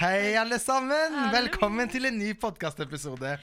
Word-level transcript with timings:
Hei, 0.00 0.32
alle 0.40 0.56
sammen! 0.56 1.12
Velkommen 1.28 1.90
til 1.92 2.08
en 2.08 2.14
ny 2.16 2.30
podkastepisode. 2.40 3.34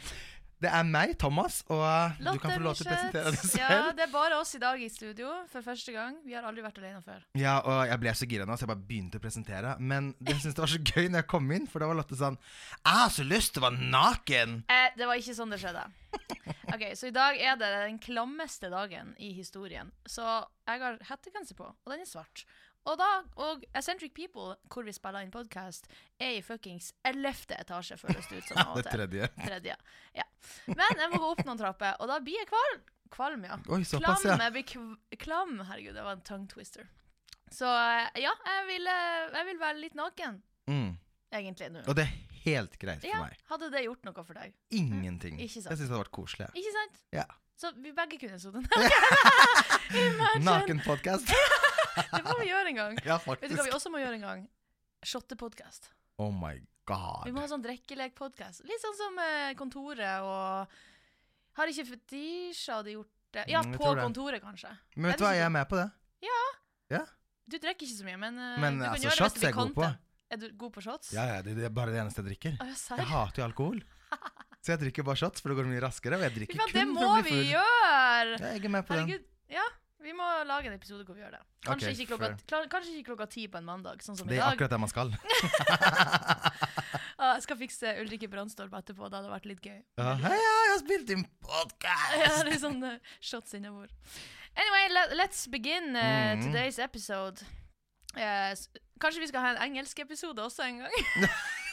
Det 0.58 0.70
er 0.74 0.88
meg, 0.90 1.12
Thomas, 1.22 1.60
og 1.70 2.16
du 2.18 2.40
kan 2.42 2.56
få 2.56 2.64
lov 2.64 2.74
til 2.80 2.88
å 2.88 2.96
presentere 2.96 3.34
deg 3.36 3.44
selv. 3.44 3.62
Ja, 3.62 3.92
det 3.94 4.08
er 4.08 4.10
bare 4.10 4.40
oss 4.42 4.56
i 4.58 4.62
dag 4.64 4.82
i 4.82 4.88
studio 4.90 5.36
for 5.52 5.62
første 5.62 5.94
gang. 5.94 6.16
Vi 6.26 6.34
har 6.34 6.48
aldri 6.50 6.66
vært 6.66 6.80
alene 6.82 7.04
før. 7.06 7.22
Ja, 7.38 7.60
og 7.62 7.84
jeg 7.92 8.02
ble 8.02 8.16
så 8.18 8.30
gira 8.32 8.50
nå, 8.50 8.58
så 8.58 8.66
jeg 8.66 8.72
bare 8.72 8.86
begynte 8.90 9.22
å 9.22 9.26
presentere. 9.28 9.76
Men 9.78 10.10
jeg 10.18 10.40
syntes 10.40 10.58
det 10.58 10.66
var 10.66 10.74
så 10.74 10.82
gøy 10.82 11.12
når 11.12 11.22
jeg 11.22 11.30
kom 11.36 11.54
inn, 11.60 11.70
for 11.70 11.86
da 11.86 11.92
var 11.92 12.02
Lotte 12.02 12.18
sånn 12.18 12.42
Jeg 12.42 13.04
har 13.04 13.14
så 13.14 13.30
lyst 13.30 13.54
til 13.54 13.62
å 13.62 13.68
være 13.68 13.92
naken! 13.94 14.58
Eh, 14.74 14.88
det 14.98 15.12
var 15.12 15.22
ikke 15.22 15.38
sånn 15.38 15.54
det 15.54 15.62
skjedde. 15.62 15.86
Ok, 16.74 16.88
Så 16.98 17.08
i 17.08 17.16
dag 17.16 17.38
er 17.38 17.62
det 17.62 17.70
den 17.86 18.02
klammeste 18.02 18.74
dagen 18.74 19.14
i 19.22 19.30
historien. 19.38 19.94
Så 20.10 20.26
jeg 20.26 20.82
har 20.82 20.98
hettegenser 21.06 21.56
på, 21.62 21.70
og 21.70 21.94
den 21.94 22.02
er 22.02 22.10
svart. 22.10 22.48
Og 22.88 22.96
da, 23.00 23.08
og 23.44 23.64
Eccentric 23.76 24.14
People, 24.16 24.54
hvor 24.72 24.86
vi 24.88 24.94
spiller 24.96 25.26
inn 25.26 25.32
podkast, 25.34 25.90
er 26.24 26.38
i 26.38 26.44
fuckings 26.46 26.94
ellevte 27.08 27.58
etasje, 27.60 27.98
føles 28.00 28.30
det 28.32 28.38
ut 28.40 28.52
som. 28.54 28.62
Det 28.78 28.86
tredje. 28.94 29.28
Tredje. 29.42 29.76
Ja. 30.16 30.24
Men 30.72 31.02
jeg 31.02 31.10
må 31.12 31.20
gå 31.20 31.32
opp 31.34 31.42
noen 31.48 31.60
trapper, 31.60 31.98
og 32.00 32.08
da 32.08 32.20
blir 32.24 32.40
jeg 32.40 32.48
kvalm. 32.48 32.86
Kvalm, 33.12 33.44
ja. 33.48 33.58
Oi, 33.76 33.82
såpass, 33.88 34.24
Klam. 34.24 34.40
Jeg 34.46 34.54
blir 34.56 34.66
kv 34.68 35.18
klam. 35.24 35.52
Herregud, 35.68 35.96
det 35.96 36.04
var 36.06 36.16
en 36.18 36.24
tongue 36.28 36.48
twister. 36.52 36.88
Så 37.52 37.68
eh, 37.72 38.08
ja, 38.24 38.32
jeg 38.44 38.64
vil, 38.68 38.88
eh, 38.92 39.28
jeg 39.36 39.46
vil 39.52 39.60
være 39.66 39.80
litt 39.84 39.96
naken, 40.00 40.42
Mm. 40.68 40.98
egentlig, 41.32 41.70
nå. 41.72 41.84
Og 41.88 41.96
det 41.96 42.04
er 42.04 42.16
helt 42.44 42.74
greit 42.80 43.00
for 43.04 43.08
Ja, 43.08 43.22
meg. 43.24 43.38
hadde 43.52 43.70
det 43.72 43.84
gjort 43.86 44.04
noe 44.08 44.24
for 44.28 44.36
deg? 44.36 44.52
Ingenting. 44.76 45.38
Ikke 45.40 45.60
Jeg 45.62 45.64
syns 45.64 45.80
det 45.80 45.88
hadde 45.88 46.02
vært 46.04 46.12
koselig. 46.16 46.50
Ikke 46.60 46.74
sant? 46.76 47.00
Ja. 47.16 47.24
Så 47.58 47.72
vi 47.82 47.92
begge 47.96 48.20
kunne 48.22 48.36
sittet 48.40 48.68
Nakenpodkast. 50.48 51.32
Det 52.18 52.24
må 52.28 52.36
vi 52.42 52.48
gjøre 52.52 52.72
en 52.74 52.80
gang. 52.82 52.98
ja, 53.06 53.18
Vet 53.26 53.50
du 53.52 53.56
hva 53.58 53.66
vi 53.68 53.76
også 53.78 53.92
må 53.94 54.02
gjøre 54.04 54.18
en 54.20 54.26
gang? 54.28 54.46
Shottepodkast. 55.06 55.90
Oh 56.18 56.32
my 56.34 56.56
god. 56.90 57.26
Vi 57.28 57.34
må 57.36 57.44
ha 57.44 57.50
sånn 57.52 57.62
drikkelekpodkast. 57.66 58.64
Litt 58.66 58.82
sånn 58.82 58.96
som 58.98 59.20
eh, 59.22 59.52
Kontoret 59.60 60.24
og 60.26 60.72
Har 61.60 61.70
ikke 61.72 61.86
Fetisha 61.92 62.80
hadde 62.80 62.96
gjort 62.96 63.14
det? 63.36 63.44
Ja, 63.52 63.62
Mm, 63.62 63.74
jeg 63.74 63.80
på 63.80 63.84
tror 63.86 64.00
det. 64.00 64.04
Kontoret, 64.08 64.42
kanskje. 64.42 64.72
Men 64.96 65.12
vet 65.12 65.20
du 65.22 65.26
hva, 65.28 65.34
jeg 65.36 65.46
er 65.46 65.54
med 65.54 65.68
på 65.70 65.78
det. 65.80 65.88
Ja. 66.26 66.42
Ja. 66.96 67.04
Du 67.48 67.56
drikker 67.60 67.86
ikke 67.88 67.98
så 68.00 68.06
mye, 68.08 68.18
men 68.22 68.38
eh, 68.40 68.58
Men, 68.62 68.80
du 68.80 68.86
kan 68.86 68.94
altså, 68.96 69.08
gjøre 69.08 69.16
det 69.16 69.22
shots 69.22 69.36
hvis 69.38 69.42
det 69.44 69.50
er 69.50 69.54
blir 69.54 69.54
jeg 69.54 69.58
god 69.60 69.76
på. 69.78 69.82
content. 69.84 70.04
Er 70.28 70.38
du 70.42 70.48
god 70.60 70.74
på 70.76 70.82
shots? 70.84 71.12
Ja, 71.16 71.24
ja, 71.30 71.38
det, 71.46 71.54
det 71.56 71.64
er 71.68 71.74
bare 71.76 71.94
det 71.94 72.02
eneste 72.02 72.20
jeg 72.24 72.28
drikker. 72.34 72.58
Å, 72.60 72.66
ja, 72.68 72.98
Jeg 73.02 73.08
hater 73.14 73.42
jo 73.42 73.46
alkohol. 73.48 73.78
Så 74.66 74.74
jeg 74.74 74.80
drikker 74.82 75.06
bare 75.08 75.20
shots, 75.22 75.44
for 75.44 75.54
det 75.54 75.58
går 75.62 75.70
mye 75.70 75.84
raskere. 75.86 76.18
Og 76.20 76.26
jeg 76.26 76.34
Fy 76.34 76.40
drikker 76.42 76.60
faen, 76.64 76.72
det 76.74 76.82
kun 76.82 76.94
må 76.96 77.04
for 77.04 77.08
å 77.08 77.22
bli 77.22 77.30
vi 77.30 77.36
full. 77.38 77.52
gjøre! 77.54 78.40
Ja, 78.42 78.50
jeg 78.58 78.66
er 78.68 78.74
med 78.74 78.88
på 78.90 78.98
den. 78.98 79.06
Herregud. 79.08 79.28
Ja, 79.54 79.68
vi 80.08 80.14
må 80.16 80.28
lage 80.48 80.70
en 80.70 80.76
episode 80.78 81.04
hvor 81.04 81.18
vi 81.18 81.24
gjør 81.24 81.36
det. 81.36 81.42
Kanskje, 81.66 81.92
okay, 81.92 82.00
ikke, 82.00 82.10
klokka, 82.14 82.30
klar, 82.48 82.68
kanskje 82.72 82.94
ikke 82.96 83.10
klokka 83.12 83.28
ti 83.34 83.48
på 83.52 83.60
en 83.60 83.68
mandag, 83.68 84.04
sånn 84.06 84.16
som 84.20 84.30
Det 84.30 84.40
er 84.40 84.46
akkurat 84.48 84.72
det 84.72 84.82
man 84.86 84.94
skal. 84.94 85.14
Ah, 87.18 87.32
jeg 87.34 87.48
skal 87.48 87.58
fikse 87.58 87.92
Ulrikke 88.04 88.28
Brandstorp 88.30 88.76
etterpå. 88.78 89.08
Det 89.10 89.18
hadde 89.18 89.32
vært 89.32 89.48
litt 89.50 89.64
gøy. 89.66 89.80
Ja, 89.98 90.12
hei, 90.22 90.36
jeg 90.38 90.68
har 90.70 90.78
spilt 90.84 91.14
inn 91.16 91.24
Ja, 91.26 91.48
podkast! 91.48 92.44
litt 92.46 92.62
sånn 92.62 92.78
uh, 92.86 93.16
shots 93.18 93.58
innover. 93.58 93.90
Anyway, 94.54 94.86
let, 94.94 95.16
let's 95.18 95.48
begin 95.50 95.98
uh, 95.98 96.38
mm. 96.38 96.46
today's 96.46 96.78
episode. 96.78 97.42
Eh, 98.14 98.54
kanskje 99.02 99.26
vi 99.26 99.32
skal 99.34 99.42
ha 99.42 99.56
en 99.56 99.64
engelsk 99.72 100.00
episode 100.06 100.46
også 100.46 100.70
en 100.70 100.86
gang? 100.86 100.94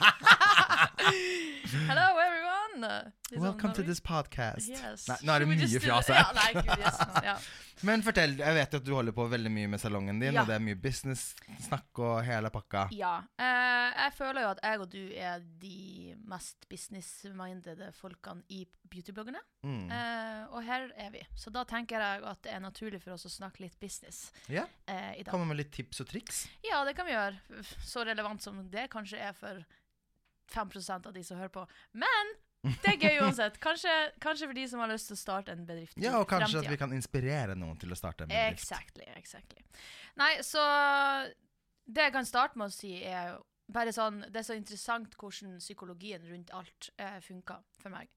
Hello, 1.92 2.08
everyone! 2.16 2.53
Uh, 2.82 3.04
litt 3.30 3.36
sånn 3.36 3.42
Welcome 3.44 3.74
to 3.76 3.82
this 3.86 4.00
podcast. 4.02 4.68
Yes. 4.72 5.04
Nei, 5.10 5.16
nå 5.22 5.34
er 5.34 5.44
det 5.44 5.46
Should 5.46 5.60
mye 5.60 5.68
just 5.70 5.84
fjas 5.86 6.08
her. 6.10 6.18
Ja, 6.18 6.32
nei, 6.34 6.48
gud, 6.56 6.72
yes, 6.80 6.98
ja. 7.28 7.36
Men 7.86 8.02
fortell, 8.06 8.32
jeg 8.38 8.54
vet 8.56 8.72
jo 8.74 8.78
at 8.80 8.84
du 8.86 8.92
holder 8.94 9.12
på 9.14 9.24
veldig 9.28 9.50
mye 9.52 9.68
med 9.68 9.80
salongen 9.82 10.18
din, 10.22 10.32
Ja. 10.34 10.42
og 10.42 10.48
det 10.48 10.54
er 10.56 10.62
mye 10.64 10.78
business-snakk 10.80 12.00
og 12.06 12.14
hele 12.24 12.50
pakka. 12.54 12.86
Ja. 12.96 13.12
eh, 13.38 13.88
jeg 14.04 14.14
føler 14.16 14.44
jo 14.46 14.50
at 14.54 14.62
jeg 14.64 14.80
og 14.80 14.88
du 14.94 15.00
er 15.12 15.42
de 15.60 16.14
mest 16.30 16.66
business-minded 16.70 17.82
folkene 17.98 18.42
i 18.48 18.62
beautybloggerne. 18.90 19.42
Mm. 19.66 19.90
Eh, 19.90 20.42
og 20.54 20.62
her 20.64 20.88
er 20.96 21.10
vi. 21.14 21.22
Så 21.36 21.52
da 21.54 21.64
tenker 21.68 22.00
jeg 22.00 22.24
at 22.30 22.42
det 22.46 22.54
er 22.54 22.62
naturlig 22.64 23.02
for 23.02 23.14
oss 23.18 23.26
å 23.28 23.32
snakke 23.32 23.66
litt 23.66 23.76
business 23.82 24.30
Ja, 24.48 24.64
eh, 24.86 25.20
i 25.20 25.22
dag. 25.22 25.32
Komme 25.34 25.50
med 25.50 25.60
litt 25.60 25.72
tips 25.74 26.00
og 26.00 26.08
triks. 26.10 26.44
Ja, 26.64 26.82
det 26.88 26.96
kan 26.98 27.06
vi 27.06 27.12
gjøre. 27.12 27.64
Så 27.84 28.06
relevant 28.06 28.42
som 28.42 28.62
det 28.70 28.88
kanskje 28.94 29.18
er 29.20 29.34
for 29.36 29.64
5% 30.54 31.06
av 31.08 31.12
de 31.12 31.22
som 31.24 31.38
hører 31.40 31.52
på. 31.52 31.66
Men 31.92 32.34
det 32.64 32.92
er 32.94 32.98
gøy 33.00 33.22
uansett. 33.26 33.58
Kanskje, 33.62 33.94
kanskje 34.24 34.48
for 34.50 34.56
de 34.56 34.66
som 34.70 34.82
har 34.82 34.92
lyst 34.92 35.10
til 35.10 35.16
å 35.18 35.20
starte 35.20 35.52
en 35.54 35.64
bedrift 35.68 35.98
Ja, 36.00 36.16
og 36.20 36.28
kanskje 36.30 36.62
at 36.62 36.70
vi 36.72 36.78
kan 36.80 36.94
inspirere 36.96 37.56
noen 37.58 37.76
til 37.80 37.92
å 37.92 37.98
starte 37.98 38.24
en 38.26 38.32
bedrift. 38.32 38.62
Exactly, 38.64 39.08
exactly. 39.18 39.64
Nei, 40.20 40.30
så 40.46 40.62
det 41.84 42.06
jeg 42.08 42.14
kan 42.14 42.28
starte 42.28 42.60
med 42.60 42.72
å 42.72 42.74
si, 42.74 42.96
er 43.04 43.36
bare 43.74 43.92
sånn 43.96 44.22
Det 44.28 44.42
er 44.42 44.44
så 44.44 44.56
interessant 44.58 45.14
hvordan 45.20 45.58
psykologien 45.60 46.24
rundt 46.28 46.50
alt 46.56 46.90
eh, 47.00 47.20
funker 47.24 47.62
for 47.80 47.92
meg. 47.94 48.10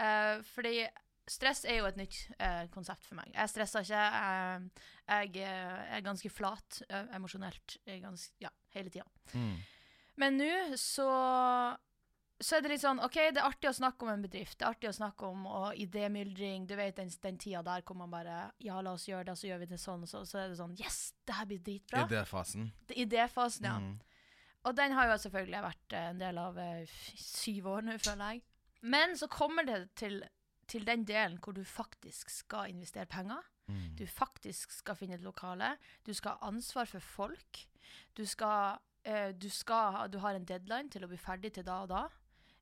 Eh, 0.00 0.40
fordi 0.54 0.86
stress 1.28 1.64
er 1.66 1.80
jo 1.80 1.88
et 1.88 1.98
nytt 1.98 2.18
eh, 2.38 2.64
konsept 2.72 3.04
for 3.04 3.18
meg. 3.18 3.32
Jeg 3.34 3.52
stresser 3.52 3.84
ikke. 3.84 4.04
eh, 4.22 4.86
jeg 5.06 5.42
eh, 5.44 5.96
er 5.96 6.04
ganske 6.06 6.30
flat 6.32 6.82
eh, 6.88 7.08
emosjonelt 7.18 7.78
ganske, 8.02 8.32
ja, 8.40 8.52
hele 8.76 8.92
tida. 8.94 9.04
Mm. 9.34 9.56
Men 10.16 10.38
nå 10.40 10.52
så 10.80 11.08
så 12.40 12.56
er 12.58 12.64
det 12.64 12.74
litt 12.74 12.82
sånn 12.82 12.98
OK, 13.00 13.14
det 13.32 13.40
er 13.40 13.46
artig 13.46 13.70
å 13.70 13.76
snakke 13.76 14.04
om 14.04 14.10
en 14.12 14.24
bedrift. 14.26 14.58
Det 14.58 14.66
er 14.66 14.74
artig 14.74 14.90
å 14.90 14.96
snakke 14.96 15.28
om 15.30 15.46
og 15.48 15.78
idémyldring. 15.80 16.66
Du 16.68 16.74
vet 16.76 16.98
den, 16.98 17.08
den 17.22 17.38
tida 17.40 17.62
der 17.64 17.84
hvor 17.86 17.96
man 17.96 18.12
bare 18.12 18.50
Ja, 18.60 18.82
la 18.84 18.92
oss 18.92 19.06
gjøre 19.08 19.30
det, 19.30 19.36
så 19.40 19.48
gjør 19.48 19.62
vi 19.62 19.70
det 19.70 19.78
sånn. 19.80 20.04
Så, 20.10 20.20
så 20.28 20.42
er 20.42 20.52
det 20.52 20.58
sånn 20.60 20.74
Yes, 20.76 21.14
det 21.24 21.38
her 21.38 21.48
blir 21.48 21.62
dritbra. 21.64 22.04
Idéfasen. 22.04 22.68
Idéfasen, 22.92 23.70
ja. 23.70 23.78
Mm. 23.80 23.94
Og 24.66 24.76
den 24.76 24.96
har 24.98 25.08
jo 25.08 25.18
selvfølgelig 25.22 25.62
vært 25.64 25.96
eh, 25.96 26.08
en 26.10 26.20
del 26.20 26.40
av 26.42 26.58
eh, 26.60 26.96
syv 27.22 27.70
år 27.72 27.86
nå, 27.86 27.96
føler 28.02 28.34
jeg. 28.34 28.42
Men 28.84 29.16
så 29.16 29.30
kommer 29.32 29.64
det 29.66 29.78
til, 29.96 30.20
til 30.68 30.84
den 30.86 31.06
delen 31.08 31.38
hvor 31.40 31.56
du 31.56 31.62
faktisk 31.64 32.34
skal 32.34 32.74
investere 32.74 33.08
penger. 33.08 33.46
Mm. 33.70 33.94
Du 33.98 34.04
faktisk 34.10 34.74
skal 34.76 34.98
finne 34.98 35.16
et 35.16 35.24
lokale. 35.24 35.72
Du 36.06 36.12
skal 36.14 36.36
ha 36.36 36.50
ansvar 36.50 36.90
for 36.90 37.00
folk. 37.00 37.64
Du 38.18 38.26
skal, 38.28 38.82
eh, 39.06 39.32
du 39.32 39.48
skal 39.48 40.10
Du 40.12 40.18
har 40.18 40.36
en 40.36 40.44
deadline 40.44 40.90
til 40.90 41.06
å 41.06 41.10
bli 41.10 41.18
ferdig 41.18 41.54
til 41.56 41.64
da 41.64 41.80
og 41.86 41.90
da. 41.94 42.04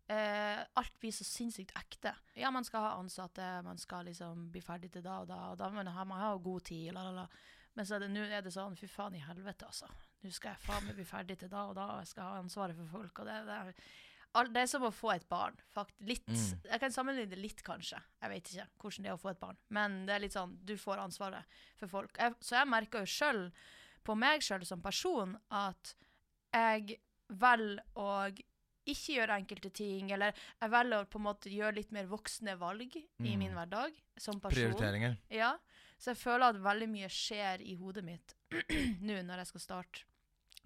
Eh, 0.06 0.60
alt 0.76 0.96
blir 1.00 1.12
så 1.16 1.24
sinnssykt 1.24 1.72
ekte. 1.80 2.12
Ja, 2.36 2.50
man 2.52 2.66
skal 2.66 2.84
ha 2.84 2.94
ansatte, 2.98 3.44
man 3.64 3.78
skal 3.80 4.04
liksom 4.10 4.50
bli 4.52 4.60
ferdig 4.60 4.90
til 4.92 5.04
da 5.04 5.22
og 5.22 5.28
da, 5.30 5.38
og 5.52 5.60
da 5.60 5.70
man 5.72 5.88
ha, 5.88 6.04
man 6.04 6.20
har 6.20 6.34
jo 6.34 6.42
god 6.50 6.66
tid, 6.68 6.90
la, 6.92 7.06
la, 7.08 7.22
la. 7.22 7.28
Men 7.74 7.88
så 7.88 7.98
nå 7.98 8.26
er 8.28 8.44
det 8.44 8.52
sånn, 8.54 8.76
fy 8.78 8.86
faen 8.90 9.16
i 9.16 9.22
helvete, 9.24 9.66
altså. 9.66 9.88
Nå 10.22 10.32
skal 10.32 10.52
jeg 10.52 10.62
faen 10.66 10.84
meg 10.86 10.98
bli 10.98 11.06
ferdig 11.08 11.38
til 11.40 11.50
da 11.52 11.64
og 11.70 11.78
da, 11.78 11.88
og 11.94 12.02
jeg 12.04 12.12
skal 12.12 12.28
ha 12.28 12.42
ansvaret 12.42 12.76
for 12.78 12.98
folk, 12.98 13.22
og 13.22 13.30
det, 13.30 13.38
det 13.48 13.56
er 13.56 13.72
all, 14.38 14.50
det 14.52 14.64
er 14.64 14.70
som 14.70 14.84
å 14.86 14.92
få 14.94 15.14
et 15.14 15.26
barn. 15.30 15.56
Fakt, 15.72 15.96
litt. 16.04 16.26
Mm. 16.28 16.64
Jeg 16.68 16.82
kan 16.82 16.94
sammenligne 16.94 17.32
det 17.32 17.40
litt, 17.40 17.62
kanskje. 17.66 18.00
Jeg 18.20 18.32
vet 18.32 18.50
ikke 18.52 18.66
hvordan 18.82 19.06
det 19.06 19.12
er 19.12 19.16
å 19.16 19.22
få 19.22 19.32
et 19.32 19.40
barn. 19.40 19.60
Men 19.74 20.00
det 20.08 20.16
er 20.16 20.24
litt 20.24 20.36
sånn, 20.36 20.56
du 20.66 20.74
får 20.80 21.02
ansvaret 21.04 21.58
for 21.80 21.92
folk. 21.92 22.18
Jeg, 22.20 22.36
så 22.44 22.58
jeg 22.60 22.70
merker 22.70 23.04
jo 23.04 23.12
sjøl, 23.14 23.44
på 24.04 24.16
meg 24.20 24.44
sjøl 24.44 24.66
som 24.68 24.82
person, 24.84 25.36
at 25.54 25.94
jeg 26.52 26.98
velger 27.40 27.80
å 27.96 28.08
ikke 28.86 29.16
gjøre 29.18 29.38
enkelte 29.40 29.70
ting, 29.72 30.10
eller 30.12 30.32
jeg 30.60 30.70
velger 30.70 31.02
å 31.04 31.08
på 31.10 31.18
en 31.20 31.26
måte 31.28 31.50
gjøre 31.52 31.74
litt 31.80 31.92
mer 31.92 32.06
voksne 32.10 32.56
valg 32.60 32.96
i 32.96 33.04
Mm. 33.20 33.38
min 33.38 33.52
hverdag 33.54 33.92
som 34.18 34.40
person. 34.40 34.56
Prioriteringer. 34.72 35.16
Ja, 35.30 35.56
så 35.98 36.12
jeg 36.12 36.16
føler 36.20 36.50
at 36.52 36.56
veldig 36.60 36.88
mye 36.90 37.08
skjer 37.08 37.62
i 37.64 37.76
hodet 37.76 38.04
mitt 38.04 38.34
nå 39.00 39.22
når 39.24 39.38
jeg 39.44 39.46
skal 39.54 39.60
starte 39.60 40.04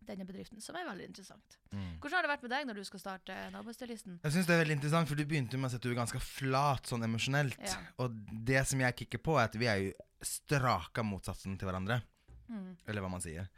denne 0.08 0.24
bedriften, 0.24 0.60
som 0.62 0.76
er 0.78 0.86
veldig 0.88 1.04
interessant. 1.10 1.58
Mm. 1.72 1.98
Hvordan 2.00 2.16
har 2.16 2.22
det 2.22 2.30
vært 2.30 2.42
med 2.46 2.50
deg 2.54 2.66
når 2.68 2.74
du 2.80 2.84
skal 2.84 3.00
starte 3.02 3.34
nabostylisten? 3.52 4.20
Jeg 4.24 4.32
synes 4.32 4.46
det 4.46 4.54
er 4.54 4.62
veldig 4.62 4.76
interessant, 4.78 5.08
for 5.10 5.18
du 5.18 5.24
begynte 5.28 5.58
med 5.58 5.68
å 5.68 5.70
si 5.70 5.76
at 5.76 5.82
du 5.84 5.90
er 5.90 5.98
ganske 5.98 6.20
flat 6.22 6.86
sånn 6.88 7.04
emosjonelt. 7.04 7.58
Ja. 7.60 7.76
Og 7.98 8.14
det 8.46 8.62
som 8.70 8.80
jeg 8.80 8.96
kikker 9.02 9.18
på, 9.20 9.36
er 9.38 9.50
at 9.50 9.58
vi 9.58 9.66
er 9.68 9.82
jo 9.82 9.92
straka 10.24 11.02
motsatsen 11.04 11.58
til 11.58 11.68
hverandre. 11.68 12.00
Mm. 12.48 12.76
Eller 12.88 13.04
hva 13.04 13.10
man 13.12 13.20
sier. 13.20 13.50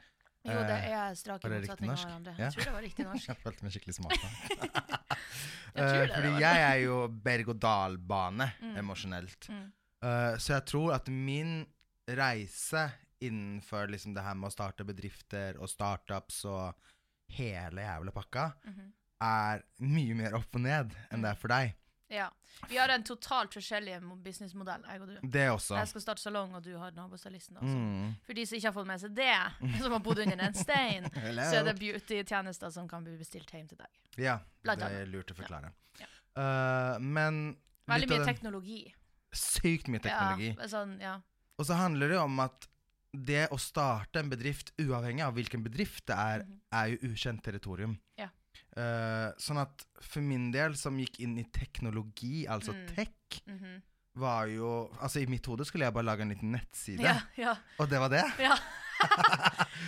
Jo, 0.45 0.61
det 0.65 0.77
Eh, 0.81 0.93
er 0.97 1.15
strake 1.15 1.49
motsetninger 1.49 1.93
av 1.93 1.99
hverandre. 1.99 2.33
hverandre. 2.33 2.33
Ja. 2.39 2.45
Jeg 2.45 2.53
tror 2.55 2.65
det 2.65 2.73
var 2.73 2.83
riktig 2.83 3.05
norsk. 3.07 3.27
Jeg 3.31 3.37
følte 3.43 3.63
meg 3.67 3.73
skikkelig 3.75 3.95
smart. 3.95 4.21
Jeg 5.75 5.85
Eh, 5.85 6.09
Fordi 6.11 6.31
jeg 6.43 6.63
er 6.67 6.79
jo 6.83 6.97
berg-og-dal-bane 7.25 8.47
Mm. 8.65 8.77
emosjonelt. 8.81 9.47
Mm. 9.49 9.67
Uh, 10.03 10.35
så 10.41 10.55
jeg 10.57 10.65
tror 10.67 10.95
at 10.97 11.09
min 11.09 11.67
reise 12.09 12.87
innenfor 13.23 13.87
liksom 13.93 14.15
det 14.17 14.25
her 14.25 14.35
med 14.35 14.49
å 14.49 14.53
starte 14.55 14.85
bedrifter 14.89 15.59
og 15.61 15.69
startups 15.69 16.41
og 16.49 16.75
hele 17.37 17.85
jævla 17.85 18.11
pakka, 18.17 18.49
Mhm. 18.67 18.89
er 19.23 19.63
mye 19.85 20.15
mer 20.17 20.35
opp 20.35 20.55
og 20.57 20.61
ned 20.65 20.97
enn 21.13 21.23
det 21.23 21.31
er 21.31 21.39
for 21.39 21.49
deg. 21.49 21.75
Ja. 22.11 22.29
Vi 22.69 22.77
har 22.77 22.89
en 22.91 23.03
totalt 23.07 23.55
forskjellig 23.55 24.01
mo- 24.03 24.17
businessmodell, 24.25 24.83
jeg 24.89 25.01
og 25.01 25.09
du. 25.09 25.29
Det 25.31 25.45
også. 25.53 25.77
Jeg 25.79 25.89
skal 25.93 26.03
starte 26.03 26.23
salong, 26.25 26.55
og 26.59 26.63
du 26.67 26.73
har 26.77 26.91
nabostylisten. 26.97 27.57
Altså. 27.61 27.77
Mm. 27.77 28.15
For 28.27 28.35
de 28.35 28.47
som 28.51 28.57
ikke 28.59 28.67
har 28.69 28.75
fått 28.81 28.87
med 28.91 29.01
seg 29.01 29.15
det, 29.15 29.37
som 29.85 29.93
har 29.95 30.01
bodd 30.01 30.19
under 30.25 30.43
en 30.49 30.55
stein, 30.59 31.07
så 31.15 31.61
er 31.61 31.69
det 31.71 31.77
beauty-tjenester 31.79 32.71
som 32.75 32.89
kan 32.91 33.05
bli 33.07 33.15
bestilt 33.21 33.51
hjem 33.55 33.69
til 33.71 33.79
deg. 33.79 34.01
Ja, 34.19 34.41
Blant 34.67 34.83
det 34.83 34.91
er 35.05 35.07
lurt 35.13 35.31
å 35.31 35.39
forklare. 35.39 35.71
Ja. 36.01 36.11
Eh, 36.43 36.99
men 37.01 37.41
Veldig 37.91 38.11
mye 38.11 38.27
teknologi. 38.27 38.81
Sykt 39.33 39.87
mye 39.91 40.03
teknologi. 40.03 40.51
Ja, 40.59 40.67
sånn, 40.71 40.99
ja. 41.03 41.15
Og 41.59 41.67
så 41.69 41.77
handler 41.79 42.09
det 42.17 42.19
om 42.19 42.39
at 42.43 42.67
det 43.15 43.49
å 43.51 43.59
starte 43.59 44.21
en 44.23 44.29
bedrift, 44.31 44.71
uavhengig 44.79 45.23
av 45.27 45.35
hvilken 45.35 45.63
bedrift 45.65 46.05
det 46.07 46.15
er, 46.19 46.45
Mhm. 46.45 46.61
er 46.73 46.87
jo 46.93 47.09
ukjent 47.11 47.43
territorium. 47.43 47.99
Ja. 48.19 48.29
Eh, 48.77 49.31
sånn 49.39 49.59
at 49.61 49.85
for 50.01 50.21
min 50.23 50.51
del, 50.53 50.75
som 50.77 50.97
gikk 50.99 51.21
inn 51.21 51.37
i 51.39 51.45
teknologi, 51.53 52.47
altså 52.47 52.73
Mm. 52.75 52.87
tech, 52.95 53.43
Mhm. 53.47 53.83
var 54.17 54.47
jo 54.49 54.91
Altså, 55.01 55.21
i 55.23 55.27
mitt 55.27 55.45
hode 55.47 55.65
skulle 55.65 55.85
jeg 55.87 55.95
bare 55.95 56.05
lage 56.05 56.21
en 56.23 56.31
liten 56.31 56.51
nettside, 56.53 57.01
ja, 57.01 57.21
ja, 57.37 57.57
og 57.79 57.89
det 57.89 57.99
var 57.99 58.09
det. 58.11 58.23
ja. 58.39 58.57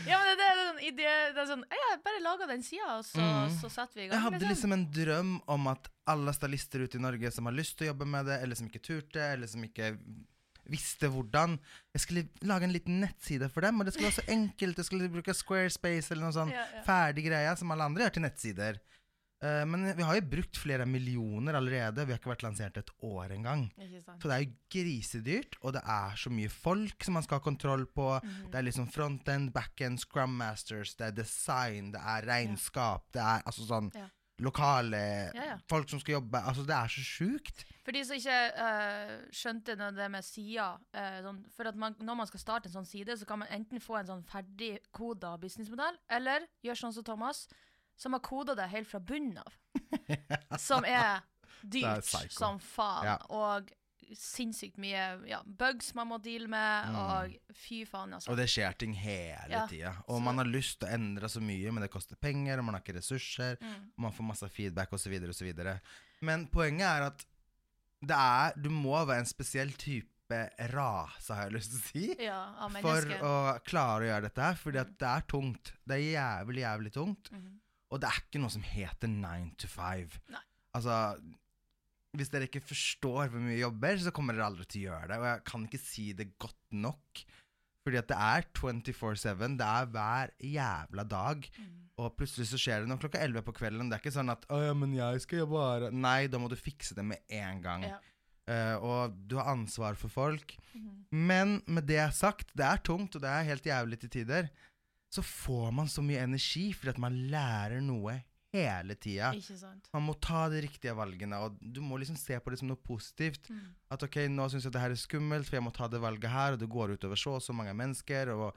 ja, 0.06 0.18
men 0.18 0.30
det, 0.30 0.36
det 0.38 0.46
er 0.48 0.60
sånn 0.62 0.82
idé 0.88 1.08
Det 1.34 1.42
er 1.42 1.48
sånn 1.50 1.64
Ja, 1.70 1.88
bare 2.04 2.22
laga 2.24 2.46
den 2.48 2.62
sida, 2.62 2.96
og 2.98 3.04
så, 3.04 3.20
Mm. 3.20 3.56
så 3.60 3.70
setter 3.70 3.94
vi 3.94 4.04
i 4.04 4.08
gang. 4.08 4.16
Jeg 4.18 4.32
hadde 4.32 4.48
liksom 4.48 4.72
en 4.72 4.86
drøm 4.92 5.32
om 5.48 5.66
at 5.68 5.88
alle 6.06 6.32
stylister 6.32 6.82
ute 6.86 6.96
i 6.98 7.02
Norge 7.02 7.30
som 7.32 7.44
har 7.46 7.52
lyst 7.54 7.76
til 7.78 7.86
å 7.88 7.92
jobbe 7.94 8.06
med 8.06 8.26
det, 8.26 8.40
eller 8.42 8.54
som 8.58 8.68
ikke 8.68 8.82
turte, 8.82 9.20
eller 9.20 9.46
som 9.46 9.62
ikke 9.62 9.98
visste 10.70 11.08
hvordan 11.10 11.58
Jeg 11.94 12.00
skulle 12.00 12.28
lage 12.42 12.64
en 12.64 12.72
liten 12.72 13.00
nettside 13.02 13.48
for 13.52 13.60
dem, 13.66 13.80
og 13.80 13.86
det 13.86 13.94
skulle 13.94 14.10
være 14.10 14.20
så 14.22 14.30
enkelt. 14.32 14.78
Jeg 14.78 14.84
skulle 14.88 15.10
bruke 15.12 15.34
Squarespace 15.34 16.12
eller 16.12 16.24
noe 16.28 16.36
sånn 16.36 16.52
Ja, 16.54 16.64
ja. 16.74 16.82
ferdig 16.86 17.26
greie 17.26 17.56
som 17.56 17.70
alle 17.74 17.84
andre 17.84 18.06
gjør 18.06 18.14
til 18.18 18.26
nettsider. 18.26 18.80
Uh, 19.42 19.64
men 19.66 19.88
vi 19.98 20.04
har 20.06 20.14
jo 20.20 20.22
brukt 20.36 20.54
flere 20.62 20.86
millioner 20.86 21.56
allerede. 21.58 22.04
Vi 22.06 22.14
har 22.14 22.20
ikke 22.20 22.30
vært 22.30 22.44
lansert 22.46 22.76
et 22.78 22.90
år 23.02 23.32
engang. 23.34 23.64
Så 24.22 24.30
det 24.30 24.36
er 24.36 24.44
jo 24.44 24.52
grisedyrt, 24.70 25.56
og 25.62 25.74
det 25.74 25.82
er 25.82 26.14
så 26.14 26.30
mye 26.30 26.48
folk 26.48 27.02
som 27.02 27.18
man 27.18 27.26
skal 27.26 27.40
ha 27.40 27.42
kontroll 27.42 27.82
på. 27.90 28.20
Mhm. 28.22 28.50
Det 28.52 28.60
er 28.60 28.68
liksom 28.68 28.86
frontend, 28.94 29.50
backend, 29.52 29.98
scrum 29.98 30.36
masters, 30.38 30.94
det 30.94 31.08
er 31.08 31.16
design, 31.24 31.90
det 31.90 32.00
er 32.00 32.22
regnskap, 32.30 33.10
det 33.12 33.20
er 33.20 33.42
altså 33.42 33.66
sånn 33.66 33.90
Ja. 33.98 34.06
Lokale 34.44 35.02
Ja, 35.34 35.44
ja. 35.52 35.56
folk 35.70 35.90
som 35.90 36.00
skal 36.02 36.18
jobbe. 36.18 36.40
Altså, 36.40 36.64
det 36.68 36.76
er 36.76 36.92
så 36.92 37.04
sjukt. 37.06 37.64
For 37.82 37.94
de 37.94 38.04
som 38.06 38.18
ikke 38.18 38.38
uh, 38.54 39.14
skjønte 39.34 39.76
det 39.78 40.08
med 40.12 40.26
sider 40.26 40.78
uh, 40.94 41.18
sånn, 41.24 41.42
For 41.56 41.72
man, 41.78 41.96
når 41.98 42.20
man 42.22 42.30
skal 42.30 42.44
starte 42.44 42.70
en 42.70 42.76
sånn 42.76 42.88
side, 42.88 43.16
så 43.18 43.28
kan 43.28 43.42
man 43.42 43.50
enten 43.54 43.82
få 43.82 43.98
en 44.00 44.10
sånn 44.12 44.24
ferdig 44.28 44.76
koda 44.94 45.34
businessmodell, 45.42 45.98
eller 46.12 46.46
gjøre 46.62 46.82
sånn 46.84 46.96
som 46.98 47.06
Thomas, 47.06 47.46
som 47.98 48.14
har 48.16 48.22
koda 48.24 48.56
det 48.58 48.70
helt 48.72 48.90
fra 48.90 49.02
bunnen 49.02 49.42
av. 49.42 49.58
Som 50.60 50.84
er 50.88 51.22
dyrt 51.62 52.08
er 52.14 52.30
som 52.32 52.58
faen. 52.60 53.06
Ja. 53.06 53.16
Og 53.32 53.70
sinnssykt 54.18 54.76
mye 54.78 55.02
ja, 55.28 55.42
bugs 55.46 55.94
man 55.94 56.08
må 56.08 56.18
deale 56.22 56.48
med, 56.48 56.88
Mm. 56.92 56.96
og 56.96 57.56
fy 57.56 57.84
faen, 57.84 58.12
altså. 58.14 58.30
Og 58.30 58.36
det 58.36 58.48
skjer 58.48 58.76
ting 58.78 58.92
hele 58.94 59.48
Ja, 59.50 59.66
tida. 59.66 59.94
Og 60.08 60.18
så- 60.18 60.22
man 60.24 60.38
har 60.38 60.44
lyst 60.44 60.78
til 60.80 60.88
å 60.88 60.92
endre 60.94 61.28
så 61.28 61.40
mye, 61.40 61.72
men 61.72 61.82
det 61.82 61.90
koster 61.90 62.16
penger, 62.16 62.58
og 62.58 62.64
man 62.64 62.74
har 62.74 62.82
ikke 62.82 62.96
ressurser. 62.98 63.56
Mm. 63.60 63.90
Man 63.98 64.12
får 64.12 64.24
masse 64.26 64.48
feedback 64.50 64.90
osv. 64.92 65.12
osv. 65.28 65.80
Men 66.20 66.46
poenget 66.48 66.86
er 66.86 67.02
at 67.06 67.24
det 68.04 68.16
er 68.16 68.52
Du 68.60 68.68
må 68.70 69.04
være 69.06 69.18
en 69.20 69.24
spesiell 69.26 69.70
type 69.72 70.08
rase, 70.72 71.28
har 71.34 71.50
jeg 71.50 71.52
lyst 71.52 71.70
til 71.70 71.78
å 71.78 71.82
si. 72.16 72.22
Ja, 72.24 72.68
For 72.80 73.02
å 73.20 73.60
klare 73.64 74.00
å 74.00 74.08
gjøre 74.08 74.22
dette 74.22 74.42
her. 74.42 74.54
Fordi 74.54 74.78
at 74.80 74.98
det 74.98 75.08
er 75.08 75.20
tungt. 75.28 75.72
Det 75.86 75.96
er 75.98 76.14
jævlig, 76.16 76.62
jævlig 76.62 76.92
tungt. 76.92 77.30
Mhm. 77.30 77.58
Og 77.90 78.00
det 78.00 78.08
er 78.08 78.20
ikke 78.22 78.40
noe 78.40 78.48
som 78.50 78.62
heter 78.62 79.06
nine 79.08 79.52
to 79.58 79.66
five. 79.68 80.18
Nei. 80.30 80.40
Altså 80.74 81.20
Hvis 82.16 82.28
dere 82.32 82.48
ikke 82.48 82.60
forstår 82.60 83.30
hvor 83.32 83.40
mye 83.40 83.54
vi 83.54 83.62
jobber, 83.62 84.00
så 84.00 84.12
kommer 84.12 84.36
dere 84.36 84.50
aldri 84.50 84.66
til 84.68 84.82
å 84.82 84.90
gjøre 84.90 85.08
det. 85.08 85.20
Og 85.20 85.28
jeg 85.30 85.44
kan 85.48 85.64
ikke 85.68 85.80
si 85.80 86.10
det 86.16 86.32
godt 86.42 86.76
nok. 86.76 87.22
Fordi 87.82 87.98
at 87.98 88.10
det 88.10 88.18
er 88.18 88.44
24-7. 88.54 89.56
Det 89.58 89.68
er 89.68 89.88
hver 89.94 90.34
jævla 90.38 91.04
dag. 91.08 91.48
Mm. 91.58 91.70
Og 92.02 92.14
plutselig 92.18 92.48
så 92.50 92.60
skjer 92.60 92.82
det 92.82 92.90
noe 92.90 93.00
klokka 93.02 93.20
11 93.22 93.44
på 93.46 93.54
kvelden. 93.56 93.90
Det 93.90 93.96
er 93.96 94.04
ikke 94.04 94.14
sånn 94.14 94.32
at 94.32 94.46
'Å 94.46 94.60
ja, 94.66 94.74
men 94.74 94.94
jeg 94.94 95.24
skal 95.24 95.42
jobbe 95.42 95.64
her'. 95.66 95.92
Nei, 95.92 96.26
da 96.30 96.38
må 96.38 96.48
du 96.48 96.56
fikse 96.56 96.94
det 96.94 97.04
med 97.04 97.20
en 97.28 97.62
gang. 97.64 97.86
Ja. 97.90 97.98
Uh, 98.42 98.76
og 98.82 99.16
du 99.28 99.36
har 99.38 99.52
ansvar 99.52 99.94
for 99.94 100.10
folk. 100.10 100.56
Mhm. 100.74 101.06
Men 101.10 101.62
med 101.66 101.86
det 101.86 102.12
sagt, 102.14 102.50
det 102.56 102.64
er 102.66 102.82
tungt, 102.82 103.14
og 103.14 103.22
det 103.22 103.30
er 103.30 103.50
helt 103.50 103.66
jævlig 103.66 104.00
til 104.00 104.10
tider. 104.10 104.50
Så 105.12 105.22
får 105.22 105.72
man 105.72 105.88
så 105.88 106.02
mye 106.02 106.22
energi 106.24 106.72
fordi 106.72 106.94
at 106.94 106.98
man 106.98 107.18
lærer 107.30 107.82
noe 107.84 108.22
hele 108.52 108.96
tida. 109.00 109.32
Man 109.94 110.04
må 110.06 110.14
ta 110.20 110.44
de 110.52 110.60
riktige 110.64 110.94
valgene, 110.96 111.40
og 111.40 111.56
du 111.60 111.80
må 111.84 111.98
liksom 112.00 112.18
se 112.20 112.36
på 112.38 112.52
det 112.52 112.60
som 112.60 112.70
noe 112.70 112.80
positivt. 112.80 113.48
Mm. 113.50 113.64
At 113.94 114.04
ok, 114.04 114.20
nå 114.32 114.48
syns 114.52 114.68
jeg 114.68 114.74
det 114.74 114.84
her 114.84 114.94
er 114.94 115.00
skummelt, 115.00 115.48
for 115.48 115.58
jeg 115.58 115.66
må 115.66 115.72
ta 115.74 115.88
det 115.90 116.02
valget 116.02 116.32
her, 116.32 116.56
og 116.56 116.62
det 116.62 116.70
går 116.72 116.94
utover 116.96 117.20
så 117.20 117.38
og 117.38 117.44
så 117.44 117.56
mange 117.56 117.74
mennesker, 117.78 118.32
og 118.36 118.52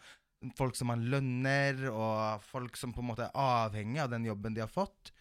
folk 0.59 0.75
som 0.77 0.92
man 0.92 1.06
lønner, 1.12 1.88
og 1.92 2.44
folk 2.45 2.77
som 2.77 2.94
på 2.94 3.03
en 3.03 3.09
måte 3.13 3.30
er 3.30 3.39
avhengig 3.39 4.03
av 4.03 4.12
den 4.12 4.27
jobben 4.27 4.57
de 4.57 4.65
har 4.65 4.71
fått. 4.71 5.13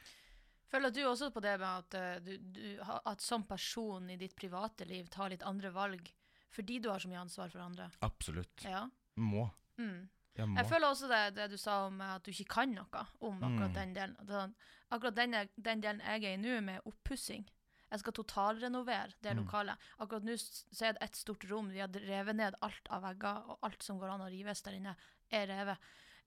Føler 0.75 0.91
du 0.91 1.05
også 1.06 1.31
på 1.31 1.43
det 1.44 1.55
med 1.62 1.70
at, 1.70 1.94
eh, 1.94 2.17
du, 2.25 2.32
du, 2.56 2.65
at 2.82 3.23
som 3.23 3.44
person 3.47 4.09
i 4.11 4.19
ditt 4.19 4.35
private 4.35 4.88
liv 4.91 5.06
tar 5.12 5.31
litt 5.31 5.44
andre 5.47 5.70
valg 5.70 6.11
fordi 6.55 6.79
du 6.79 6.88
har 6.91 7.03
så 7.03 7.11
mye 7.11 7.23
ansvar 7.23 7.50
for 7.50 7.62
andre? 7.62 7.88
Absolutt. 8.06 8.62
Ja. 8.62 8.85
Må. 9.19 9.49
Mm. 9.79 10.06
Jeg. 10.36 10.48
Jeg 10.56 10.66
føler 10.66 10.86
også 10.88 11.08
det, 11.08 11.34
det 11.36 11.50
du 11.50 11.56
sa 11.56 11.86
om 11.86 12.00
at 12.00 12.22
du 12.25 12.31
ikke 12.31 12.44
kan 12.56 12.72
noe 12.75 13.06
om 13.20 13.36
akkurat 13.42 13.70
Mm. 13.70 13.75
den 13.75 13.94
delen. 13.94 14.16
Sånn, 14.26 14.54
Akkurat 14.92 15.14
den, 15.16 15.31
den 15.56 15.81
delen 15.81 16.00
jeg 16.00 16.25
er 16.25 16.34
i 16.34 16.36
nå, 16.36 16.60
med 16.62 16.81
oppussing. 16.86 17.46
Jeg 17.90 18.00
skal 18.00 18.12
totalrenovere 18.12 19.12
det 19.22 19.32
Mm. 19.36 19.44
lokalet. 19.44 19.76
Akkurat 20.00 20.22
nå 20.25 20.34
så 20.36 20.86
er 20.88 20.92
det 20.92 21.02
et 21.02 21.16
stort 21.16 21.44
rom. 21.50 21.70
Vi 21.70 21.78
har 21.78 21.88
revet 21.88 22.36
ned 22.36 22.54
alt 22.62 22.88
av 22.90 23.02
vegger, 23.02 23.48
og 23.50 23.58
alt 23.62 23.82
som 23.82 23.98
går 23.98 24.10
an 24.10 24.20
å 24.20 24.31
rives 24.31 24.62
der 24.62 24.72
inne, 24.72 24.96
er 25.31 25.46
revet. 25.46 25.78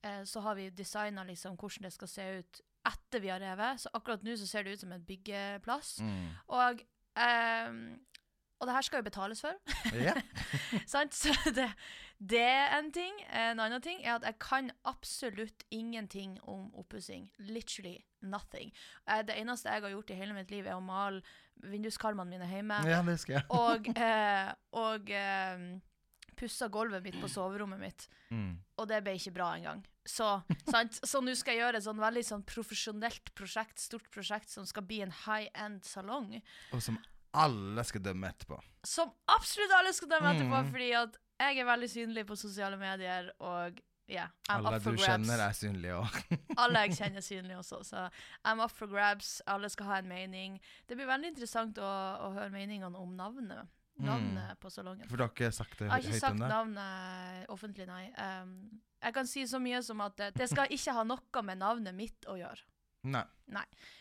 Eh, 0.03 0.21
så 0.23 0.41
har 0.41 0.55
vi 0.55 0.69
designa 0.69 1.23
liksom 1.25 1.57
hvordan 1.57 1.81
det 1.83 1.93
skal 1.93 2.07
se 2.07 2.39
ut 2.39 2.61
etter 2.85 3.19
vi 3.19 3.27
har 3.29 3.39
revet. 3.39 3.79
Så 3.79 3.89
akkurat 3.93 4.23
nå 4.23 4.31
så 4.37 4.47
ser 4.47 4.63
det 4.63 4.73
ut 4.73 4.79
som 4.79 4.91
en 4.91 5.03
byggeplass. 5.05 5.99
Mm. 5.99 6.29
Og, 6.49 6.81
ehm, 7.15 7.99
og 8.59 8.67
det 8.67 8.73
her 8.73 8.85
skal 8.87 9.01
jo 9.01 9.05
betales 9.07 9.41
for. 9.41 9.53
Sant? 10.93 11.13
Så 11.13 11.33
det, 11.53 11.67
det 12.17 12.41
er 12.41 12.77
en 12.79 12.91
ting. 12.95 13.13
En 13.29 13.59
annen 13.61 13.81
ting 13.83 13.99
er 14.03 14.15
at 14.17 14.25
jeg 14.25 14.39
kan 14.41 14.71
absolutt 14.89 15.65
ingenting 15.71 16.37
om 16.49 16.69
oppussing. 16.77 17.27
Literally 17.37 17.99
nothing. 18.21 18.71
Eh, 19.09 19.21
Det 19.27 19.35
eneste 19.37 19.69
jeg 19.69 19.83
har 19.85 19.93
gjort 19.93 20.09
i 20.09 20.17
hele 20.17 20.33
mitt 20.33 20.49
liv, 20.51 20.65
er 20.65 20.77
å 20.77 20.81
male 20.83 21.21
vinduskarmene 21.63 22.29
mine 22.29 22.47
hjemme. 22.49 22.81
ja, 22.89 23.01
det 23.05 23.19
skal 23.21 23.39
jeg. 23.39 23.45
Og, 23.53 23.87
eh, 23.97 24.49
og 24.77 25.09
eh, 25.13 25.67
pussa 26.37 26.67
gulvet 26.69 27.01
mitt 27.05 27.17
på 27.21 27.29
soverommet 27.29 27.79
mitt. 27.81 28.07
Mm. 28.29 28.57
Og 28.77 28.87
det 28.89 28.99
ble 29.05 29.15
ikke 29.17 29.33
bra 29.37 29.51
engang. 29.57 29.83
Så 30.07 30.27
sant? 30.69 30.99
Så 31.03 31.19
nå 31.21 31.33
skal 31.35 31.55
jeg 31.57 31.63
gjøre 31.65 31.77
et 31.81 31.85
sånn 31.85 31.99
veldig 31.99 32.23
sånn 32.25 32.45
profesjonelt 32.47 33.33
prosjekt, 33.35 33.81
stort 33.81 34.09
prosjekt, 34.13 34.49
som 34.53 34.65
skal 34.69 34.85
bli 34.87 35.01
en 35.03 35.13
high 35.25 35.49
end 35.57 35.83
salong. 35.85 36.37
Og 36.73 36.81
som 36.85 36.97
alle 37.43 37.83
skal 37.87 38.03
dømme 38.05 38.29
etterpå. 38.33 38.57
Som 38.87 39.11
absolutt 39.33 39.73
alle 39.77 39.93
skal 39.93 40.09
dømme 40.15 40.33
etterpå, 40.35 40.63
Mm. 40.63 40.71
fordi 40.73 40.89
at 41.03 41.17
jeg 41.39 41.59
er 41.61 41.65
veldig 41.69 41.89
synlig 41.91 42.25
på 42.25 42.35
sosiale 42.39 42.77
medier, 42.81 43.29
og 43.39 43.77
yeah, 44.09 44.29
I'm 44.49 44.65
Alle 44.65 44.77
up 44.77 44.81
for 44.83 44.95
du 44.97 45.03
kjenner, 45.03 45.41
er 45.47 45.53
synlige 45.53 45.93
òg. 45.99 46.17
Alle 46.63 46.79
jeg 46.87 46.95
kjenner 46.99 47.21
er 47.21 47.25
synlige 47.27 47.57
også, 47.61 47.83
så 47.85 48.07
I'm 48.45 48.63
up 48.63 48.71
for 48.71 48.87
grabs. 48.87 49.41
Alle 49.45 49.69
skal 49.69 49.85
ha 49.91 49.97
en 50.01 50.07
mening. 50.09 50.59
Det 50.89 50.97
blir 50.97 51.05
veldig 51.09 51.33
interessant 51.35 51.77
å, 51.77 51.91
å 52.25 52.31
høre 52.33 52.49
meningene 52.55 52.97
om 52.97 53.13
navnet. 53.15 53.67
Navnet 53.97 54.59
på 54.61 54.69
salongen. 54.69 55.07
For 55.09 55.17
du 55.17 55.23
har 55.25 55.31
ikke 55.33 55.47
sagt 55.51 55.79
det 55.79 55.87
Jeg 55.87 55.91
har 55.91 56.03
ikke 56.05 56.19
sagt 56.21 56.37
navnet 56.37 57.47
offentlig, 57.49 57.87
nei. 57.89 58.03
Um, 58.13 58.81
jeg 59.01 59.13
kan 59.15 59.25
si 59.29 59.45
så 59.49 59.57
mye 59.61 59.79
som 59.85 60.01
at 60.05 60.15
det, 60.19 60.27
det 60.37 60.47
skal 60.51 60.69
ikke 60.73 60.93
ha 60.93 61.03
noe 61.05 61.41
med 61.45 61.57
navnet 61.57 61.95
mitt 61.97 62.27
å 62.29 62.35
gjøre. 62.37 62.61
Nei. 63.09 63.23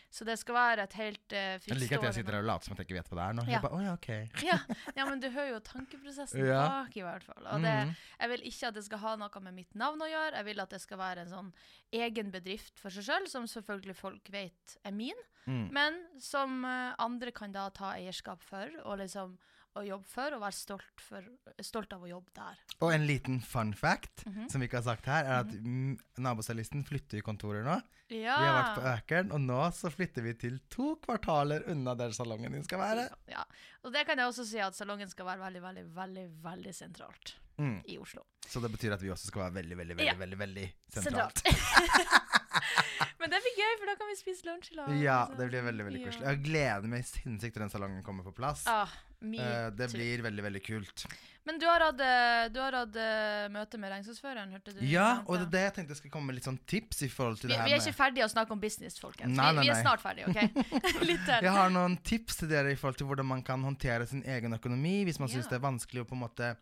Så 0.09 0.23
det 0.25 0.37
skal 0.39 0.55
være 0.55 0.83
et 0.87 0.93
helt 0.97 1.33
uh, 1.35 1.59
Jeg 1.67 1.77
liker 1.77 1.97
at 1.99 2.05
jeg 2.07 2.13
sitter 2.21 2.37
her 2.37 2.39
og 2.41 2.47
later 2.47 2.65
som 2.65 2.73
at 2.73 2.79
jeg 2.79 2.87
ikke 2.87 2.95
vet 2.97 3.09
hva 3.11 3.17
det 3.19 3.25
er 3.27 3.33
nå. 3.37 3.43
Ja. 3.51 3.59
Bare, 3.61 3.75
å 3.75 3.81
ja, 3.83 3.93
ok. 3.93 4.07
ja, 4.49 4.57
ja, 4.95 5.05
men 5.05 5.19
du 5.19 5.27
hører 5.29 5.51
jo 5.51 5.59
tankeprosessen 5.67 6.45
Ja. 6.47 6.61
bak, 6.67 6.95
i 6.97 7.03
hvert 7.03 7.23
fall. 7.27 7.43
Og 7.51 7.61
det, 7.61 7.73
Mhm. 7.85 7.95
jeg 8.21 8.29
vil 8.29 8.45
ikke 8.51 8.67
at 8.71 8.73
det 8.79 8.83
skal 8.87 8.97
ha 9.03 9.15
noe 9.19 9.41
med 9.43 9.53
mitt 9.53 9.75
navn 9.75 9.99
å 10.01 10.07
gjøre. 10.09 10.35
Jeg 10.39 10.45
vil 10.45 10.59
at 10.63 10.69
det 10.69 10.81
skal 10.81 10.97
være 10.97 11.25
en 11.25 11.33
sånn 11.33 11.51
egen 11.93 12.31
bedrift 12.31 12.79
for 12.79 12.89
seg 12.89 13.03
sjøl, 13.03 13.27
som 13.29 13.45
selvfølgelig 13.45 13.95
folk 13.95 14.29
vet 14.31 14.77
er 14.83 14.91
min, 14.91 15.15
Mm. 15.47 15.69
men 15.71 15.93
som 16.19 16.65
uh, 16.65 16.93
andre 16.99 17.31
kan 17.31 17.51
da 17.53 17.69
ta 17.69 17.93
eierskap 17.95 18.41
for, 18.43 18.67
og 18.83 18.97
liksom 18.99 19.37
å 19.77 19.83
jobbe 19.85 20.07
for, 20.09 20.33
og 20.33 20.41
være 20.41 20.51
stolt, 20.57 20.99
for, 20.99 21.23
stolt 21.61 21.93
av 21.93 22.01
å 22.03 22.09
jobbe 22.09 22.33
der. 22.35 22.57
Og 22.81 22.91
en 22.91 23.05
liten 23.07 23.39
fun 23.45 23.71
fact 23.73 24.25
Mhm. 24.25 24.49
som 24.49 24.59
vi 24.59 24.67
ikke 24.67 24.81
har 24.81 24.87
sagt 24.95 25.05
her, 25.05 25.23
er 25.23 25.39
at 25.45 25.47
mm, 25.53 25.99
nabostylisten 26.17 26.83
flytter 26.83 27.19
i 27.19 27.21
kontorer 27.21 27.63
nå. 27.63 27.77
Ja. 28.09 28.35
Vi 28.39 28.47
har 28.47 28.57
vært 28.57 28.75
på 28.75 28.87
Økeren, 28.97 29.31
og 29.37 29.43
nå 29.45 29.61
så 29.77 29.91
flytter 29.93 30.25
vi 30.25 30.33
til 30.41 30.59
to 30.73 30.95
kvartaler 31.05 31.67
unna 31.71 31.93
der 31.99 32.11
salongen 32.17 32.57
din 32.57 32.65
skal 32.65 32.81
være. 32.81 33.07
Ja. 33.31 33.43
Og 33.85 33.93
det 33.93 34.03
kan 34.09 34.17
jeg 34.19 34.27
også 34.33 34.45
si 34.49 34.59
at 34.63 34.75
salongen 34.77 35.09
skal 35.13 35.29
være 35.29 35.45
veldig, 35.47 35.61
veldig, 35.69 35.85
veldig 35.97 36.27
veldig 36.51 36.73
sentralt 36.83 37.35
Mm. 37.57 37.79
i 37.89 37.95
Oslo. 37.97 38.21
Så 38.45 38.61
det 38.61 38.69
betyr 38.69 38.93
at 38.93 39.01
vi 39.01 39.09
også 39.09 39.31
skal 39.31 39.47
være 39.47 39.55
veldig, 39.55 39.77
veldig, 39.79 39.95
veldig, 39.97 40.05
Ja. 40.11 40.13
veldig, 40.19 40.37
veldig 40.43 40.65
sentralt. 40.93 41.41
Men 43.21 43.33
det 43.33 43.41
blir 43.43 43.59
gøy, 43.59 43.73
for 43.81 43.91
da 43.91 43.97
kan 43.99 44.11
vi 44.11 44.19
spise 44.19 44.47
lunsj 44.47 44.71
i 44.73 44.79
lag. 44.79 44.93
Ja, 45.01 45.19
liksom. 45.25 45.37
det 45.41 45.49
blir 45.51 45.67
veldig, 45.71 45.89
veldig 45.89 46.05
koselig. 46.05 46.29
Jeg 46.29 46.43
gleder 46.47 46.93
meg 46.93 47.05
sinnssykt 47.09 47.57
til 47.57 47.65
den 47.65 47.73
salongen 47.73 48.05
kommer 48.05 48.27
på 48.27 48.35
plass. 48.37 48.65
Ah, 48.71 48.93
Eh, 49.17 49.69
det 49.73 49.87
blir 49.91 50.21
veldig, 50.21 50.43
veldig 50.43 50.59
kult. 50.65 51.05
Men 51.43 51.57
du 51.59 51.65
har 51.65 51.81
hatt, 51.81 51.99
eh, 51.99 52.49
du 52.53 52.59
har 52.61 52.75
hatt 52.75 52.95
eh, 53.01 53.47
møte 53.49 53.79
med 53.81 53.89
regnskapsføreren, 53.89 54.51
hørte 54.53 54.75
du? 54.75 54.83
Ja, 54.85 55.23
og 55.25 55.39
det 55.39 55.47
er 55.47 55.51
det 55.55 55.61
jeg 55.63 55.73
tenkte 55.77 55.95
jeg 55.95 55.99
skulle 56.01 56.13
komme 56.13 56.29
med 56.29 56.37
litt 56.37 56.45
sånn 56.45 56.59
tips 56.69 57.01
i 57.07 57.09
forhold 57.09 57.39
til 57.41 57.49
vi, 57.49 57.55
det 57.55 57.61
her 57.63 57.69
vi 57.71 57.75
er 57.77 57.81
ikke 57.81 57.97
ferdige 57.97 58.27
å 58.27 58.31
snakke 58.31 58.53
om 58.53 58.61
business, 58.61 58.99
folkens. 59.01 59.33
Nei, 59.33 59.49
vi, 59.49 59.57
nei, 59.57 59.65
vi 59.65 59.73
er 59.73 59.81
snart 59.81 60.03
ferdige, 60.03 60.29
OK? 60.29 60.69
Litt 61.09 61.25
til. 61.25 61.47
Jeg 61.49 61.55
har 61.57 61.73
noen 61.73 61.97
tips 62.05 62.41
til 62.43 62.51
dere 62.51 62.75
i 62.75 62.77
forhold 62.77 63.01
til 63.01 63.09
hvordan 63.09 63.31
man 63.31 63.41
kan 63.47 63.65
håndtere 63.65 64.05
sin 64.09 64.21
egen 64.21 64.53
økonomi 64.59 64.99
hvis 65.07 65.21
man 65.23 65.31
Ja. 65.31 65.37
syns 65.37 65.49
det 65.49 65.57
er 65.57 65.65
vanskelig 65.65 66.05
å 66.05 66.09
på 66.11 66.15
en 66.15 66.23
måte 66.27 66.53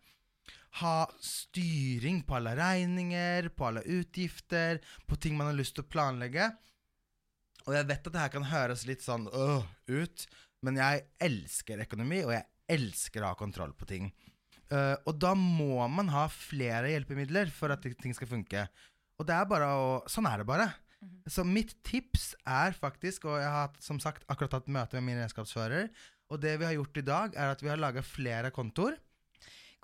ha 0.80 0.96
styring 1.22 2.22
på 2.26 2.36
alle 2.38 2.54
regninger, 2.58 3.50
på 3.56 3.68
alle 3.68 3.82
utgifter, 3.98 4.80
på 5.06 5.18
ting 5.20 5.36
man 5.38 5.50
har 5.50 5.58
lyst 5.58 5.76
til 5.76 5.86
å 5.86 5.90
planlegge. 5.90 6.50
Og 7.66 7.74
jeg 7.74 7.88
vet 7.88 8.06
at 8.06 8.14
det 8.14 8.22
her 8.22 8.34
kan 8.34 8.48
høres 8.50 8.86
litt 8.88 9.04
sånn 9.04 9.26
øh 9.32 9.64
ut, 9.86 10.26
men 10.66 10.78
jeg 10.80 11.04
elsker 11.22 11.82
økonomi, 11.86 12.22
og 12.26 12.34
jeg 12.34 12.46
elsker 12.76 13.22
å 13.22 13.32
ha 13.32 13.38
kontroll 13.38 13.74
på 13.78 13.88
ting. 13.88 14.10
Uh, 14.66 14.98
og 15.06 15.14
da 15.22 15.30
må 15.38 15.84
man 15.92 16.10
ha 16.10 16.24
flere 16.32 16.90
hjelpemidler 16.90 17.52
for 17.54 17.70
at 17.70 17.84
ting 18.02 18.14
skal 18.16 18.30
funke. 18.30 18.66
Og 19.16 19.28
det 19.28 19.36
er 19.36 19.46
bare 19.48 19.68
å 19.78 19.86
Sånn 20.10 20.26
er 20.28 20.42
det 20.42 20.48
bare. 20.48 20.66
Så 21.30 21.44
mitt 21.46 21.74
tips 21.86 22.32
er 22.42 22.74
faktisk, 22.74 23.28
og 23.30 23.38
jeg 23.38 23.52
har 23.52 23.74
som 23.84 24.00
sagt 24.02 24.24
akkurat 24.32 24.58
hatt 24.58 24.70
møte 24.72 24.98
med 24.98 25.06
min 25.06 25.20
regnskapsfører, 25.20 25.90
og 26.32 26.40
det 26.42 26.56
vi 26.58 26.66
har 26.66 26.74
gjort 26.74 26.98
i 26.98 27.06
dag, 27.06 27.36
er 27.38 27.52
at 27.52 27.62
vi 27.62 27.70
har 27.70 27.78
laga 27.78 28.02
flere 28.02 28.50
kontoer. 28.54 28.96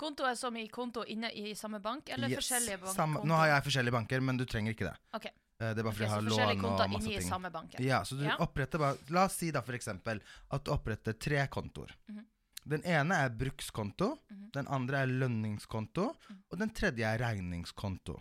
Konto 0.03 0.27
er 0.27 0.35
som 0.39 0.57
i 0.59 0.65
konto 0.73 1.05
inne 1.07 1.29
i 1.39 1.53
samme 1.55 1.79
bank, 1.83 2.09
eller 2.11 2.29
Yes, 2.33 2.41
forskjellige 2.43 2.81
bank 2.83 2.97
samme- 2.97 3.23
Nå 3.25 3.37
har 3.39 3.47
jeg 3.53 3.65
forskjellige 3.69 3.93
banker, 3.95 4.21
men 4.21 4.37
du 4.41 4.45
trenger 4.45 4.75
ikke 4.75 4.89
det. 4.91 4.97
Ok. 5.15 5.27
Eh, 5.27 5.33
Det 5.75 5.79
er 5.79 5.83
bare 5.85 5.93
fordi 5.95 5.95
fordi 5.95 6.03
jeg 6.03 6.11
har 6.11 6.55
lån 6.57 6.65
og 6.65 6.91
masse 6.91 7.09
ting. 7.09 7.29
samme 7.31 7.51
bank. 7.53 7.75
Ja, 7.79 8.03
så 8.03 8.19
du 8.19 8.25
Ja. 8.25 8.37
oppretter 8.39 8.79
bare 8.79 8.99
La 9.11 9.25
oss 9.27 9.37
si 9.37 9.51
da 9.53 9.61
for 9.61 9.73
eksempel 9.73 10.21
at 10.51 10.65
du 10.65 10.71
oppretter 10.73 11.13
tre 11.19 11.47
kontoer. 11.47 11.91
Mhm. 12.11 12.25
Den 12.67 12.83
ene 12.85 13.13
er 13.15 13.29
brukskonto, 13.31 14.19
Mhm. 14.31 14.51
den 14.53 14.67
andre 14.69 15.03
er 15.03 15.07
lønningskonto, 15.07 16.17
og 16.51 16.59
den 16.59 16.71
tredje 16.71 17.05
er 17.05 17.19
regningskonto. 17.19 18.21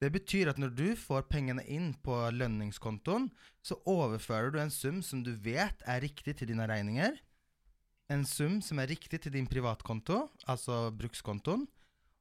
Det 0.00 0.12
betyr 0.12 0.48
at 0.50 0.56
når 0.58 0.74
du 0.76 0.94
får 0.94 1.22
pengene 1.28 1.66
inn 1.66 1.92
på 1.94 2.30
lønningskontoen, 2.32 3.30
så 3.64 3.74
overfører 3.86 4.52
du 4.52 4.58
en 4.60 4.70
sum 4.70 5.02
som 5.02 5.22
du 5.22 5.34
vet 5.36 5.82
er 5.86 6.00
riktig 6.00 6.36
til 6.36 6.48
dine 6.48 6.66
regninger. 6.68 7.18
En 8.12 8.24
sum 8.24 8.60
som 8.64 8.78
er 8.80 8.88
riktig 8.88 9.20
til 9.24 9.34
din 9.34 9.48
privatkonto, 9.48 10.22
altså 10.48 10.88
brukskontoen. 10.96 11.66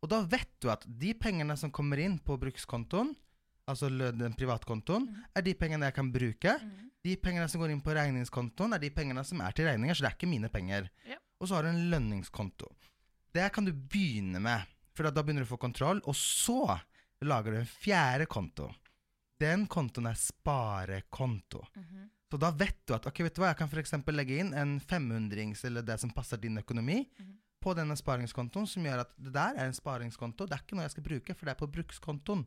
Og 0.03 0.11
da 0.11 0.19
vet 0.29 0.49
du 0.61 0.69
at 0.69 0.83
de 0.85 1.13
pengene 1.17 1.55
som 1.57 1.71
kommer 1.73 2.01
inn 2.03 2.17
på 2.19 2.35
brukskontoen, 2.39 3.13
altså 3.67 3.89
den 3.89 4.35
privatkontoen, 4.37 5.07
mm. 5.07 5.23
er 5.35 5.45
de 5.45 5.53
pengene 5.57 5.87
jeg 5.89 5.95
kan 5.95 6.11
bruke. 6.13 6.57
Mm. 6.59 6.89
De 7.07 7.15
pengene 7.23 7.47
som 7.49 7.63
går 7.63 7.73
inn 7.73 7.83
på 7.83 7.95
regningskontoen, 7.95 8.75
er 8.75 8.83
de 8.83 8.91
pengene 8.93 9.23
som 9.27 9.41
er 9.43 9.55
til 9.55 9.69
regninger, 9.69 9.95
så 9.95 10.05
det 10.05 10.11
er 10.11 10.17
ikke 10.19 10.29
mine 10.31 10.51
penger. 10.51 10.89
Yep. 11.07 11.23
Og 11.39 11.47
så 11.47 11.57
har 11.57 11.65
du 11.65 11.71
en 11.71 11.87
lønningskonto. 11.91 12.69
Det 13.33 13.47
kan 13.53 13.67
du 13.67 13.71
begynne 13.71 14.41
med, 14.43 14.67
for 14.95 15.07
da 15.07 15.23
begynner 15.23 15.45
du 15.45 15.49
å 15.49 15.53
få 15.55 15.61
kontroll. 15.61 16.01
Og 16.09 16.15
så 16.17 16.77
lager 17.25 17.53
du 17.53 17.61
en 17.61 17.69
fjerde 17.69 18.27
konto. 18.29 18.69
Den 19.37 19.67
kontoen 19.69 20.09
er 20.11 20.19
sparekonto. 20.19 21.63
Mhm. 21.77 22.05
Så 22.27 22.39
da 22.41 22.51
vet 22.51 22.79
du 22.87 22.95
at 22.97 23.07
ok, 23.07 23.23
vet 23.23 23.37
du 23.37 23.41
hva, 23.41 23.53
jeg 23.53 23.59
kan 23.61 23.71
f.eks. 23.71 23.93
legge 24.11 24.39
inn 24.41 24.53
en 24.57 24.77
500-rings 24.83 25.63
eller 25.69 25.85
det 25.87 25.95
som 26.01 26.11
passer 26.11 26.41
din 26.43 26.59
økonomi, 26.59 27.05
mm. 27.07 27.33
på 27.63 27.75
denne 27.77 27.95
sparingskontoen, 27.99 28.67
som 28.67 28.83
gjør 28.83 29.05
at 29.05 29.15
det 29.15 29.31
der 29.35 29.55
er 29.55 29.69
en 29.69 29.77
sparingskonto. 29.77 30.47
Det 30.47 30.57
er 30.57 30.65
ikke 30.65 30.79
noe 30.79 30.87
jeg 30.89 30.97
skal 30.97 31.07
bruke, 31.07 31.35
for 31.37 31.47
det 31.47 31.55
er 31.55 31.61
på 31.61 31.71
brukskontoen. 31.77 32.43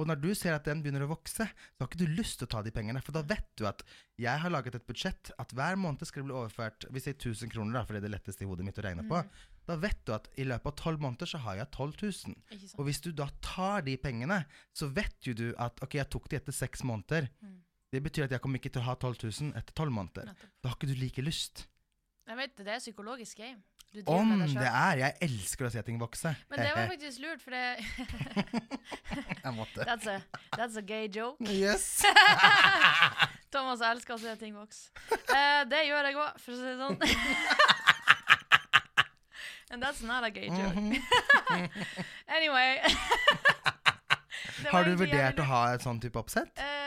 Og 0.00 0.08
når 0.08 0.20
du 0.22 0.30
ser 0.36 0.54
at 0.56 0.64
den 0.66 0.80
begynner 0.82 1.04
å 1.04 1.10
vokse, 1.10 1.44
så 1.44 1.82
har 1.82 1.88
ikke 1.90 2.00
du 2.00 2.14
lyst 2.16 2.38
til 2.40 2.48
å 2.48 2.52
ta 2.54 2.62
de 2.64 2.72
pengene. 2.74 3.02
For 3.04 3.14
da 3.14 3.24
vet 3.28 3.48
du 3.60 3.66
at 3.68 3.82
jeg 4.20 4.40
har 4.44 4.52
laget 4.52 4.78
et 4.78 4.86
budsjett, 4.88 5.32
at 5.42 5.52
hver 5.56 5.76
måned 5.80 6.06
skal 6.08 6.22
det 6.22 6.30
bli 6.30 6.38
overført 6.38 6.86
Vi 6.94 7.02
sier 7.02 7.16
1000 7.18 7.52
kroner, 7.52 7.76
da, 7.76 7.82
for 7.84 7.94
det 7.94 8.02
er 8.02 8.06
det 8.08 8.14
letteste 8.14 8.46
i 8.46 8.48
hodet 8.48 8.66
mitt 8.66 8.80
å 8.80 8.86
regne 8.86 9.04
på. 9.08 9.20
Mhm. 9.20 9.48
Da 9.68 9.76
vet 9.78 10.00
du 10.06 10.14
at 10.16 10.24
i 10.42 10.46
løpet 10.48 10.72
av 10.72 10.78
tolv 10.80 11.02
måneder 11.04 11.28
så 11.28 11.38
har 11.44 11.60
jeg 11.60 11.68
12 11.70 11.92
000. 12.02 12.72
Og 12.80 12.88
hvis 12.88 13.02
du 13.04 13.12
da 13.14 13.28
tar 13.44 13.84
de 13.86 13.94
pengene, 14.00 14.40
så 14.74 14.88
vet 14.90 15.28
jo 15.28 15.36
du 15.38 15.44
at 15.54 15.78
ok, 15.84 16.00
jeg 16.00 16.10
tok 16.10 16.26
de 16.30 16.40
etter 16.40 16.56
seks 16.56 16.82
måneder. 16.88 17.28
Mm. 17.44 17.60
Det 17.92 18.00
betyr 18.02 18.24
at 18.24 18.32
jeg 18.32 18.40
kommer 18.40 18.56
ikke 18.60 18.72
til 18.72 18.80
å 18.80 18.86
ha 18.86 18.94
12 18.96 19.18
000 19.20 19.52
etter 19.60 19.74
tolv 19.76 19.92
måneder. 19.92 20.30
Da 20.62 20.70
har 20.70 20.78
ikke 20.78 20.88
du 20.88 20.96
like 20.96 21.22
lyst. 21.24 21.66
Jeg 22.28 22.38
vet 22.38 22.54
det, 22.56 22.64
det 22.64 22.74
er 22.76 22.78
psykologisk 22.80 23.36
game. 23.42 23.60
Om 24.08 24.30
det 24.48 24.64
er! 24.64 24.94
Jeg 25.02 25.16
elsker 25.26 25.66
å 25.68 25.70
se 25.74 25.82
ting 25.84 25.98
vokse. 26.00 26.30
Men 26.48 26.62
det 26.64 26.70
var 26.72 26.86
faktisk 26.94 27.20
lurt, 27.20 27.42
for 27.44 27.52
det 27.52 27.76
Jeg 29.44 29.52
måtte. 29.52 29.84
that's, 29.84 30.08
a, 30.08 30.22
that's 30.56 30.78
a 30.80 30.82
gay 30.82 31.10
joke. 31.12 31.36
Yes! 31.44 32.00
Thomas 33.52 33.84
elsker 33.84 34.16
å 34.16 34.20
se 34.22 34.32
ting 34.40 34.56
vokse. 34.56 34.88
Uh, 35.28 35.60
det 35.68 35.82
gjør 35.90 36.08
jeg 36.08 36.16
òg, 36.16 36.40
for 36.40 36.54
å 36.54 36.56
si 36.56 36.64
det 36.64 36.78
sånn. 36.80 36.96
And 39.72 39.84
that's 39.84 40.00
not 40.04 40.24
a 40.24 40.30
gay 40.32 40.48
joke. 40.48 40.72
Mhm. 40.76 41.68
Anyway. 42.28 42.80
Har 44.72 44.84
du 44.88 44.96
vurdert 44.96 45.40
å 45.40 45.44
ha 45.48 45.60
et 45.74 45.84
sånn 45.84 46.00
type 46.00 46.16
oppsett? 46.20 46.48
Eh, 46.60 46.81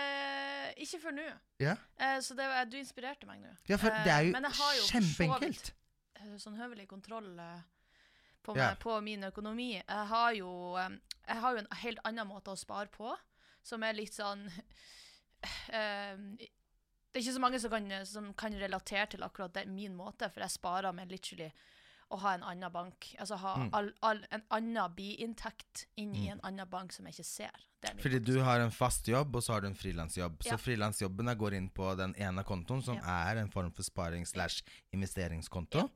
ikke 0.86 1.02
for 1.02 1.12
nå. 1.18 1.26
Ja. 1.60 1.76
Eh, 1.98 2.20
så 2.22 2.36
det 2.38 2.48
du 2.72 2.78
inspirerte 2.78 3.26
meg 3.28 3.42
nå. 3.42 3.52
Ja, 3.70 3.78
for 3.78 3.90
Eh, 3.92 4.04
det 4.04 4.12
er 4.14 4.22
jo 4.28 4.32
men 4.32 4.44
jeg 4.44 4.52
har 4.60 4.74
jo 4.76 4.84
kjempeenkelt. 4.92 5.72
eh, 6.16 6.36
sånn 6.38 6.58
høvelig 6.58 6.88
kontroll 6.88 7.40
eh, 7.40 7.62
på, 8.44 8.56
Ja. 8.56 8.70
meg, 8.72 8.80
på 8.80 9.02
min 9.04 9.24
økonomi. 9.24 9.72
Jeg 9.82 10.08
har, 10.08 10.32
jo, 10.34 10.76
eh, 10.78 10.90
jeg 11.28 11.42
har 11.42 11.52
jo 11.54 11.58
en 11.64 11.68
helt 11.84 12.00
annen 12.06 12.28
måte 12.28 12.52
å 12.54 12.58
spare 12.58 12.88
på, 12.88 13.16
som 13.64 13.84
er 13.84 13.94
litt 13.94 14.14
sånn 14.14 14.46
eh, 15.70 16.18
Det 16.18 17.22
er 17.22 17.24
ikke 17.24 17.34
så 17.38 17.40
mange 17.44 17.60
som 17.64 17.72
kan, 17.72 18.06
som 18.06 18.34
kan 18.34 18.54
relatere 18.60 19.06
til 19.14 19.24
akkurat 19.24 19.54
det, 19.56 19.68
min 19.72 19.96
måte, 19.96 20.28
for 20.34 20.42
jeg 20.44 20.52
sparer 20.52 20.92
med 20.94 21.12
literally 21.14 21.52
å 22.12 22.18
ha 22.20 22.34
en 22.36 22.44
annen 22.44 22.72
bank. 22.72 23.16
Altså 23.20 23.38
ha 23.40 23.54
Mm. 23.58 23.70
all, 23.74 23.92
all, 24.04 24.20
en 24.32 24.44
annen 24.52 24.96
biinntekt 24.96 25.86
inn 25.98 26.14
i 26.16 26.26
Mm. 26.28 26.32
en 26.34 26.42
annen 26.44 26.70
bank 26.70 26.92
som 26.94 27.06
jeg 27.06 27.14
ikke 27.16 27.26
ser. 27.26 27.52
Fordi 28.02 28.20
du 28.20 28.40
har 28.44 28.60
en 28.60 28.72
fast 28.72 29.08
jobb, 29.08 29.36
og 29.36 29.44
så 29.44 29.54
har 29.54 29.62
du 29.62 29.68
en 29.68 29.76
frilansjobb. 29.76 30.42
Ja. 30.46 30.52
Så 30.52 30.58
frilansjobbene 30.62 31.36
går 31.36 31.54
inn 31.60 31.70
på 31.70 31.92
den 32.00 32.16
ene 32.18 32.44
kontoen, 32.44 32.82
som 32.84 32.98
er 32.98 33.42
en 33.42 33.52
form 33.52 33.72
for 33.76 33.84
sparing 33.84 34.26
slash 34.28 34.64
investeringskonto. 34.94 35.78
Ja. 35.86 35.88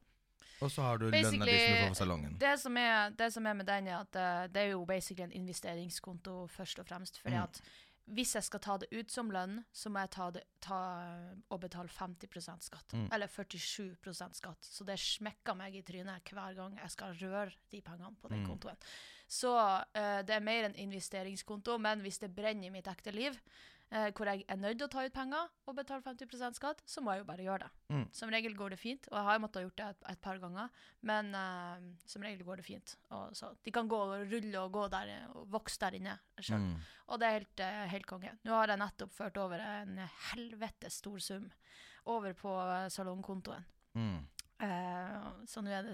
Og 0.62 0.72
så 0.72 0.84
har 0.84 0.98
du 1.00 1.06
lønna 1.08 1.22
di 1.22 1.24
som 1.24 1.40
du 1.40 1.86
får 1.88 1.94
salongen. 1.96 2.34
Det 2.40 2.56
som, 2.60 2.76
er, 2.78 3.14
det 3.16 3.30
som 3.34 3.46
er 3.48 3.54
med 3.56 3.66
den, 3.70 3.88
er 3.88 4.02
at 4.02 4.16
eh, 4.20 4.48
det 4.52 4.62
er 4.66 4.74
jo 4.74 4.82
basically 4.86 5.24
en 5.30 5.32
investeringskonto 5.32 6.48
først 6.52 6.80
og 6.80 6.86
fremst. 6.90 7.22
Fordi 7.22 7.36
Mm. 7.36 7.44
at 7.44 7.62
hvis 8.16 8.36
jeg 8.36 8.46
skal 8.48 8.62
ta 8.64 8.76
det 8.82 8.90
ut 8.92 9.12
som 9.14 9.30
lønn, 9.32 9.60
så 9.76 9.92
må 9.94 10.02
jeg 10.04 10.12
ta, 10.16 10.30
det, 10.34 10.44
ta 10.66 10.80
og 11.50 11.62
betale 11.62 11.92
50% 11.94 12.66
skatt. 12.66 12.96
Mm. 12.98 13.08
Eller 13.14 13.30
47% 13.30 14.40
skatt. 14.40 14.66
Så 14.66 14.88
det 14.88 14.98
smekker 15.02 15.58
meg 15.60 15.78
i 15.78 15.84
trynet 15.86 16.32
hver 16.34 16.58
gang 16.58 16.78
jeg 16.80 16.94
skal 16.96 17.14
røre 17.22 17.54
de 17.72 17.82
pengene 17.86 18.16
på 18.22 18.32
den 18.32 18.44
Mm. 18.44 18.48
kontoen. 18.50 18.78
Så 19.30 19.52
uh, 19.54 20.22
det 20.26 20.34
er 20.36 20.42
mer 20.42 20.66
en 20.66 20.76
investeringskonto, 20.76 21.78
men 21.78 22.02
hvis 22.02 22.18
det 22.24 22.32
brenner 22.34 22.68
i 22.68 22.74
mitt 22.74 22.88
ekte 22.90 23.14
liv, 23.14 23.36
hvor 23.90 24.30
jeg 24.30 24.44
er 24.46 24.58
nødt 24.62 24.78
til 24.78 24.86
å 24.86 24.92
ta 24.94 25.02
ut 25.02 25.14
penger 25.16 25.48
og 25.66 25.76
betale 25.78 26.04
50% 26.06 26.58
skatt, 26.60 26.84
så 26.86 27.02
må 27.02 27.16
jeg 27.16 27.24
jo 27.24 27.28
bare 27.30 27.46
gjøre 27.46 27.64
det. 27.64 27.70
Mm. 27.96 28.04
Som 28.14 28.34
regel 28.34 28.54
går 28.58 28.76
det 28.76 28.80
fint, 28.82 29.08
og 29.10 29.18
jeg 29.18 29.26
har 29.26 29.42
måttet 29.42 29.60
ha 29.60 29.64
gjort 29.66 29.80
det 29.80 29.88
et, 29.88 30.04
et 30.12 30.22
par 30.22 30.42
ganger, 30.44 30.70
men 31.10 31.32
eh, 31.40 31.88
som 32.06 32.26
regel 32.26 32.46
går 32.46 32.62
det 32.62 32.68
fint. 32.68 32.96
Og 33.18 33.34
så 33.38 33.50
de 33.66 33.74
kan 33.74 33.90
gå 33.90 34.00
og 34.06 34.30
rulle 34.30 34.62
og 34.62 34.76
gå 34.76 34.86
der 34.94 35.14
og 35.34 35.50
vokse 35.56 35.82
der 35.82 35.98
inne 35.98 36.16
sjøl. 36.38 36.68
Mm. 36.68 36.76
Og 37.10 37.22
det 37.22 37.28
er 37.28 37.38
helt, 37.40 37.64
eh, 37.66 37.84
helt 37.96 38.10
konge. 38.10 38.36
Nå 38.46 38.58
har 38.60 38.70
jeg 38.70 38.84
nettopp 38.84 39.16
ført 39.16 39.42
over 39.42 39.66
en 39.66 39.98
helvetes 40.30 41.02
stor 41.02 41.18
sum 41.24 41.50
over 42.10 42.38
på 42.38 42.54
eh, 42.62 42.90
salongkontoen. 42.94 43.66
Mm. 43.98 44.20
Eh, 44.60 45.28
så 45.48 45.62
nå 45.64 45.72
er 45.72 45.86
det 45.88 45.94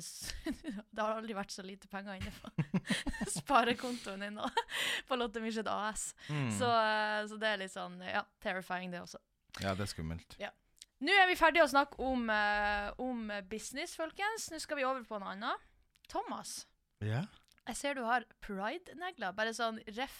Det 0.95 0.97
har 0.97 1.19
aldri 1.19 1.35
vært 1.37 1.53
så 1.53 1.61
lite 1.65 1.85
penger 1.91 2.17
inne 2.17 2.31
på 2.33 2.49
sparekontoen 3.37 4.25
din 4.25 4.39
nå, 4.39 4.49
på 5.07 5.17
Lotte 5.19 5.41
Michelet 5.43 5.69
AS. 5.69 6.07
Mm. 6.29 6.49
Så, 6.57 6.69
eh, 6.69 7.21
så 7.29 7.37
det 7.41 7.51
er 7.51 7.61
litt 7.61 7.73
sånn, 7.75 7.99
ja, 8.01 8.23
terrifying 8.41 8.93
det 8.93 9.03
også. 9.03 9.21
Ja, 9.61 9.75
det 9.77 9.85
er 9.85 9.91
skummelt. 9.93 10.37
Nå 11.05 11.13
er 11.13 11.27
vi 11.29 11.37
ferdige 11.37 11.65
å 11.65 11.69
snakke 11.69 11.99
om, 12.01 12.23
uh, 12.31 12.87
om 13.03 13.27
business, 13.51 13.93
folkens. 13.99 14.47
Nå 14.49 14.57
skal 14.63 14.79
vi 14.79 14.85
over 14.87 15.03
på 15.05 15.19
noe 15.21 15.33
annet. 15.35 15.65
Thomas, 16.09 16.65
Ja. 17.03 17.25
jeg 17.67 17.77
ser 17.77 17.97
du 17.99 18.01
har 18.07 18.25
pride-negler. 18.41 19.35
Bare 19.35 19.53
sånn 19.53 19.81
ref, 19.97 20.15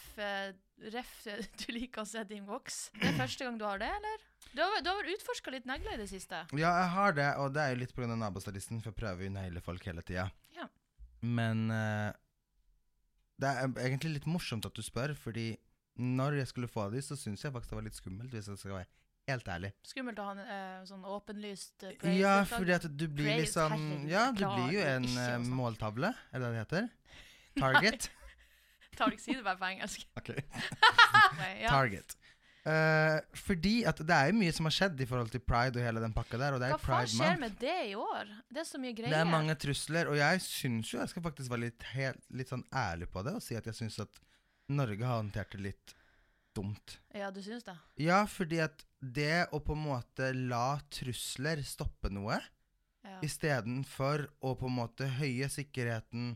ref 0.92 1.12
du 1.24 1.66
liker 1.72 2.04
å 2.04 2.08
se 2.08 2.22
din 2.28 2.44
voks. 2.46 2.90
Det 3.00 3.08
er 3.08 3.18
første 3.18 3.48
gang 3.48 3.58
du 3.58 3.64
har 3.66 3.80
det, 3.82 3.88
eller? 3.88 4.26
Du 4.56 4.62
har, 4.62 4.80
du 4.80 4.88
har 4.88 5.08
utforska 5.12 5.52
litt 5.52 5.66
negler 5.68 5.98
i 5.98 6.00
det 6.00 6.08
siste? 6.08 6.38
Ja, 6.56 6.70
jeg 6.80 6.90
har 6.94 7.16
det, 7.16 7.26
og 7.42 7.52
det 7.52 7.60
er 7.60 7.74
jo 7.74 7.80
litt 7.82 7.92
pga. 7.92 8.08
nabostylisten, 8.16 8.78
for 8.80 8.88
jeg 8.94 8.96
prøver 9.02 9.26
jo 9.26 9.32
å 9.34 9.34
naile 9.34 9.60
folk 9.60 9.84
hele 9.84 10.04
tida. 10.06 10.30
Ja. 10.56 10.64
Men 11.20 11.66
uh, 11.68 12.08
det 13.36 13.50
er 13.50 13.66
egentlig 13.84 14.14
litt 14.14 14.28
morsomt 14.30 14.64
at 14.64 14.76
du 14.76 14.80
spør, 14.84 15.12
fordi 15.18 15.50
når 16.00 16.38
jeg 16.40 16.50
skulle 16.52 16.70
få 16.72 16.88
de, 16.92 17.02
så 17.04 17.18
syns 17.20 17.44
jeg 17.44 17.52
faktisk 17.52 17.74
det 17.74 17.80
var 17.82 17.86
litt 17.88 17.98
skummelt, 17.98 18.32
hvis 18.32 18.48
jeg 18.48 18.60
skal 18.62 18.78
være 18.78 18.88
helt 19.28 19.48
ærlig. 19.52 19.72
Skummelt 19.84 20.20
å 20.22 20.28
ha 20.28 20.34
en 20.36 20.42
eh, 20.44 20.82
sånn 20.88 21.04
åpenlyst 21.04 21.84
uh, 21.84 21.92
praise 22.00 22.20
Ja, 22.20 22.34
fordi 22.48 22.76
at 22.76 22.86
du 22.86 23.06
blir 23.08 23.32
Praise, 23.32 23.40
liksom 23.42 23.74
herregud, 23.74 24.12
Ja, 24.12 24.26
du 24.30 24.40
klar, 24.40 24.60
blir 24.60 24.76
jo 24.76 24.84
en 24.86 25.08
eh, 25.08 25.16
snakke. 25.16 25.56
måltavle, 25.60 26.12
er 26.30 26.44
det 26.44 26.52
det 26.52 26.62
heter? 26.62 26.88
Target? 27.64 28.08
Tar 28.96 29.12
sier 29.12 29.20
si 29.20 29.34
det 29.36 29.44
bare 29.44 29.60
på 29.60 29.68
engelsk? 29.68 30.06
Ok. 30.16 30.30
Nei, 31.40 31.50
ja. 31.64 31.72
Target. 31.72 32.16
Eh, 32.66 33.20
fordi 33.38 33.74
at 33.86 34.00
det 34.02 34.14
er 34.16 34.30
jo 34.32 34.38
mye 34.40 34.54
som 34.56 34.66
har 34.66 34.74
skjedd 34.74 35.02
i 35.04 35.06
forhold 35.06 35.30
til 35.30 35.42
pride 35.46 35.78
og 35.78 35.84
hele 35.86 36.00
den 36.02 36.14
pakka 36.16 36.38
der, 36.40 36.56
er 36.58 36.72
Hva 36.74 36.78
faen 36.82 37.12
skjer 37.12 37.36
med 37.38 37.54
det 37.60 37.76
i 37.92 37.94
år? 37.94 38.32
Det 38.50 38.62
er 38.64 38.66
så 38.66 38.80
mye 38.82 38.96
greier. 38.96 39.14
Det 39.14 39.20
er 39.20 39.28
mange 39.30 39.54
trusler, 39.62 40.10
og 40.10 40.18
jeg 40.18 40.42
syns 40.42 40.90
jo 40.90 40.98
Jeg 40.98 41.12
skal 41.12 41.22
faktisk 41.28 41.52
være 41.52 41.64
litt, 41.68 41.86
helt, 41.94 42.24
litt 42.34 42.50
sånn 42.50 42.64
ærlig 42.74 43.06
på 43.12 43.22
det 43.22 43.36
og 43.38 43.44
si 43.44 43.54
at 43.58 43.70
jeg 43.70 43.78
syns 43.78 44.00
at 44.02 44.18
Norge 44.74 45.06
har 45.06 45.20
håndtert 45.20 45.54
det 45.54 45.62
litt 45.68 45.94
dumt. 46.56 46.98
Ja, 47.14 47.30
du 47.30 47.38
syns 47.44 47.62
det? 47.68 47.76
Ja, 48.02 48.24
fordi 48.26 48.58
at 48.64 48.82
det 48.98 49.46
å 49.54 49.60
på 49.62 49.76
en 49.76 49.84
måte 49.86 50.32
la 50.34 50.80
trusler 50.90 51.62
stoppe 51.62 52.10
noe, 52.10 52.40
Ja. 53.06 53.20
istedenfor 53.22 54.26
å 54.42 54.56
på 54.58 54.66
en 54.66 54.78
måte 54.80 55.06
høye 55.20 55.46
sikkerheten, 55.46 56.32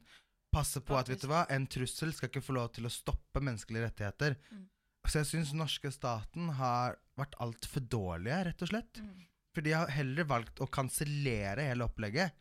passe 0.54 0.78
på 0.78 0.94
at 0.94 1.08
vet 1.10 1.24
du 1.24 1.26
hva, 1.26 1.44
en 1.50 1.66
trussel 1.66 2.12
skal 2.14 2.28
ikke 2.30 2.44
få 2.44 2.54
lov 2.54 2.70
til 2.76 2.86
å 2.86 2.92
stoppe 2.92 3.42
menneskelige 3.42 3.88
rettigheter. 3.88 4.36
Mm. 4.52 4.68
Så 5.10 5.24
jeg 5.24 5.26
syns 5.26 5.50
norske 5.58 5.90
staten 5.90 6.52
har 6.60 6.94
vært 7.18 7.34
altfor 7.42 7.82
dårlige, 7.90 8.44
rett 8.46 8.62
og 8.62 8.70
slett. 8.70 9.00
Mm. 9.02 9.26
For 9.50 9.66
de 9.66 9.74
har 9.74 9.90
heller 9.90 10.28
valgt 10.30 10.62
å 10.62 10.68
kansellere 10.70 11.64
hele 11.66 11.88
opplegget 11.88 12.36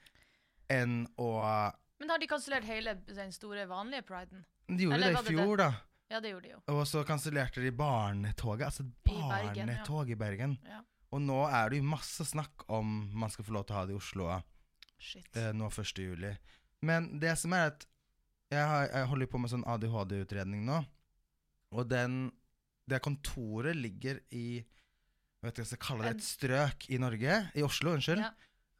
enn 0.69 1.01
å 1.17 1.29
Men 1.99 2.13
har 2.13 2.21
de 2.21 2.27
kansellert 2.29 2.67
hele 2.69 2.93
den 3.09 3.33
store, 3.33 3.65
vanlige 3.67 4.05
priden? 4.05 4.45
De 4.69 4.85
gjorde 4.85 4.99
Eller 4.99 5.15
det 5.15 5.17
i 5.17 5.19
i 5.19 5.25
det 5.25 5.33
fjor, 5.33 5.57
da. 5.57 5.69
Ja, 6.09 6.19
det 6.21 6.29
gjorde 6.35 6.45
de 6.45 6.53
jo. 6.53 6.59
Og 6.75 6.83
så 6.89 7.01
kansellerte 7.05 7.61
de 7.61 7.71
barnetoget. 7.73 8.67
Altså 8.69 8.85
I 8.85 8.93
Bergen, 9.09 9.65
barnetog 9.65 10.13
i 10.13 10.17
Bergen. 10.17 10.55
Ja. 10.69 10.83
Og 11.09 11.21
nå 11.25 11.39
er 11.49 11.69
det 11.69 11.81
jo 11.81 11.89
masse 11.89 12.25
snakk 12.25 12.65
om 12.69 13.09
man 13.17 13.33
skal 13.33 13.45
få 13.47 13.57
lov 13.57 13.65
til 13.65 13.75
å 13.75 13.79
ha 13.79 13.85
det 13.89 13.95
i 13.95 13.97
Oslo 13.97 14.29
Shit. 15.01 15.29
eh, 15.33 15.49
nå 15.57 15.69
1. 15.73 16.01
juli. 16.05 16.35
Men 16.85 17.11
det 17.19 17.33
som 17.41 17.53
er 17.57 17.71
at 17.73 17.85
jeg, 18.49 18.61
har, 18.61 18.87
jeg 18.93 19.09
holder 19.09 19.29
på 19.29 19.41
med 19.41 19.51
sånn 19.51 19.65
ADHD-utredning 19.69 20.63
nå, 20.65 20.83
og 21.73 21.89
den 21.89 22.29
det 22.89 22.99
kontoret 23.05 23.77
ligger 23.77 24.19
i 24.35 24.63
vet 25.39 25.53
ikke 25.55 25.61
hva 25.61 25.63
jeg 25.63 25.71
skal 25.71 25.81
kalle 25.85 26.05
det, 26.07 26.15
et 26.17 26.25
strøk 26.25 26.85
i 26.91 26.97
Norge, 26.99 27.35
i 27.55 27.63
Oslo, 27.63 27.93
unnskyld, 27.95 28.19
Ja. 28.25 28.31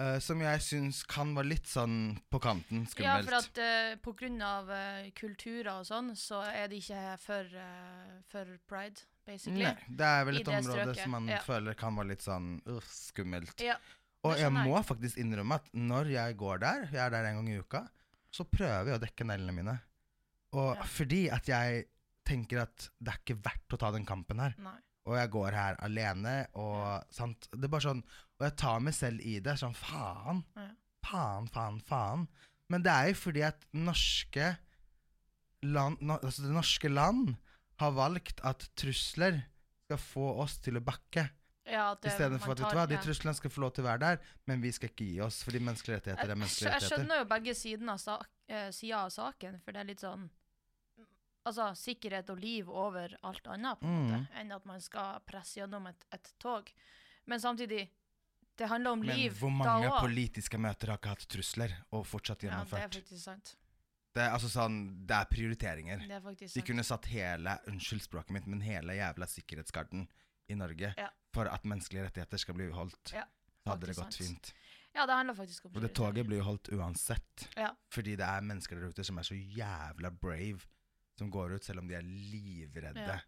uh, 0.04 0.18
som 0.20 0.42
jeg 0.44 0.63
syns 0.66 1.04
kan 1.08 1.32
være 1.38 1.48
litt 1.54 1.70
sånn 1.72 2.18
på 2.32 2.42
kanten 2.44 2.84
skummelt. 2.92 3.24
Ja, 3.24 3.30
for 3.30 3.38
at 3.39 3.62
uh, 3.63 3.94
på 4.04 4.13
grunn 4.20 4.42
av 4.44 4.68
uh, 4.68 5.08
kulturer 5.16 5.70
og 5.78 5.86
sånn, 5.88 6.12
så 6.20 6.42
er 6.50 6.68
det 6.68 6.82
ikke 6.82 7.16
for, 7.24 7.56
for 8.32 8.51
pride, 8.68 9.06
basically. 9.28 9.63
Nei, 9.70 9.75
det 9.88 10.10
er 10.10 10.28
vel 10.28 10.42
et 10.42 10.51
område 10.51 10.84
strøket, 10.89 11.04
som 11.06 11.16
man 11.16 11.30
ja. 11.32 11.39
føler 11.46 11.80
kan 11.80 11.96
være 11.96 12.12
litt 12.12 12.25
sånn 12.28 12.50
skummelt. 12.89 13.63
Ja, 13.63 13.78
Og 14.28 14.36
jeg. 14.36 14.51
må 14.51 14.82
faktisk 14.84 15.22
innrømme 15.22 15.62
at 15.62 15.70
når 15.72 16.12
jeg 16.12 16.36
går 16.44 16.60
der, 16.66 16.89
jeg 16.92 17.04
er 17.06 17.16
der 17.16 17.30
en 17.30 17.39
gang 17.39 17.54
i 17.54 17.62
uka, 17.62 17.86
så 18.36 18.44
prøver 18.44 18.92
jeg 18.92 19.00
å 19.00 19.06
dekke 19.06 19.30
neglene 19.32 19.56
mine. 19.56 19.78
Og 20.60 20.75
Ja. 20.75 20.84
fordi 20.84 21.22
at 21.32 21.48
jeg 21.48 21.86
tenker 22.28 22.64
at 22.64 22.90
det 23.00 23.14
er 23.14 23.20
ikke 23.24 23.40
verdt 23.46 23.76
å 23.76 23.80
ta 23.82 23.92
den 23.96 24.06
kampen 24.08 24.40
her. 24.44 24.56
nei. 24.60 24.78
Og 25.10 25.16
jeg 25.18 25.30
går 25.34 25.56
her 25.56 25.78
alene, 25.82 26.34
og 26.60 27.06
sant 27.16 27.48
Det 27.50 27.66
er 27.66 27.72
bare 27.72 27.86
sånn 27.88 28.02
Og 28.04 28.44
jeg 28.46 28.54
tar 28.60 28.82
meg 28.84 28.94
selv 28.94 29.24
i 29.26 29.40
det. 29.42 29.56
Sånn 29.58 29.74
faen. 29.74 30.44
Ja. 30.60 30.68
Faen, 31.08 31.48
faen, 31.50 31.80
faen. 31.88 32.28
Men 32.70 32.84
det 32.86 32.92
er 32.94 33.08
jo 33.10 33.16
fordi 33.18 33.42
at 33.48 33.64
norske 33.74 34.52
land, 35.66 35.98
no, 36.06 36.20
altså 36.22 36.46
det 36.46 36.54
norske 36.54 36.92
land 36.92 37.34
har 37.82 37.96
valgt 37.96 38.44
at 38.48 38.68
trusler 38.80 39.42
skal 39.88 40.00
få 40.04 40.28
oss 40.44 40.60
til 40.64 40.78
å 40.78 40.84
bakke. 40.86 41.26
Ja, 41.70 41.92
Istedenfor 41.96 42.56
at 42.56 42.62
tar- 42.64 42.76
hva, 42.78 42.86
de 42.90 42.98
truslene 43.02 43.36
skal 43.38 43.52
få 43.54 43.62
lov 43.62 43.74
til 43.76 43.84
å 43.84 43.90
være 43.90 44.02
der, 44.02 44.22
men 44.50 44.62
vi 44.62 44.72
skal 44.74 44.90
ikke 44.90 45.05
gi 45.05 45.20
oss, 45.22 45.44
fordi 45.46 45.62
menneskelige 45.62 46.00
rettigheter 46.00 46.32
er 46.32 46.40
menneskelige 46.40 46.79
jeg 46.79 46.90
skjønner 46.90 47.22
jo 47.22 47.25
begge 47.29 47.53
sidene 47.58 47.94
av, 47.94 48.01
sak, 48.01 48.29
uh, 48.50 48.70
sider 48.74 48.98
av 48.98 49.12
saken, 49.14 49.60
for 49.66 49.75
det 49.75 49.84
er 49.84 49.90
litt 49.92 50.01
sånn 50.01 50.29
Altså 51.50 51.70
sikkerhet 51.75 52.29
og 52.29 52.38
liv 52.40 52.70
over 52.70 53.16
alt 53.25 53.48
annet, 53.50 53.79
på 53.81 53.88
en 53.88 53.96
Mm. 54.05 54.09
måte, 54.12 54.27
enn 54.42 54.51
at 54.55 54.66
man 54.70 54.81
skal 54.85 55.20
presse 55.25 55.59
gjennom 55.59 55.88
et, 55.90 56.05
et 56.14 56.33
tog. 56.40 56.70
Men 57.25 57.40
samtidig, 57.40 57.90
det 58.57 58.68
handler 58.70 58.92
om 58.92 59.00
Men 59.00 59.16
liv 59.18 59.31
hvor 59.40 59.50
mange 59.51 59.88
da 59.90 60.00
politiske 60.01 60.57
møter 60.59 60.88
har 60.94 60.98
ikke 61.00 61.09
hatt 61.16 61.25
trusler, 61.31 61.74
og 61.92 62.05
fortsatt 62.05 62.40
gjennomført? 62.46 62.79
Ja, 62.81 62.88
det 62.88 62.98
er 62.98 63.01
faktisk 63.01 63.24
sant. 63.24 63.55
det, 64.14 64.22
er 64.25 64.31
altså 64.35 64.50
sånn, 64.50 65.05
det 65.07 65.16
er 65.16 65.25
prioriteringer. 65.31 66.00
Det 66.07 66.12
er 66.18 66.22
faktisk 66.22 66.53
De 66.53 66.59
sant. 66.59 66.68
kunne 66.68 66.83
satt 66.83 67.05
hele 67.05 67.57
unnskyld 67.68 68.01
språket 68.01 68.31
mitt, 68.31 68.48
men 68.48 68.62
hele 68.62 68.94
jævla 68.98 69.25
sikkerhetsgarden 69.29 70.07
i 70.50 70.55
Norge 70.55 70.94
Ja. 70.98 71.09
for 71.33 71.46
at 71.48 71.64
menneskelige 71.64 72.05
rettigheter 72.09 72.38
skal 72.38 72.53
bli 72.55 72.70
holdt. 72.72 73.14
Ja, 73.14 73.24
hadde 73.66 73.85
det 73.88 73.96
gått 73.96 74.14
sant. 74.14 74.16
fint. 74.18 74.53
Ja, 74.96 75.05
det 75.05 75.14
handler 75.16 75.35
faktisk 75.35 75.66
om 75.66 75.75
Og 75.75 75.81
det 75.81 75.94
toget 75.94 76.25
blir 76.25 76.38
jo 76.40 76.44
holdt 76.44 76.70
uansett. 76.74 77.48
Ja. 77.55 77.72
Fordi 77.90 78.16
det 78.18 78.25
er 78.25 78.42
mennesker 78.42 78.75
der 78.79 78.90
ute 78.90 79.03
som 79.05 79.18
er 79.20 79.24
så 79.24 79.35
jævla 79.38 80.09
brave, 80.12 80.59
som 81.20 81.29
går 81.34 81.58
ut 81.58 81.68
selv 81.68 81.84
om 81.84 81.88
de 81.92 81.98
er 82.00 82.05
livredde 82.08 83.03
Ja. 83.05 83.20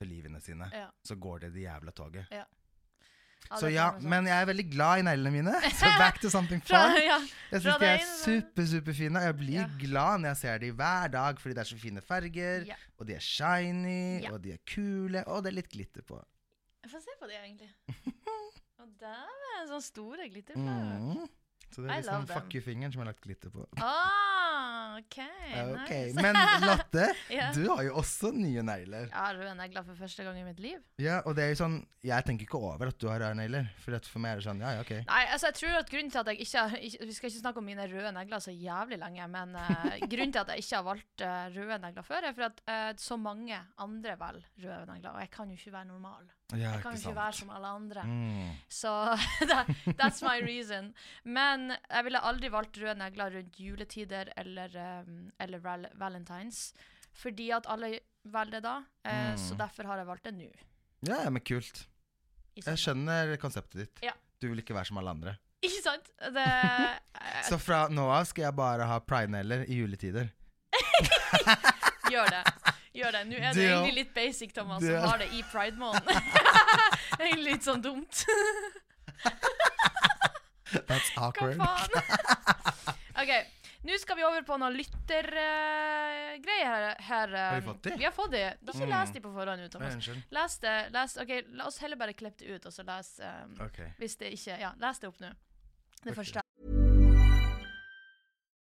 for 0.00 0.08
livene 0.08 0.40
sine. 0.42 0.70
Ja. 0.72 0.86
Så 1.04 1.16
går 1.20 1.46
det 1.46 1.52
det 1.58 1.66
jævla 1.66 1.92
toget. 1.92 2.26
Ja, 2.32 2.44
Så 3.58 3.66
ja, 3.72 3.86
men 3.98 4.26
jeg 4.28 4.36
er 4.42 4.46
veldig 4.46 4.64
glad 4.70 5.00
i 5.00 5.02
neglene 5.02 5.30
mine. 5.34 5.52
Så 5.80 5.88
back 5.98 6.20
to 6.22 6.28
something 6.30 6.60
fun. 6.62 6.92
Jeg 7.50 7.62
syns 7.64 7.78
de 7.82 7.86
er 7.88 8.04
super, 8.04 8.66
superfine. 8.68 9.18
og 9.18 9.24
Jeg 9.24 9.36
blir 9.40 9.72
glad 9.80 10.20
når 10.22 10.28
jeg 10.34 10.36
ser 10.44 10.58
de 10.62 10.70
hver 10.76 11.08
dag, 11.10 11.40
fordi 11.40 11.54
det 11.56 11.62
er 11.64 11.70
så 11.72 11.78
fine 11.80 12.00
farger. 12.04 12.68
Og 13.00 13.08
de 13.08 13.16
er 13.16 13.24
shiny, 13.24 14.28
og 14.30 14.38
de 14.44 14.52
er 14.54 14.60
kule, 14.70 15.24
og 15.26 15.42
det 15.42 15.50
er 15.50 15.56
litt 15.56 15.70
glitter 15.72 16.04
på. 16.06 16.20
Jeg 16.84 16.92
får 16.92 17.02
se 17.08 17.16
på 17.20 17.26
de, 17.28 17.34
egentlig. 17.40 17.70
Og 18.80 18.86
der 19.00 19.24
er 19.26 19.56
en 19.62 19.68
sånn 19.68 19.82
store 19.84 20.28
glitterflagg. 20.32 21.02
Mm. 21.04 21.26
Så 21.80 21.86
det 21.86 21.90
I 21.90 21.96
er 21.96 22.02
liksom 22.04 22.26
love 22.26 22.34
fuck 22.36 22.54
you-fingeren 22.54 22.92
som 22.92 23.00
jeg 23.00 23.06
har 23.06 23.12
lagt 23.14 23.24
glitter 23.24 23.52
på. 23.54 23.64
Ah, 23.80 24.98
OK. 24.98 25.16
okay. 25.82 26.04
nice. 26.12 26.22
Men 26.22 26.36
Latte, 26.60 27.06
yeah. 27.30 27.54
du 27.54 27.68
har 27.70 27.82
jo 27.86 27.94
også 28.00 28.32
nye 28.36 28.64
negler. 28.66 29.08
Har 29.14 29.38
røde 29.38 29.54
negler 29.56 29.86
for 29.86 29.98
første 29.98 30.26
gang 30.26 30.40
i 30.40 30.44
mitt 30.44 30.60
liv. 30.60 30.80
Ja, 31.00 31.20
og 31.24 31.36
det 31.38 31.46
er 31.46 31.54
jo 31.54 31.60
sånn 31.62 31.80
Jeg 32.04 32.24
tenker 32.24 32.46
ikke 32.46 32.60
over 32.60 32.88
at 32.90 32.98
du 33.00 33.08
har 33.10 33.20
røde 33.22 33.36
negler. 33.38 33.70
For 33.80 33.96
for 34.08 34.22
meg 34.22 34.36
er 34.36 34.42
det 34.42 34.46
sånn, 34.48 34.62
ja, 34.64 34.74
ja, 34.76 34.84
ok. 34.84 34.92
Nei, 35.08 35.22
altså 35.34 35.50
jeg 35.50 35.58
tror 35.60 35.78
at 35.80 35.92
grunnen 35.92 36.12
til 36.12 36.22
at 36.22 36.32
jeg 36.32 36.46
ikke, 36.46 36.64
har 36.64 37.06
Vi 37.10 37.16
skal 37.16 37.30
ikke 37.30 37.42
snakke 37.42 37.62
om 37.62 37.68
mine 37.70 37.88
røde 37.92 38.12
negler 38.16 38.44
så 38.44 38.54
jævlig 38.54 39.00
lenge, 39.00 39.30
men 39.32 39.56
uh, 39.56 39.96
grunnen 40.12 40.34
til 40.36 40.42
at 40.44 40.52
jeg 40.54 40.66
ikke 40.66 40.76
har 40.76 40.88
valgt 40.90 41.24
uh, 41.24 41.46
røde 41.56 41.80
negler 41.86 42.06
før, 42.06 42.28
er 42.28 42.36
for 42.36 42.48
at 42.50 42.62
uh, 42.66 42.90
så 43.00 43.20
mange 43.20 43.62
andre 43.80 44.18
velger 44.20 44.68
røde 44.68 44.84
negler, 44.92 45.16
og 45.16 45.24
jeg 45.24 45.32
kan 45.36 45.52
jo 45.52 45.60
ikke 45.60 45.76
være 45.78 45.90
normal. 45.92 46.28
Ja, 46.52 46.72
Jeg 46.74 46.82
kan 46.82 46.96
jo 46.96 46.98
ikke 46.98 47.16
være 47.16 47.32
som 47.32 47.50
alle 47.54 47.66
andre. 47.66 48.02
Mm. 48.04 48.48
Så 48.68 49.16
that, 49.50 49.66
that's 50.00 50.22
my 50.24 50.40
reason. 50.42 50.94
Men 51.24 51.69
jeg 51.76 52.04
ville 52.06 52.20
aldri 52.26 52.48
valgt 52.52 52.78
røde 52.82 52.94
negler 52.98 53.34
rundt 53.36 53.58
juletider 53.60 54.30
eller, 54.36 54.74
um, 55.06 55.30
eller 55.40 55.58
val 55.64 55.86
valentines. 55.98 56.72
Fordi 57.20 57.50
at 57.56 57.66
alle 57.68 57.98
velger 58.24 58.50
det 58.58 58.62
da, 58.66 58.78
Uh, 59.04 59.30
Mm. 59.32 59.36
så 59.40 59.54
derfor 59.56 59.84
har 59.88 59.96
jeg 59.96 60.06
valgt 60.06 60.24
det 60.24 60.34
nå. 60.36 60.50
Ja, 61.08 61.22
men 61.30 61.40
kult. 61.42 61.86
Jeg 62.56 62.76
skjønner 62.78 63.36
konseptet 63.40 63.78
ditt. 63.80 64.02
Ja. 64.04 64.12
Du 64.40 64.48
vil 64.50 64.58
ikke 64.60 64.74
være 64.76 64.84
som 64.90 64.98
alle 65.00 65.10
andre. 65.10 65.36
Ikke 65.62 65.82
sant? 65.82 66.10
Det, 66.20 66.44
uh, 66.44 67.40
Så 67.48 67.58
fra 67.60 67.86
nå 67.88 68.04
av 68.10 68.24
skal 68.28 68.44
jeg 68.50 68.56
bare 68.56 68.84
ha 68.88 68.98
pride-negler 69.00 69.64
i 69.68 69.80
juletider. 69.80 70.28
Gjør 72.12 72.28
det. 72.32 72.44
Gjør 72.92 73.12
det. 73.14 73.24
Nå 73.30 73.36
er 73.38 73.52
det 73.54 73.64
egentlig 73.70 73.94
litt 73.94 74.14
basic, 74.14 74.52
Thomas, 74.52 74.82
som 74.82 75.04
har 75.08 75.18
det 75.22 75.28
i 75.32 75.42
pride-måneden. 75.52 76.30
egentlig 77.20 77.52
litt 77.54 77.64
sånn 77.68 77.82
dumt. 77.84 78.24
That's 80.88 81.10
Hva 81.14 81.28
awkward. 81.28 81.56
faen? 81.56 81.90
OK, 83.22 83.32
nå 83.88 83.96
skal 84.00 84.16
vi 84.18 84.24
over 84.28 84.42
på 84.46 84.56
noen 84.60 84.76
lyttergreier 84.78 86.66
her. 86.66 86.96
her 87.08 87.28
Har 87.36 87.60
vi 87.60 87.66
um, 87.66 87.68
fått 87.72 87.82
de? 87.88 87.94
Vi 88.00 88.04
har 88.06 88.14
fått 88.16 88.32
de. 88.34 88.42
Da 88.60 88.72
skal 88.76 88.86
Mm. 88.88 88.94
lese 88.94 89.12
de 89.16 89.20
på 89.24 89.32
forhånd. 89.34 89.70
Thomas. 89.72 90.08
Les 90.30 90.58
det. 90.64 90.76
Les, 90.94 91.16
ok, 91.24 91.32
La 91.58 91.66
oss 91.66 91.78
heller 91.82 91.96
bare 92.00 92.12
klippe 92.14 92.44
det 92.44 92.48
ut, 92.58 92.66
og 92.66 92.72
så 92.72 92.82
les 92.86 93.10
um, 93.24 93.56
okay. 93.66 93.88
Hvis 93.98 94.16
det 94.20 94.32
ikke 94.36 94.58
Ja, 94.60 94.72
les 94.80 94.98
det 95.02 95.08
opp 95.08 95.20
nå. 95.20 95.32
Det 96.00 96.12
okay. 96.12 96.14
første. 96.22 96.40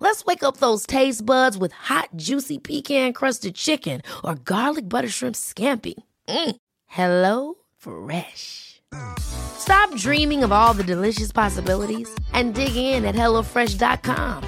Let's 0.00 0.24
wake 0.24 0.42
up 0.42 0.56
those 0.56 0.86
taste 0.86 1.24
buds 1.24 1.56
with 1.58 1.72
hot, 1.72 2.08
juicy 2.16 2.58
pecan-crusted 2.58 3.54
chicken 3.54 4.00
or 4.24 4.34
garlic 4.34 4.88
butter 4.88 5.08
shrimp 5.08 5.36
scampi. 5.36 5.94
Mm. 6.28 6.56
Hello 6.86 7.54
Fresh. 7.76 8.80
Stop 9.20 9.94
dreaming 9.96 10.42
of 10.42 10.52
all 10.52 10.74
the 10.74 10.82
delicious 10.84 11.30
possibilities 11.32 12.08
and 12.32 12.54
dig 12.54 12.74
in 12.76 13.04
at 13.04 13.14
HelloFresh.com. 13.14 14.42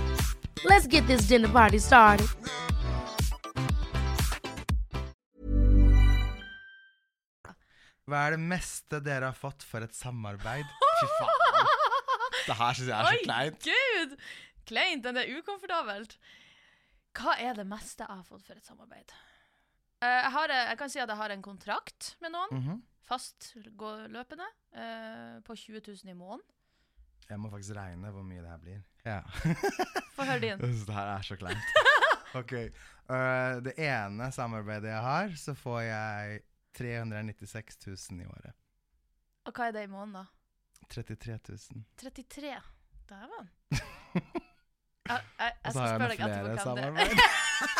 Let's 0.64 0.86
get 0.86 1.06
this 1.06 1.28
dinner 1.28 1.48
party 1.48 1.78
started. 1.78 2.26
Hva 8.08 8.26
er 8.26 8.34
det 8.36 8.42
meste 8.42 8.98
dere 9.04 9.30
har 9.30 9.36
fått 9.38 9.62
for 9.66 9.84
et 9.86 9.94
samarbeid? 9.94 10.66
Fy 11.00 11.10
faen. 11.18 11.38
Det 12.46 12.54
her 12.58 12.74
syns 12.74 12.88
jeg 12.88 12.96
er 12.96 13.06
så 13.06 13.12
Oi, 13.14 13.20
kleint. 13.22 13.66
gud! 13.68 14.16
Kleint, 14.68 15.02
den 15.04 15.16
er 15.20 15.30
ukomfortabelt. 15.38 16.16
Hva 17.18 17.34
er 17.42 17.54
det 17.58 17.66
meste 17.68 18.04
jeg 18.06 18.14
har 18.16 18.24
fått 18.24 18.44
for 18.46 18.56
et 18.56 18.64
samarbeid? 18.66 19.10
Eh, 20.02 20.08
jeg, 20.08 20.30
har, 20.34 20.50
eh, 20.54 20.68
jeg 20.70 20.78
kan 20.80 20.90
si 20.90 21.00
at 21.02 21.08
jeg 21.12 21.16
har 21.20 21.30
en 21.34 21.42
kontrakt 21.44 22.14
med 22.22 22.32
noen, 22.32 22.56
Mhm. 22.62 22.82
fast 23.04 23.52
løpende, 23.56 24.46
eh, 24.72 25.40
på 25.44 25.56
20 25.56 25.80
000 25.86 26.10
i 26.10 26.14
måneden. 26.14 26.42
Jeg 27.28 27.38
må 27.38 27.50
faktisk 27.50 27.74
regne 27.76 28.10
hvor 28.12 28.22
mye 28.26 28.40
det 28.42 28.50
her 28.50 28.58
blir. 28.58 28.82
Ja. 29.04 29.20
Få 30.16 30.24
høre 30.24 30.40
din. 30.40 30.58
Det 30.58 30.94
her 30.94 31.16
er 31.16 31.22
så 31.22 31.36
kleint. 31.36 31.58
Ok. 32.34 32.52
Uh, 33.12 33.60
det 33.60 33.74
ene 33.76 34.30
samarbeidet 34.32 34.88
jeg 34.88 35.02
har, 35.04 35.28
så 35.36 35.52
får 35.54 35.80
jeg 35.84 36.38
396 36.72 37.76
000 38.10 38.22
i 38.22 38.24
året. 38.24 38.54
Og 39.44 39.52
hva 39.52 39.66
er 39.68 39.72
det 39.76 39.82
i 39.84 39.90
måneden, 39.92 40.14
da? 40.22 40.86
33 40.88 41.36
000. 41.74 41.84
33. 42.00 42.54
Dæven. 43.10 43.50
Jeg, 45.12 45.24
jeg, 45.38 45.56
jeg 45.64 45.72
skal 45.72 45.88
spørre 45.94 46.08
deg 46.12 46.24
etterpå 46.26 46.62
flere 46.62 46.92
det 46.96 47.06
er. 47.06 47.16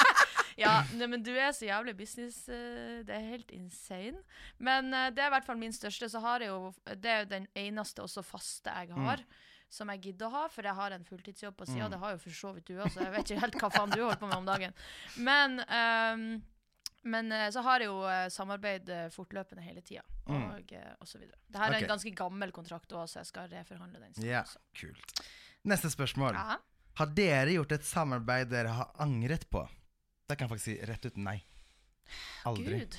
ja, 0.63 0.73
nei, 0.99 1.07
men 1.09 1.23
du 1.25 1.31
er 1.33 1.53
så 1.57 1.65
jævlig 1.67 1.95
business 1.97 2.43
eh, 2.53 2.99
Det 3.09 3.15
er 3.17 3.25
helt 3.31 3.51
insane. 3.57 4.21
Men 4.59 4.93
eh, 4.95 5.09
det 5.15 5.25
er 5.25 5.31
i 5.31 5.35
hvert 5.37 5.49
fall 5.49 5.61
min 5.61 5.73
største. 5.75 6.09
Så 6.13 6.21
har 6.25 6.45
jeg 6.45 6.53
jo 6.53 6.73
Det 6.93 7.11
er 7.11 7.25
jo 7.25 7.31
den 7.33 7.49
eneste 7.59 8.05
også 8.05 8.23
faste 8.27 8.71
jeg 8.83 8.93
har. 9.07 9.25
Som 9.73 9.89
jeg 9.89 10.03
gidder 10.05 10.29
å 10.29 10.35
ha, 10.35 10.47
for 10.53 10.67
jeg 10.69 10.77
har 10.77 10.93
en 10.93 11.05
fulltidsjobb 11.09 11.57
på 11.57 11.65
sida. 11.71 11.87
Mm. 11.87 11.93
Det 11.95 12.01
har 12.03 12.11
jo 12.13 12.19
for 12.21 12.37
så 12.37 12.51
vidt 12.53 12.67
du 12.69 12.75
også. 12.77 13.01
jeg 13.07 13.13
vet 13.15 13.31
ikke 13.31 13.45
helt 13.47 13.55
hva 13.63 13.71
faen 13.73 13.95
du 13.95 14.03
holder 14.03 14.19
på 14.21 14.29
med 14.29 14.37
om 14.43 14.49
dagen. 14.51 14.75
Men, 15.17 15.55
um, 15.65 16.27
men 17.09 17.33
eh, 17.33 17.47
så 17.55 17.63
har 17.65 17.81
jeg 17.81 17.89
jo 17.89 18.03
samarbeid 18.35 18.93
fortløpende 19.17 19.65
hele 19.65 19.81
tida, 19.81 20.05
Mm. 20.23 20.45
og, 20.55 20.69
og 21.03 21.09
så 21.09 21.19
videre. 21.19 21.35
Det 21.51 21.59
her 21.59 21.73
er 21.73 21.81
en 21.83 21.89
ganske 21.91 22.11
gammel 22.15 22.53
kontrakt 22.55 22.93
òg, 22.95 23.09
så 23.11 23.19
jeg 23.23 23.27
skal 23.33 23.49
reforhandle 23.51 23.99
den. 24.05 24.13
Ja, 24.23 24.45
også. 24.45 24.61
kult. 24.79 25.23
Neste 25.67 25.91
spørsmål. 25.91 26.37
Ja. 26.39 26.61
Har 27.01 27.07
dere 27.17 27.55
gjort 27.57 27.73
et 27.73 27.85
samarbeid 27.89 28.51
dere 28.53 28.73
har 28.77 28.91
angret 29.01 29.47
på? 29.51 29.63
Da 30.29 30.37
kan 30.37 30.47
jeg 30.47 30.53
faktisk 30.53 30.69
si 30.71 30.87
rett 30.89 31.07
ut 31.09 31.17
nei. 31.21 31.39
Aldri. 32.49 32.83
Gud. 32.85 32.99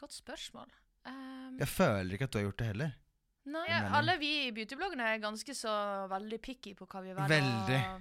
Godt 0.00 0.16
spørsmål. 0.16 0.70
Um, 1.06 1.58
Jeg 1.60 1.68
føler 1.68 2.14
ikke 2.16 2.28
at 2.28 2.32
du 2.34 2.38
har 2.38 2.46
gjort 2.46 2.58
det 2.62 2.68
heller. 2.72 2.92
Nei, 3.52 3.66
alle 3.98 4.14
vi 4.20 4.28
i 4.46 4.50
beautybloggene 4.54 5.02
er 5.16 5.22
ganske 5.22 5.54
så 5.58 5.72
veldig 6.12 6.38
picky 6.44 6.76
på 6.78 6.86
hva 6.86 7.00
vi 7.02 7.10
velger 7.16 7.32
Veldig. 7.32 7.78
å, 7.90 7.94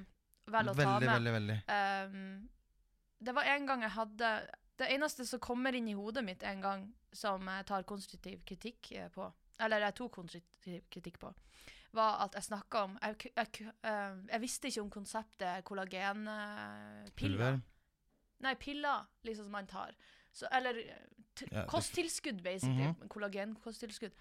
velger 0.53 0.69
å 0.69 0.75
ta 0.77 0.83
Veldig, 0.83 1.07
med. 1.07 1.13
veldig, 1.15 1.31
veldig. 1.37 1.55
Um, 1.65 2.49
det 3.25 3.33
var 3.37 3.49
en 3.49 3.65
gang 3.69 3.81
jeg 3.87 3.93
hadde 3.95 4.29
Det 4.81 4.89
eneste 4.93 5.25
som 5.29 5.41
kommer 5.41 5.73
inn 5.77 5.87
i 5.89 5.95
hodet 5.97 6.21
mitt 6.25 6.45
en 6.45 6.61
gang 6.61 6.85
som 7.13 7.41
jeg 7.49 7.65
tar 7.69 7.83
konstruktiv 7.89 8.39
kritikk 8.47 8.91
eh, 8.97 9.09
på, 9.13 9.25
eller 9.61 9.83
jeg 9.87 9.95
tok 9.97 10.13
konstruktiv 10.15 10.77
kritikk 10.93 11.17
på, 11.21 11.33
var 11.93 12.21
at 12.25 12.35
jeg 12.37 12.43
snakka 12.49 12.83
om 12.87 12.97
jeg, 13.01 13.31
jeg, 13.35 13.47
eh, 13.83 14.15
jeg 14.31 14.41
visste 14.43 14.67
ikke 14.71 14.81
om 14.85 14.89
konseptet 14.93 15.63
kollagenpiller. 15.67 17.61
Nei, 18.41 18.55
piller 18.57 19.07
liksom 19.27 19.45
som 19.45 19.51
man 19.53 19.67
tar. 19.69 19.91
Så, 20.33 20.47
eller 20.51 20.79
Ja, 21.51 21.65
kosttilskudd, 21.65 22.41
basically. 22.43 22.87
Mhm. 22.91 23.07
Kollagenkosttilskudd. 23.09 24.11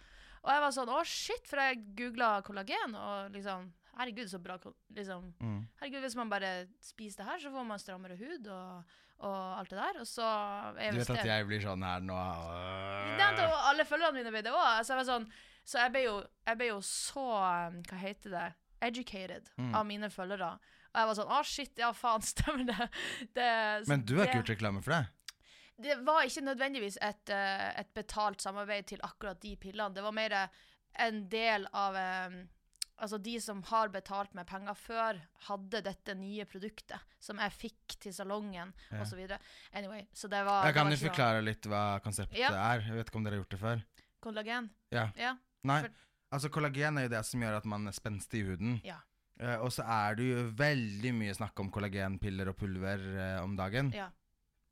Og 0.40 0.50
jeg 0.54 0.62
var 0.62 0.72
sånn 0.72 0.88
å 0.92 1.00
shit, 1.04 1.46
for 1.48 1.60
jeg 1.60 1.82
googla 1.98 2.40
kollagen, 2.46 2.94
og 2.96 3.30
liksom 3.34 3.72
Herregud, 4.00 4.30
så 4.30 4.38
bra 4.40 4.56
liksom, 4.94 5.34
Mm. 5.40 5.66
Herregud, 5.80 6.00
hvis 6.00 6.16
man 6.16 6.30
bare 6.30 6.68
spiser 6.80 7.16
det 7.18 7.26
her, 7.26 7.38
så 7.38 7.50
får 7.50 7.66
man 7.66 7.78
strammere 7.78 8.16
hud 8.16 8.46
og, 8.46 8.84
og 9.18 9.58
alt 9.58 9.68
det 9.70 9.78
der. 9.78 10.00
Og 10.00 10.06
så 10.06 10.22
Du 10.78 10.96
vet 10.98 11.10
at 11.10 11.26
jeg 11.26 11.46
blir 11.46 11.60
sånn 11.60 11.82
her 11.84 12.00
nå 12.00 12.14
det 13.36 13.48
var 13.50 13.66
alle 13.70 13.84
følgerne 13.84 14.14
mine 14.16 14.30
ble 14.32 14.42
det 14.46 14.52
òg. 14.54 14.84
Så, 14.84 14.94
jeg 14.94 15.02
var 15.02 15.08
sånn, 15.10 15.26
så 15.64 15.78
jeg 15.84 15.92
ble 15.92 16.02
jo, 16.04 16.16
jeg 16.46 16.56
ble 16.58 16.66
jo 16.72 16.80
så 16.82 17.24
um, 17.68 17.82
Hva 17.88 17.96
heter 18.00 18.30
det? 18.30 18.48
Educated 18.82 19.50
Mm. 19.58 19.74
av 19.76 19.84
mine 19.86 20.08
følgere. 20.10 20.54
Og 20.90 20.96
jeg 21.00 21.06
var 21.10 21.14
sånn 21.18 21.30
Å, 21.36 21.40
shit, 21.44 21.72
ja, 21.78 21.92
faen, 21.92 22.22
stemmer 22.32 22.64
det? 22.66 22.88
det 23.36 23.88
Men 23.88 24.04
du 24.04 24.16
har 24.18 24.26
ikke 24.26 24.40
gjort 24.40 24.54
reklame 24.56 24.82
for 24.82 24.90
det? 24.96 25.06
det 25.80 25.94
var 26.04 26.24
ikke 26.28 26.42
nødvendigvis 26.44 26.98
et, 27.00 27.30
eh, 27.32 27.80
et 27.80 27.88
betalt 27.96 28.40
samarbeid 28.44 28.86
til 28.86 28.98
akkurat 29.02 29.38
de 29.40 29.54
pillene. 29.56 29.94
Det 29.94 30.02
var 30.04 30.12
mer 30.12 30.34
en 30.98 31.28
del 31.28 31.66
av 31.72 31.96
Altså, 33.00 33.16
de 33.16 33.38
som 33.40 33.62
har 33.70 33.88
betalt 33.88 34.34
meg 34.36 34.44
penger 34.46 34.74
før, 34.76 35.20
hadde 35.46 35.80
dette 35.86 36.12
nye 36.14 36.44
produktet 36.44 37.00
som 37.18 37.38
jeg 37.40 37.50
fikk 37.56 37.94
til 37.98 38.12
salongen, 38.12 38.74
Ja. 38.92 39.04
videre. 39.16 39.38
Anyway, 39.72 40.06
så 40.12 40.28
det 40.28 40.44
var 40.44 40.66
Jeg 40.66 40.74
kan 40.74 40.90
jo 40.90 40.96
forklare 41.08 41.42
litt 41.42 41.62
hva 41.62 41.98
konseptet 42.04 42.36
Ja. 42.36 42.50
er. 42.52 42.80
Jeg 42.82 42.92
vet 42.92 43.06
ikke 43.08 43.16
om 43.16 43.24
dere 43.24 43.36
har 43.38 43.42
gjort 43.44 43.48
det 43.56 43.60
før? 43.60 43.82
Kollagen. 44.20 44.68
Ja. 44.92 45.06
Ja. 45.16 45.36
Nei. 45.64 45.82
For- 45.82 46.06
Altså, 46.30 46.46
kollagen 46.48 46.94
er 46.96 47.08
jo 47.08 47.10
det 47.10 47.24
som 47.26 47.40
gjør 47.42 47.56
at 47.58 47.64
man 47.66 47.88
er 47.90 47.94
spenstig 47.96 48.44
i 48.44 48.46
huden. 48.46 48.76
Ja. 48.86 49.00
Uh, 49.42 49.64
og 49.64 49.72
så 49.74 49.82
er 49.82 50.14
det 50.14 50.28
jo 50.28 50.44
veldig 50.54 51.10
mye 51.16 51.32
snakk 51.34 51.58
om 51.58 51.72
kollagenpiller 51.74 52.52
og 52.52 52.54
pulver 52.60 53.02
uh, 53.16 53.42
om 53.42 53.56
dagen. 53.58 53.90
ja. 53.92 54.10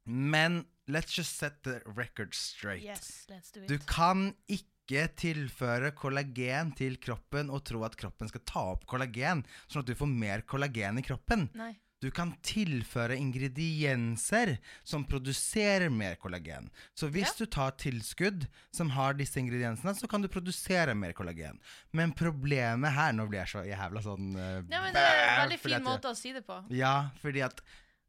Men 0.06 0.64
let's 0.88 1.12
just 1.18 1.36
set 1.36 1.58
the 1.64 1.80
record 1.96 2.32
straight. 2.32 2.84
Yes, 2.84 3.26
let's 3.28 3.50
do 3.52 3.60
it. 3.60 3.68
Du 3.68 3.78
kan 3.90 4.30
ikke 4.48 5.08
tilføre 5.20 5.90
kollagen 5.98 6.70
til 6.78 6.96
kroppen 7.02 7.50
og 7.52 7.64
tro 7.68 7.82
at 7.84 7.96
kroppen 8.00 8.30
skal 8.30 8.40
ta 8.48 8.62
opp 8.76 8.86
kollagen, 8.88 9.42
sånn 9.66 9.82
at 9.82 9.90
du 9.90 9.94
får 9.98 10.08
mer 10.14 10.46
kollagen 10.48 10.96
i 10.96 11.04
kroppen. 11.04 11.50
Nei. 11.58 11.74
Du 11.98 12.10
kan 12.14 12.30
tilføre 12.46 13.16
ingredienser 13.18 14.54
som 14.86 15.02
produserer 15.08 15.90
mer 15.90 16.14
kollagen. 16.22 16.68
Så 16.94 17.08
hvis 17.10 17.34
du 17.34 17.42
tar 17.50 17.74
tilskudd 17.80 18.46
som 18.74 18.92
har 18.94 19.18
disse 19.18 19.40
ingrediensene, 19.40 19.96
så 19.98 20.06
kan 20.10 20.22
du 20.22 20.30
produsere 20.30 20.94
mer 20.94 21.16
kollagen. 21.18 21.58
Men 21.90 22.14
problemet 22.14 22.94
her 22.94 23.16
Nå 23.18 23.26
blir 23.26 23.40
jeg 23.42 23.50
så 23.50 23.64
jævla 23.66 24.02
sånn 24.04 24.30
uh, 24.36 24.62
Ja, 24.70 24.82
men 24.84 24.94
det 24.94 25.02
er 25.02 25.20
en 25.24 25.42
veldig 25.42 25.60
fin 25.64 25.82
måte 25.82 26.12
å 26.12 26.16
si 26.18 26.30
det 26.36 26.44
på. 26.46 26.60
Ja, 26.70 27.10
fordi 27.22 27.42
at 27.46 27.62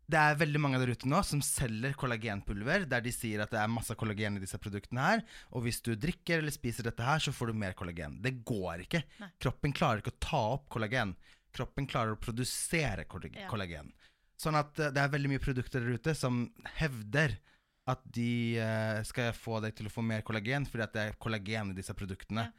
det 0.10 0.17
er 0.17 0.38
veldig 0.39 0.62
mange 0.62 0.80
der 0.82 0.89
ute 0.89 1.10
nå 1.10 1.19
som 1.25 1.41
selger 1.45 1.93
kollagenpulver, 1.97 2.86
der 2.89 3.04
de 3.06 3.12
sier 3.13 3.43
at 3.43 3.52
det 3.54 3.60
er 3.62 3.69
masse 3.69 3.93
kollagen 3.97 4.39
i 4.39 4.41
disse 4.41 4.58
produktene 4.62 5.06
her, 5.06 5.25
og 5.54 5.65
hvis 5.65 5.84
du 5.86 5.91
drikker 5.93 6.41
eller 6.41 6.54
spiser 6.54 6.88
dette 6.89 7.06
her, 7.06 7.21
så 7.21 7.34
får 7.36 7.52
du 7.52 7.60
mer 7.62 7.78
kollagen. 7.78 8.17
Det 8.23 8.39
går 8.45 8.88
ikke. 8.88 9.04
Nei. 9.21 9.30
Kroppen 9.41 9.75
klarer 9.78 10.02
ikke 10.02 10.15
å 10.15 10.23
ta 10.25 10.41
opp 10.56 10.65
kollagen. 10.73 11.13
Kroppen 11.56 11.88
klarer 11.90 12.14
å 12.16 12.20
produsere 12.22 13.06
kollag 13.10 13.36
Ja. 13.36 13.48
kollagen. 13.50 13.92
Sånn 14.40 14.56
at 14.56 14.78
eh, 14.80 14.92
det 14.96 15.02
er 15.02 15.10
veldig 15.12 15.30
mye 15.34 15.44
produkter 15.44 15.84
der 15.84 15.98
ute 16.00 16.16
som 16.16 16.46
hevder 16.80 17.38
at 17.90 18.02
de 18.06 18.58
eh, 18.62 19.02
skal 19.04 19.34
få 19.34 19.60
deg 19.64 19.76
til 19.76 19.90
å 19.90 19.94
få 19.94 20.04
mer 20.06 20.22
kollagen 20.22 20.68
fordi 20.70 20.86
det 20.94 21.06
er 21.10 21.18
kollagen 21.20 21.72
i 21.72 21.78
disse 21.78 21.96
produktene. 21.98 22.52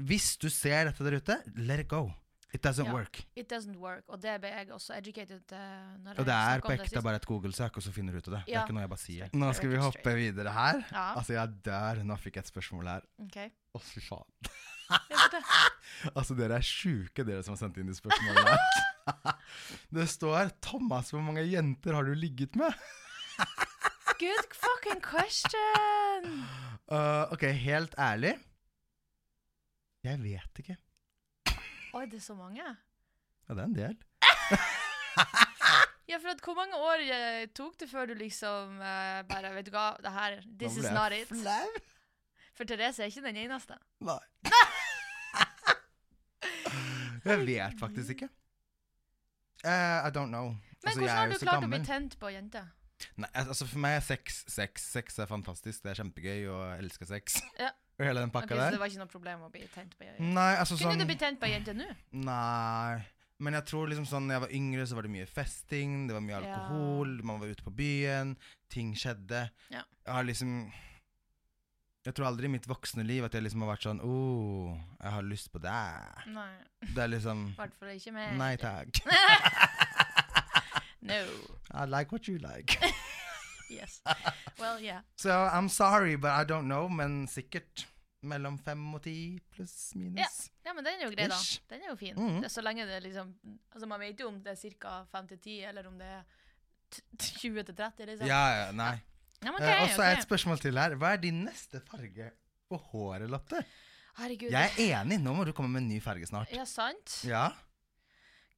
Hvis 0.00 0.36
du 0.40 0.48
ser 0.48 0.86
dette 0.88 1.04
der 1.04 1.18
ute, 1.20 1.36
let 1.56 1.80
it 1.84 1.88
go. 1.90 2.06
It 2.52 2.60
doesn't 2.60 2.84
Ja. 2.86 2.92
work. 2.92 3.22
It 3.34 3.48
doesn't 3.52 3.76
work. 3.80 4.04
Og 4.08 4.20
det 4.20 4.34
ble 4.40 4.50
jeg 4.52 4.70
også 4.70 4.96
educated 4.98 5.52
uh, 5.52 5.96
når 6.04 6.18
Og 6.20 6.26
det 6.28 6.34
er 6.34 6.60
på 6.60 6.72
ekte 6.74 7.02
bare 7.02 7.16
et 7.16 7.26
Google-søk, 7.26 7.76
og 7.76 7.82
så 7.82 7.92
finner 7.92 8.12
du 8.12 8.18
ut 8.18 8.28
av 8.28 8.34
det. 8.34 8.42
Det 8.46 8.56
er 8.56 8.66
ikke 8.66 8.76
noe 8.76 8.84
jeg 8.84 8.92
bare 8.92 9.04
sier. 9.06 9.32
Nå 9.32 9.52
skal 9.56 9.72
vi 9.72 9.80
hoppe 9.80 10.14
videre 10.18 10.52
her. 10.52 10.82
Ja. 10.92 11.06
Altså, 11.16 11.32
jeg 11.38 11.56
dør. 11.64 12.02
Nå 12.04 12.18
fikk 12.20 12.36
jeg 12.36 12.44
et 12.44 12.52
spørsmål 12.52 12.92
her. 12.92 13.08
OK. 13.24 13.38
Å, 13.72 13.82
fy 13.88 14.04
faen. 14.04 14.52
Altså, 16.16 16.36
dere 16.38 16.58
er 16.58 16.66
sjuke, 16.66 17.24
dere 17.26 17.42
som 17.44 17.54
har 17.54 17.62
sendt 17.62 17.80
inn 17.80 17.90
de 17.90 17.96
spørsmålene. 17.96 18.56
det 19.96 20.06
står 20.10 20.52
'Thomas, 20.60 21.12
hvor 21.12 21.24
mange 21.24 21.44
jenter 21.48 21.96
har 21.96 22.04
du 22.08 22.14
ligget 22.14 22.56
med?' 22.56 22.76
Good 24.22 24.54
fucking 24.54 25.00
question! 25.02 26.44
Uh, 26.86 27.26
ok, 27.32 27.48
helt 27.58 27.94
ærlig 27.98 28.36
Jeg 30.04 30.18
vet 30.22 30.58
ikke. 30.62 30.76
Oi, 31.92 32.06
det 32.08 32.18
er 32.20 32.24
så 32.24 32.34
mange. 32.38 32.62
Ja, 32.62 33.54
det 33.54 33.60
er 33.60 33.64
en 33.68 33.76
del. 33.76 33.96
Ja, 36.08 36.18
for 36.20 36.28
at 36.32 36.40
hvor 36.44 36.56
mange 36.58 36.76
år 36.76 37.02
eh, 37.14 37.46
tok 37.56 37.76
det 37.80 37.86
før 37.90 38.06
du 38.10 38.14
liksom 38.18 38.80
eh, 38.84 39.22
bare 39.28 39.52
Vet 39.54 39.68
du 39.68 39.72
hva, 39.72 39.84
det 40.02 40.12
her 40.12 40.34
This 40.60 40.76
is 40.80 40.88
not 40.92 41.12
it. 41.16 41.28
Flau. 41.30 41.68
For 42.58 42.68
Therese 42.68 43.00
er 43.04 43.08
ikke 43.12 43.22
den 43.24 43.38
eneste. 43.46 43.78
Nei. 44.04 44.18
jeg 47.24 47.46
vet 47.46 47.78
faktisk 47.80 48.10
ikke. 48.16 48.28
Eh, 49.64 49.70
I 49.70 50.10
don't 50.12 50.28
know. 50.32 50.52
Men 50.82 50.88
Altså, 50.90 50.98
hvordan 51.00 51.08
er 51.08 51.20
har 51.20 51.26
jo 51.26 51.32
du 51.32 51.38
så 51.38 51.46
klart 51.46 51.56
å 51.56 51.60
gammel. 51.64 51.78
bli 51.78 51.86
tent 51.86 52.18
på 52.20 52.32
jenter? 52.34 52.66
Nei, 53.22 53.28
altså 53.34 53.66
For 53.66 53.78
meg 53.82 53.96
er 54.00 54.04
sex 54.06 54.42
sex. 54.52 54.84
Sex 54.92 55.18
er 55.22 55.30
fantastisk. 55.30 55.82
Det 55.84 55.90
er 55.94 56.00
kjempegøy, 56.02 56.40
og 56.50 56.60
jeg 56.66 56.84
elsker 56.84 57.08
sex. 57.14 57.38
Ja. 57.60 57.70
Og 58.02 58.08
hele 58.10 58.22
den 58.26 58.32
pakka 58.34 58.52
så 58.56 58.60
der. 58.60 58.74
det 58.76 58.82
var 58.82 58.90
ikke 58.90 59.02
noe 59.04 59.12
problem 59.14 59.42
å 59.46 59.50
bli 59.54 59.64
tent 59.72 59.96
på 59.98 60.06
jenter? 60.08 60.28
Nei, 60.34 60.50
altså 60.58 60.76
Kunne 60.76 60.92
sånn 60.96 61.02
du 61.04 61.08
bli 61.12 61.18
tent 61.22 61.38
på 61.40 61.46
ei 61.48 61.54
jente 61.54 61.74
nå? 61.78 61.88
Nei. 62.26 63.02
Men 63.42 63.56
jeg 63.58 63.66
tror 63.72 63.88
liksom 63.90 64.04
sånn 64.06 64.28
Når 64.28 64.36
jeg 64.36 64.42
var 64.44 64.52
yngre, 64.58 64.84
så 64.86 64.94
var 64.98 65.06
det 65.06 65.10
mye 65.16 65.26
festing, 65.26 65.94
det 66.10 66.14
var 66.14 66.22
mye 66.22 66.36
Ja. 66.36 66.42
alkohol, 66.46 67.16
man 67.26 67.40
var 67.42 67.50
ute 67.54 67.64
på 67.66 67.74
byen, 67.74 68.36
ting 68.70 68.92
skjedde. 68.98 69.44
Ja. 69.70 69.82
Jeg 70.06 70.14
har 70.14 70.26
liksom 70.28 70.56
Jeg 72.06 72.14
tror 72.18 72.26
aldri 72.32 72.48
i 72.50 72.52
mitt 72.56 72.66
voksne 72.66 73.04
liv 73.06 73.22
at 73.24 73.34
jeg 73.34 73.42
liksom 73.46 73.62
har 73.62 73.72
vært 73.76 73.86
sånn 73.86 74.02
oh, 74.02 74.74
jeg 74.98 75.12
har 75.16 75.22
lyst 75.22 75.52
på 75.54 75.62
deg. 75.62 76.26
Nei. 76.34 76.50
Det 76.94 77.02
er 77.06 77.12
liksom 77.14 77.48
I 77.52 77.58
hvert 77.60 77.78
fall 77.78 77.94
ikke 77.94 78.14
mer 78.18 78.34
Nei 78.38 78.54
takk. 78.62 79.02
No. 81.02 81.24
I 81.74 81.84
like 81.84 82.12
what 82.12 82.28
you 82.28 82.38
like. 82.38 82.78
Yes. 83.72 84.02
Well, 84.60 84.78
yeah. 84.78 85.00
So 85.16 85.30
I'm 85.30 85.68
sorry, 85.70 86.16
but 86.16 86.30
I 86.30 86.44
don't 86.44 86.68
know. 86.68 86.88
Men 86.88 87.26
sikkert 87.26 87.86
mellom 88.22 88.58
fem 88.62 88.82
og 88.94 89.02
ti 89.02 89.14
pluss 89.54 89.94
minus. 89.98 90.50
Ja, 90.64 90.72
men 90.76 90.84
den 90.86 91.00
er 91.00 91.04
jo 91.08 91.10
grei, 91.14 91.26
da. 91.30 91.38
Den 91.72 91.82
er 91.82 91.90
jo 91.92 91.96
fin. 91.98 92.16
Det 92.40 92.46
er 92.48 92.52
så 92.54 92.62
lenge 92.64 92.86
det 92.86 93.00
liksom 93.04 93.32
Altså, 93.72 93.88
man 93.90 94.00
vet 94.00 94.20
jo 94.22 94.28
om 94.30 94.38
det 94.44 94.52
er 94.54 94.74
ca. 94.78 94.92
5 95.12 95.28
til 95.32 95.38
10, 95.38 95.56
eller 95.72 95.88
om 95.90 95.96
det 95.98 96.06
er 96.06 96.22
t- 96.92 97.02
t- 97.18 97.32
20 97.40 97.64
til 97.70 97.74
30, 97.74 98.06
liksom. 98.12 98.26
Ja, 98.30 98.42
ja, 98.60 98.68
nei. 98.72 98.92
Ja, 99.42 99.50
men 99.50 99.62
Eh, 99.62 99.72
ok, 99.74 99.82
og 99.82 99.88
så 99.96 100.02
er 100.06 100.12
ok. 100.12 100.18
et 100.18 100.26
spørsmål 100.28 100.60
til 100.62 100.78
her. 100.78 100.94
Hva 101.00 101.12
er 101.16 101.22
din 101.24 101.42
neste 101.44 101.80
farge 101.88 102.30
på 102.70 102.78
håret, 102.92 103.28
Lotte? 103.30 103.64
Herregud. 104.20 104.50
Jeg 104.52 104.70
er 104.78 105.00
enig. 105.02 105.18
Nå 105.24 105.32
må 105.34 105.44
du 105.48 105.52
komme 105.56 105.72
med 105.72 105.82
en 105.82 105.88
ny 105.88 105.98
farge 106.04 106.26
snart. 106.28 106.52
Ja, 106.52 106.64
sant? 106.68 107.18
Ja. 107.26 107.48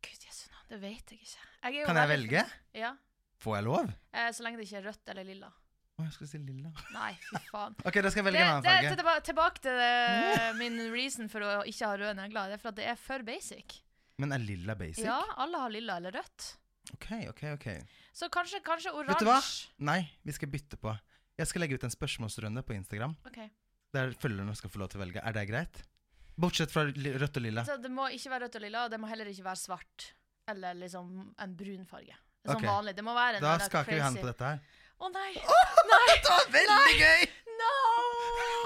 Gud, 0.02 0.18
jesu 0.26 0.48
navn, 0.50 0.66
det 0.68 0.80
vet 0.82 1.10
jeg 1.14 1.20
ikke. 1.22 1.44
Jeg 1.64 1.86
Kan 1.86 1.96
jeg 1.96 2.08
velge? 2.10 2.44
Ja. 2.74 2.92
Får 3.40 3.56
jeg 3.56 3.64
lov? 3.64 3.92
Eh, 4.12 4.30
så 4.32 4.42
lenge 4.44 4.58
det 4.60 4.66
ikke 4.68 4.80
er 4.82 4.88
rødt 4.90 5.08
eller 5.14 5.24
lilla. 5.24 5.50
Å, 5.94 6.02
jeg 6.08 6.14
skulle 6.16 6.30
si 6.32 6.40
lilla. 6.42 6.72
Nei, 6.90 7.12
fy 7.22 7.40
faen. 7.52 7.76
Ok, 7.86 8.00
da 8.02 8.10
skal 8.10 8.24
jeg 8.24 8.26
velge 8.26 8.40
Det, 8.40 8.46
en 8.46 8.52
annen 8.56 8.66
farge. 8.66 8.88
Det, 8.90 8.98
tilba- 8.98 9.20
tilbake 9.28 9.62
til 9.62 9.78
det, 9.78 10.48
min 10.58 10.80
reason 10.90 11.30
for 11.30 11.46
å 11.46 11.52
ikke 11.70 11.90
ha 11.90 11.98
røde 12.00 12.16
negler. 12.18 12.50
Det 12.50 12.58
er 12.58 12.62
for 12.64 12.72
at 12.72 12.78
det 12.80 12.88
er 12.90 12.98
for 12.98 13.26
basic. 13.26 13.78
Men 14.22 14.34
er 14.34 14.42
lilla 14.42 14.74
basic? 14.78 15.04
Ja, 15.06 15.20
alle 15.42 15.62
har 15.62 15.74
lilla 15.74 15.98
eller 16.02 16.18
rødt. 16.18 16.48
Ok, 16.96 17.08
ok, 17.30 17.44
ok. 17.54 17.68
Så 18.14 18.28
kanskje, 18.30 18.60
kanskje 18.66 18.92
Vet 19.06 19.22
du 19.22 19.28
hva? 19.28 19.38
Nei, 19.86 20.00
vi 20.26 20.34
skal 20.34 20.50
bytte 20.50 20.78
på. 20.82 20.92
Jeg 21.38 21.50
skal 21.50 21.64
legge 21.64 21.78
ut 21.78 21.86
en 21.86 21.94
spørsmålsrunde 21.94 22.62
på 22.66 22.74
Instagram. 22.76 23.14
Ok. 23.30 23.40
Der 23.94 24.14
følgerne 24.18 24.54
skal 24.58 24.70
få 24.74 24.82
lov 24.82 24.90
til 24.92 25.00
å 25.00 25.04
velge. 25.06 25.22
Er 25.22 25.34
det 25.34 25.46
greit? 25.50 25.82
Bortsett 26.34 26.74
fra 26.74 26.84
rødt 26.90 27.38
og 27.38 27.42
lilla. 27.42 27.62
Så 27.66 27.78
det 27.78 27.90
må 27.94 28.10
ikke 28.14 28.34
være 28.34 28.48
rødt 28.48 28.58
og 28.58 28.64
lilla, 28.66 28.84
og 28.86 28.94
det 28.94 28.98
må 29.02 29.10
heller 29.10 29.30
ikke 29.30 29.46
være 29.46 29.62
svart. 29.62 30.10
Eller 30.50 30.78
liksom 30.78 31.10
en 31.40 31.58
brun 31.58 31.86
farge. 31.88 32.16
Som 32.44 32.58
okay. 32.58 32.68
vanlig. 32.68 32.94
Det 32.98 33.04
må 33.06 33.14
være 33.16 33.38
en 33.38 33.44
Da 33.46 33.54
skaker 33.62 33.94
vi 33.94 34.02
hendene 34.02 34.26
på 34.26 34.32
dette 34.32 34.50
her. 34.50 34.82
Å 35.02 35.10
nei! 35.16 35.32
Det 35.34 36.28
var 36.28 36.52
veldig 36.54 36.98
gøy! 37.00 37.24
No! 37.54 37.72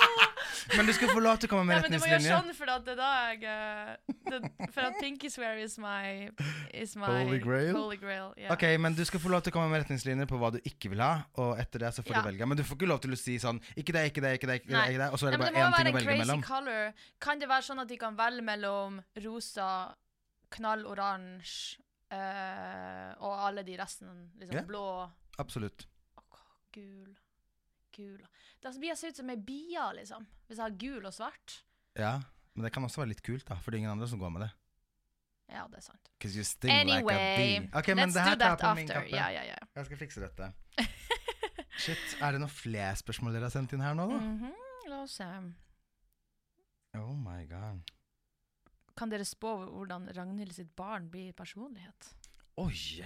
Men 0.76 0.86
du 0.88 0.92
skal 0.92 1.10
få 1.12 1.20
lov 1.24 1.38
til 1.40 1.48
å 1.48 1.52
komme 1.52 1.64
Nei, 1.64 1.78
med 1.78 1.86
men 1.88 1.94
du 1.96 2.02
må 2.02 2.08
gjøre 2.10 2.24
sånn, 2.24 2.50
for 2.56 2.70
at 2.72 2.84
det 2.84 2.94
da 2.98 3.08
jeg 3.30 3.44
eh, 3.48 4.16
det, 4.28 4.40
For 4.74 4.84
at 4.84 4.98
pinky 5.00 5.30
swear 5.32 5.56
is 5.60 5.78
my 5.80 6.28
Is 6.76 6.92
my 6.98 7.08
Holy 7.08 7.40
grail? 7.42 7.72
Holy 7.76 7.96
grail 8.00 8.34
yeah. 8.36 8.52
Ok, 8.52 8.66
men 8.80 8.96
du 8.96 9.00
skal 9.08 9.22
få 9.22 9.32
lov 9.32 9.44
til 9.46 9.52
å 9.52 9.56
komme 9.56 9.72
med 9.72 9.82
retningslinjer 9.84 10.28
på 10.28 10.40
hva 10.40 10.52
du 10.54 10.60
ikke 10.68 10.92
vil 10.92 11.02
ha, 11.04 11.24
og 11.40 11.54
etter 11.62 11.86
det 11.86 11.92
så 11.96 12.04
får 12.04 12.18
Ja. 12.18 12.22
du 12.22 12.30
velge. 12.30 12.48
Men 12.52 12.60
du 12.60 12.64
får 12.68 12.80
ikke 12.80 12.90
lov 12.92 13.02
til 13.04 13.16
å 13.16 13.20
si 13.20 13.38
sånn 13.40 13.60
Ikke 13.74 13.96
det, 13.96 14.04
ikke 14.12 14.24
det, 14.24 14.36
ikke 14.38 14.50
det, 14.50 14.60
ikke 14.60 14.72
det, 14.74 14.84
ikke 14.92 15.02
det 15.04 15.10
og 15.10 15.20
så 15.20 15.28
er 15.28 15.36
det 15.36 15.40
Nei, 15.40 15.50
bare 15.50 15.64
én 15.64 15.76
ting 15.78 15.92
å 15.92 15.96
velge 15.96 16.06
crazy 16.06 16.22
mellom. 16.24 16.46
color. 16.46 17.04
Kan 17.26 17.42
det 17.42 17.50
være 17.50 17.68
sånn 17.70 17.84
at 17.84 17.92
de 17.92 18.00
kan 18.00 18.18
velge 18.18 18.44
mellom 18.44 19.02
rosa, 19.24 19.68
knalloransje 20.52 21.80
uh, 22.12 23.12
og 23.24 23.46
alle 23.48 23.64
de 23.64 23.78
resten? 23.80 24.26
Liksom 24.36 24.60
yeah. 24.60 24.68
blå 24.68 24.88
Absolutt. 25.38 25.88
Gul. 26.78 27.12
Gul. 27.98 28.22
Da 28.62 28.70
blir 28.76 28.92
jeg 28.92 29.00
se 29.00 29.10
ut 29.12 29.20
som 29.20 29.30
ei 29.34 29.38
bie, 29.42 29.84
liksom. 29.98 30.26
Hvis 30.46 30.60
jeg 30.60 30.64
har 30.64 30.78
gul 30.78 31.08
og 31.08 31.14
svart. 31.14 31.60
Ja, 31.98 32.14
men 32.54 32.66
det 32.66 32.72
kan 32.74 32.86
også 32.86 33.02
være 33.02 33.12
litt 33.16 33.22
kult, 33.26 33.46
da, 33.48 33.58
for 33.58 33.70
det 33.70 33.78
er 33.78 33.84
ingen 33.84 33.96
andre 33.96 34.08
som 34.10 34.20
går 34.22 34.30
med 34.34 34.46
det. 34.46 34.52
Ja, 35.48 35.64
det 35.72 35.80
er 35.80 35.84
sant. 35.86 36.10
sting 36.44 36.86
like 36.90 37.08
a 37.08 37.36
bee. 37.38 37.68
Okay, 37.72 37.94
let's 37.94 38.12
do 38.12 38.36
that 38.36 38.60
after. 38.62 38.84
kappe. 38.86 39.10
Ja, 39.10 39.28
ja, 39.32 39.44
ja. 39.48 39.56
Jeg 39.74 39.86
skal 39.88 40.00
fikse 40.02 40.20
dette. 40.20 40.52
Shit, 41.82 42.16
er 42.20 42.34
det 42.34 42.42
noen 42.42 42.52
flere 42.52 42.94
spørsmål 42.98 43.36
dere 43.36 43.48
har 43.48 43.54
sendt 43.54 43.72
inn 43.72 43.84
her 43.84 43.94
nå, 43.96 44.08
da? 44.10 44.18
Mhm, 44.18 44.54
La 44.88 45.02
oss 45.04 45.18
se. 45.20 45.26
Oh 46.98 47.14
my 47.14 47.44
god. 47.46 47.80
Kan 48.98 49.12
dere 49.12 49.24
spå 49.28 49.52
hvordan 49.70 50.08
Ragnhild 50.16 50.54
sitt 50.56 50.74
barn 50.76 51.08
blir 51.12 51.32
personlighet? 51.36 52.12
Oi! 52.58 53.04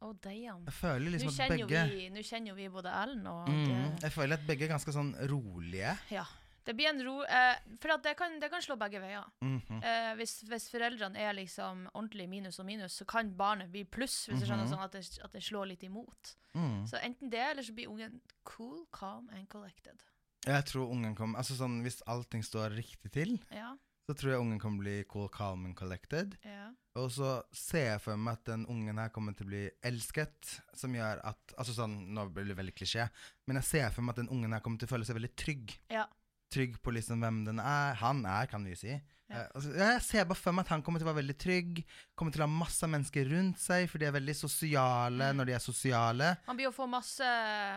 Å, 0.00 0.12
damn. 0.22 0.64
Jeg 0.68 0.74
føler 0.78 1.10
liksom 1.10 1.32
at 1.34 1.48
begge 1.50 2.10
nå 2.14 2.22
kjenner 2.22 2.52
jo 2.52 2.54
vi 2.54 2.68
både 2.70 2.90
Ellen 3.02 3.24
og 3.26 3.48
mm, 3.50 3.96
Jeg 4.04 4.12
føler 4.14 4.38
at 4.38 4.44
begge 4.46 4.68
er 4.68 4.70
ganske 4.70 4.92
sånn 4.94 5.14
rolige. 5.30 5.96
Ja. 6.14 6.22
Det 6.68 6.74
blir 6.76 6.90
en 6.90 7.00
ro... 7.02 7.14
Eh, 7.24 7.56
for 7.80 7.96
det 8.04 8.12
kan, 8.18 8.34
det 8.42 8.50
kan 8.52 8.60
slå 8.62 8.76
begge 8.76 9.00
veier. 9.00 9.24
Mhm. 9.40 9.78
Eh, 9.82 10.10
hvis, 10.20 10.34
hvis 10.46 10.66
foreldrene 10.70 11.16
er 11.18 11.32
liksom 11.34 11.86
ordentlig 11.94 12.26
minus 12.28 12.60
og 12.60 12.66
minus, 12.68 12.98
så 13.00 13.06
kan 13.08 13.30
barnet 13.38 13.72
bli 13.72 13.86
pluss, 13.88 14.26
hvis 14.28 14.42
du 14.42 14.46
skjønner 14.46 14.66
Mhm. 14.68 14.74
sånn 14.74 14.84
at 14.84 14.92
det, 14.92 15.02
at 15.24 15.32
det 15.32 15.42
slår 15.42 15.70
litt 15.72 15.82
imot. 15.88 16.34
Mm. 16.54 16.84
Så 16.90 17.00
enten 17.00 17.30
det, 17.32 17.40
eller 17.40 17.62
så 17.64 17.72
blir 17.74 17.88
ungen 17.88 18.20
cool, 18.44 18.84
calm 18.92 19.30
and 19.32 19.48
collected. 19.48 20.04
Jeg 20.46 20.64
tror 20.70 20.92
ungen 20.94 21.16
kommer 21.18 21.38
Altså 21.42 21.56
sånn 21.58 21.82
Hvis 21.82 21.98
allting 22.06 22.44
står 22.46 22.70
riktig 22.76 23.10
til, 23.12 23.32
Ja, 23.50 23.72
så 24.08 24.14
tror 24.16 24.32
jeg 24.32 24.40
ungen 24.40 24.60
kan 24.62 24.76
bli 24.80 25.02
cool, 25.12 25.28
calm 25.28 25.66
and 25.68 25.76
collected. 25.76 26.38
ja. 26.44 26.70
Og 26.98 27.12
så 27.14 27.36
ser 27.54 27.92
jeg 27.92 28.00
for 28.02 28.18
meg 28.18 28.40
at 28.40 28.48
den 28.48 28.64
ungen 28.66 28.98
her 28.98 29.10
kommer 29.14 29.34
til 29.36 29.46
å 29.46 29.50
bli 29.52 29.60
elsket, 29.86 30.54
som 30.74 30.96
gjør 30.96 31.20
at 31.28 31.52
Altså 31.60 31.76
sånn, 31.76 31.94
nå 32.16 32.24
blir 32.34 32.48
det 32.48 32.56
veldig 32.58 32.74
klisjé, 32.74 33.04
men 33.46 33.60
jeg 33.60 33.68
ser 33.68 33.92
for 33.94 34.02
meg 34.02 34.16
at 34.16 34.22
den 34.24 34.32
ungen 34.34 34.56
her 34.56 34.64
kommer 34.64 34.80
til 34.80 34.88
å 34.88 34.92
føle 34.96 35.06
seg 35.06 35.18
veldig 35.18 35.30
trygg. 35.38 35.76
Ja. 35.94 36.08
Trygg 36.50 36.78
på 36.80 36.92
liksom 36.96 37.20
hvem 37.20 37.42
den 37.44 37.58
er. 37.60 37.94
Han 38.00 38.24
er, 38.24 38.46
kan 38.48 38.64
vi 38.64 38.74
si. 38.78 38.94
Ja. 39.28 39.42
Eh, 39.42 39.48
altså, 39.54 39.72
jeg 39.76 40.00
ser 40.06 40.24
bare 40.24 40.38
for 40.40 40.56
meg 40.56 40.64
at 40.64 40.70
han 40.72 40.80
kommer 40.82 41.02
til 41.02 41.04
å 41.04 41.10
være 41.10 41.18
veldig 41.20 41.34
trygg, 41.36 41.82
kommer 42.16 42.32
til 42.32 42.40
å 42.40 42.46
ha 42.46 42.52
masse 42.54 42.88
mennesker 42.88 43.28
rundt 43.28 43.60
seg, 43.60 43.84
for 43.92 44.00
de 44.00 44.06
er 44.08 44.14
veldig 44.16 44.32
sosiale 44.38 45.26
Mm. 45.28 45.36
når 45.36 45.44
de 45.50 45.52
er 45.52 45.60
sosiale. 45.60 46.30
Han 46.46 46.56
blir 46.56 46.70
å 46.70 46.72
få 46.72 46.86
masse, 46.88 47.28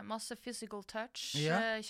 masse 0.08 0.38
physical 0.40 0.84
touch, 0.88 1.36
Ja. 1.36 1.60
eh, 1.76 1.82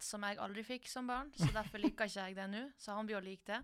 som 0.00 0.22
jeg 0.26 0.38
aldri 0.42 0.64
fikk 0.66 0.88
som 0.88 1.06
barn. 1.06 1.30
Så 1.38 1.46
derfor 1.54 1.78
liker 1.78 2.04
ikke 2.10 2.26
jeg 2.26 2.34
det 2.34 2.48
nå. 2.50 2.64
Så 2.76 2.96
han 2.96 3.06
blir 3.06 3.20
å 3.20 3.22
like 3.22 3.44
det. 3.46 3.62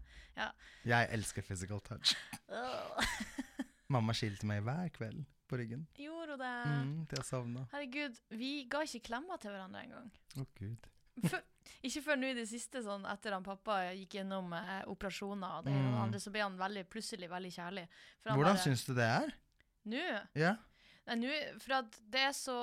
Jeg 0.87 1.09
elsker 1.11 1.43
physical 1.43 1.81
touch. 1.81 2.15
Mamma 3.93 4.15
skilte 4.17 4.47
meg 4.49 4.63
hver 4.65 4.89
kveld 4.95 5.25
på 5.51 5.59
ryggen. 5.61 5.83
Gjorde 6.01 6.37
hun 6.37 6.41
det? 6.41 6.53
Mm, 6.71 7.07
til 7.11 7.19
jeg 7.19 7.27
sovna. 7.29 7.67
Herregud, 7.75 8.21
vi 8.31 8.53
ga 8.71 8.81
ikke 8.87 9.03
klemmer 9.11 9.41
til 9.43 9.51
hverandre 9.53 9.83
engang. 9.85 10.07
Å, 10.39 10.47
gud. 10.57 10.87
Før- 11.29 11.43
Ikke 11.83 12.03
før 12.03 12.17
nå 12.17 12.31
i 12.31 12.35
det 12.35 12.49
siste, 12.49 12.83
sånn 12.83 13.05
etter 13.11 13.33
han 13.33 13.43
pappa 13.47 13.81
gikk 13.95 14.19
gjennom 14.21 14.53
eh, 14.53 14.83
operasjoner 14.87 15.59
og 15.59 15.65
det 15.65 15.73
ene 15.73 15.89
og 15.89 15.93
det 15.93 15.99
Mm. 15.99 16.03
andre, 16.05 16.21
så 16.21 16.31
ble 16.33 16.41
han 16.43 16.59
veldig, 16.59 16.85
plutselig 16.89 17.29
veldig 17.31 17.53
kjærlig. 17.53 17.87
For 18.21 18.31
han 18.31 18.39
Hvordan 18.39 18.55
bare- 18.57 18.65
syns 18.65 18.85
du 18.87 18.95
det 18.95 19.09
er? 19.09 19.33
Nå? 19.87 20.27
Ja? 20.35 20.57
Nei, 21.07 21.17
nå 21.17 21.61
For 21.61 21.73
at 21.75 21.97
det 22.09 22.21
er 22.21 22.31
så 22.31 22.55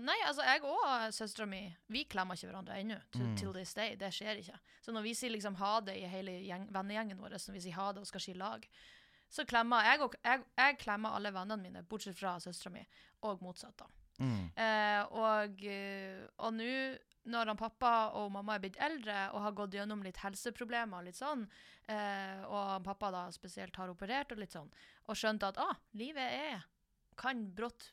Nei, 0.00 0.14
altså, 0.26 0.42
jeg 0.46 0.62
og 0.62 1.12
søstera 1.12 1.46
mi, 1.48 1.74
vi 1.88 2.04
klemmer 2.04 2.34
ikke 2.38 2.46
hverandre 2.52 2.78
ennå. 2.78 3.00
Til, 3.10 3.48
Mm. 3.48 3.54
This 3.54 3.74
day. 3.74 3.96
Det 3.96 4.12
skjer 4.12 4.38
ikke. 4.38 4.58
Så 4.80 4.92
når 4.92 5.02
vi 5.02 5.14
sier 5.14 5.30
liksom 5.30 5.56
ha 5.56 5.80
det 5.80 5.96
i 5.96 6.06
hele 6.06 6.30
gjeng, 6.46 6.68
vennegjengen 6.70 7.18
vår, 7.18 7.30
når 7.30 7.52
vi 7.52 7.60
sier 7.60 7.74
ha 7.74 7.92
det 7.92 7.98
og 8.00 8.06
skal 8.06 8.20
skille 8.20 8.38
lag, 8.38 8.66
så 9.30 9.44
klemmer 9.44 9.82
jeg 9.82 10.00
og 10.00 10.14
jeg, 10.24 10.44
jeg 10.58 10.78
klemmer 10.78 11.10
alle 11.16 11.32
vennene 11.32 11.60
mine, 11.62 11.82
bortsett 11.82 12.14
fra 12.16 12.36
søstera 12.38 12.70
mi, 12.72 12.86
og 13.22 13.40
motsatt, 13.42 13.76
da. 13.76 13.86
Mm. 14.20 14.52
Eh, 14.56 15.02
og 15.10 15.64
eh, 15.64 16.26
og 16.38 16.52
nå, 16.54 16.98
når 17.24 17.46
han 17.52 17.56
pappa 17.60 17.92
og 18.18 18.32
mamma 18.34 18.56
er 18.56 18.64
blitt 18.64 18.78
eldre 18.82 19.28
og 19.32 19.42
har 19.44 19.52
gått 19.52 19.74
gjennom 19.78 20.02
litt 20.02 20.16
helseproblemer, 20.24 20.98
og 20.98 21.04
litt 21.06 21.18
sånn, 21.18 21.44
eh, 21.86 22.42
og 22.48 22.60
han 22.74 22.82
pappa 22.86 23.10
da 23.14 23.24
spesielt 23.30 23.76
har 23.76 23.92
operert 23.92 24.32
og 24.34 24.38
litt 24.42 24.52
sånn, 24.56 24.70
og 25.06 25.16
skjønt 25.18 25.42
at 25.46 25.58
ah, 25.62 25.76
livet 25.94 26.34
er, 26.38 26.64
kan 27.16 27.44
brått 27.54 27.92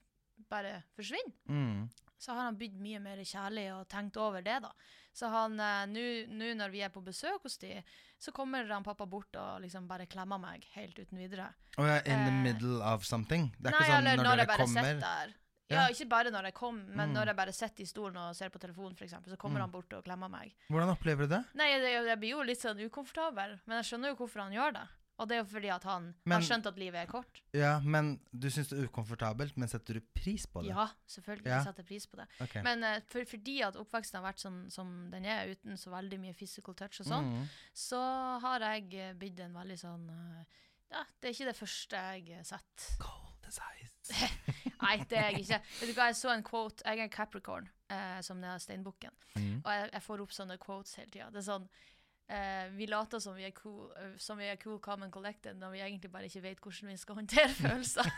bare 0.49 0.83
forsvinne, 0.95 1.33
Mm. 1.47 1.89
så 2.17 2.33
har 2.33 2.43
han 2.49 2.57
blitt 2.57 2.73
mye 2.79 2.99
mer 2.99 3.17
kjærlig 3.17 3.67
og 3.75 3.87
tenkt 3.87 4.17
over 4.17 4.41
det, 4.41 4.61
da. 4.63 4.71
Så 5.13 5.27
han, 5.29 5.59
eh, 5.59 5.85
nå 5.89 6.03
nå 6.31 6.53
når 6.55 6.69
vi 6.71 6.81
er 6.85 6.89
på 6.89 7.01
besøk 7.03 7.43
hos 7.43 7.57
de, 7.57 7.83
så 8.19 8.31
kommer 8.31 8.65
han 8.69 8.83
pappa 8.83 9.05
bort 9.05 9.35
og 9.35 9.61
liksom 9.61 9.87
bare 9.87 10.05
klemmer 10.07 10.39
meg 10.39 10.65
helt 10.75 10.97
uten 10.99 11.17
videre. 11.17 11.53
Og 11.77 11.85
yeah, 11.85 11.99
in 12.05 12.25
the 12.25 12.31
Eh, 12.31 12.43
middle 12.43 12.81
of 12.81 13.03
something? 13.05 13.51
Det 13.59 13.67
er 13.67 13.71
Nei, 13.71 13.79
ikke 13.79 13.91
sånn 13.91 14.07
eller 14.07 14.15
når, 14.17 14.23
når, 14.23 14.37
jeg 14.37 14.47
bare 14.47 14.57
kommer 14.65 14.83
sitter 14.83 14.99
der. 14.99 15.33
Ja, 15.69 15.87
ikke 15.89 16.09
bare 16.09 16.31
når 16.31 16.43
jeg 16.49 16.53
kom, 16.53 16.77
men 16.95 17.09
Mm. 17.09 17.13
når 17.15 17.25
jeg 17.27 17.35
bare 17.35 17.53
sitter 17.53 17.83
i 17.83 17.85
stolen 17.85 18.17
og 18.17 18.35
ser 18.35 18.49
på 18.49 18.59
telefonen, 18.59 18.95
for 18.97 19.05
eksempel, 19.05 19.31
så 19.31 19.37
kommer 19.37 19.57
Mm. 19.59 19.61
han 19.61 19.71
bort 19.71 19.93
og 19.93 20.03
klemmer 20.03 20.29
meg. 20.29 20.53
Hvordan 20.69 20.89
opplever 20.97 21.27
du 21.27 21.35
det? 21.35 21.45
Nei, 21.55 21.67
jeg, 21.69 22.05
jeg 22.05 22.19
blir 22.19 22.29
jo 22.31 22.41
litt 22.43 22.59
sånn 22.59 22.79
ukomfortabel, 22.89 23.59
men 23.67 23.83
jeg 23.83 23.85
skjønner 23.93 24.09
jo 24.09 24.15
hvorfor 24.15 24.41
han 24.41 24.51
gjør 24.53 24.73
det. 24.73 24.87
Og 25.19 25.27
det 25.27 25.35
er 25.35 25.43
jo 25.43 25.49
fordi 25.59 25.69
at 25.75 25.83
han 25.83 26.15
Men- 26.25 26.41
har 26.41 26.47
skjønt 26.47 26.65
at 26.65 26.77
livet 26.77 26.95
er 26.95 27.05
kort. 27.11 27.41
Ja, 27.53 27.81
men 27.81 28.21
du 28.33 28.47
syns 28.47 28.69
det 28.69 28.79
er 28.79 28.87
ukomfortabelt, 28.87 29.57
men 29.57 29.67
setter 29.67 29.95
du 29.95 29.99
pris 30.15 30.45
på 30.45 30.61
det? 30.63 30.69
Ja, 30.69 30.87
selvfølgelig. 31.05 31.45
Ja. 31.45 31.57
Jeg 31.57 31.65
setter 31.65 31.83
pris 31.83 32.05
på 32.07 32.15
det. 32.15 32.27
Ok. 32.39 32.55
Men 32.63 32.83
eh, 32.85 33.01
for, 33.05 33.25
fordi 33.25 33.61
at 33.61 33.75
oppveksten 33.75 34.13
har 34.23 34.31
vært 34.31 34.39
sånn 34.39 34.71
som 34.71 35.09
den 35.11 35.25
er, 35.25 35.49
uten 35.53 35.73
så 35.75 35.91
veldig 35.91 36.19
mye 36.21 36.33
physical 36.33 36.73
touch 36.73 37.01
og 37.01 37.05
sånn, 37.07 37.25
Mm. 37.33 37.47
så 37.75 38.39
har 38.39 38.59
jeg 38.61 38.93
eh, 38.93 39.13
blitt 39.13 39.39
en 39.41 39.53
veldig 39.53 39.77
sånn 39.77 40.09
eh, 40.09 40.45
Ja, 40.91 41.03
det 41.21 41.27
er 41.29 41.33
ikke 41.33 41.51
det 41.51 41.57
første 41.57 41.89
jeg 41.91 42.29
eh, 42.39 42.41
setter. 42.43 42.97
Cold 42.97 43.45
as 43.45 43.59
ice. 43.83 43.98
Nei, 44.83 44.95
det 45.09 45.17
er 45.19 45.29
jeg 45.31 45.43
ikke. 45.45 45.61
Vet 45.81 45.89
du 45.91 45.93
hva, 45.97 46.07
jeg 46.09 46.15
så 46.19 46.31
en 46.33 46.43
quote. 46.47 46.83
Jeg 46.85 46.99
er 46.99 47.03
en 47.09 47.13
Capricorn, 47.13 47.69
eh, 47.91 48.19
som 48.25 48.41
det 48.41 48.49
er 48.49 48.59
steinbukken. 48.63 49.11
Mm. 49.35 49.61
Og 49.63 49.71
jeg, 49.75 49.89
jeg 49.93 50.03
får 50.07 50.23
opp 50.25 50.35
sånne 50.35 50.57
quotes 50.61 50.95
hele 50.99 51.11
tida. 51.13 51.29
Det 51.33 51.41
er 51.41 51.47
sånn 51.49 51.65
eh, 52.29 52.69
Vi 52.77 52.87
later 52.89 53.19
som 53.23 53.35
vi 53.37 53.45
er 53.47 53.53
cool, 53.57 53.89
eh, 53.99 54.13
som 54.21 54.39
vi 54.41 54.47
er 54.49 54.57
cool, 54.63 54.79
calm 54.83 55.03
and 55.05 55.13
collected, 55.13 55.57
når 55.59 55.75
vi 55.75 55.83
egentlig 55.85 56.11
bare 56.13 56.29
ikke 56.29 56.43
vet 56.47 56.61
hvordan 56.63 56.91
vi 56.93 56.97
skal 57.01 57.19
håndtere 57.21 57.53
følelser. 57.63 58.09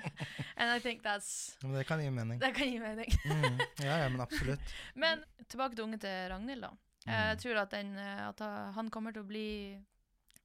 And 0.58 0.72
I 0.72 0.80
think 0.80 1.02
that's 1.04 1.56
Men 1.62 1.74
det 1.76 1.84
kan 1.86 2.00
gi 2.00 2.08
mening. 2.10 2.40
Det 2.40 2.52
kan 2.56 2.70
gi 2.70 2.78
mening. 2.80 3.12
Mm. 3.28 3.58
Ja, 3.84 3.98
ja, 4.04 4.08
men 4.08 4.20
absolutt. 4.24 4.60
Men 4.94 5.24
tilbake 5.48 5.76
til 5.76 5.84
unge 5.84 5.98
til 6.00 6.30
Ragnhild, 6.32 6.64
da. 6.64 6.72
Jeg 7.06 7.38
tror 7.38 7.60
at, 7.60 7.70
den, 7.76 7.92
eh, 8.02 8.22
at 8.28 8.40
han 8.74 8.88
kommer 8.90 9.12
til 9.14 9.22
å 9.22 9.28
bli 9.28 9.48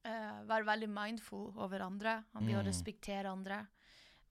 uh, 0.06 0.42
Være 0.46 0.66
veldig 0.68 0.86
mindful 0.92 1.48
over 1.58 1.82
andre. 1.82 2.12
Han 2.36 2.44
blir 2.46 2.58
å 2.60 2.62
Mm. 2.62 2.68
respektere 2.68 3.30
andre. 3.32 3.62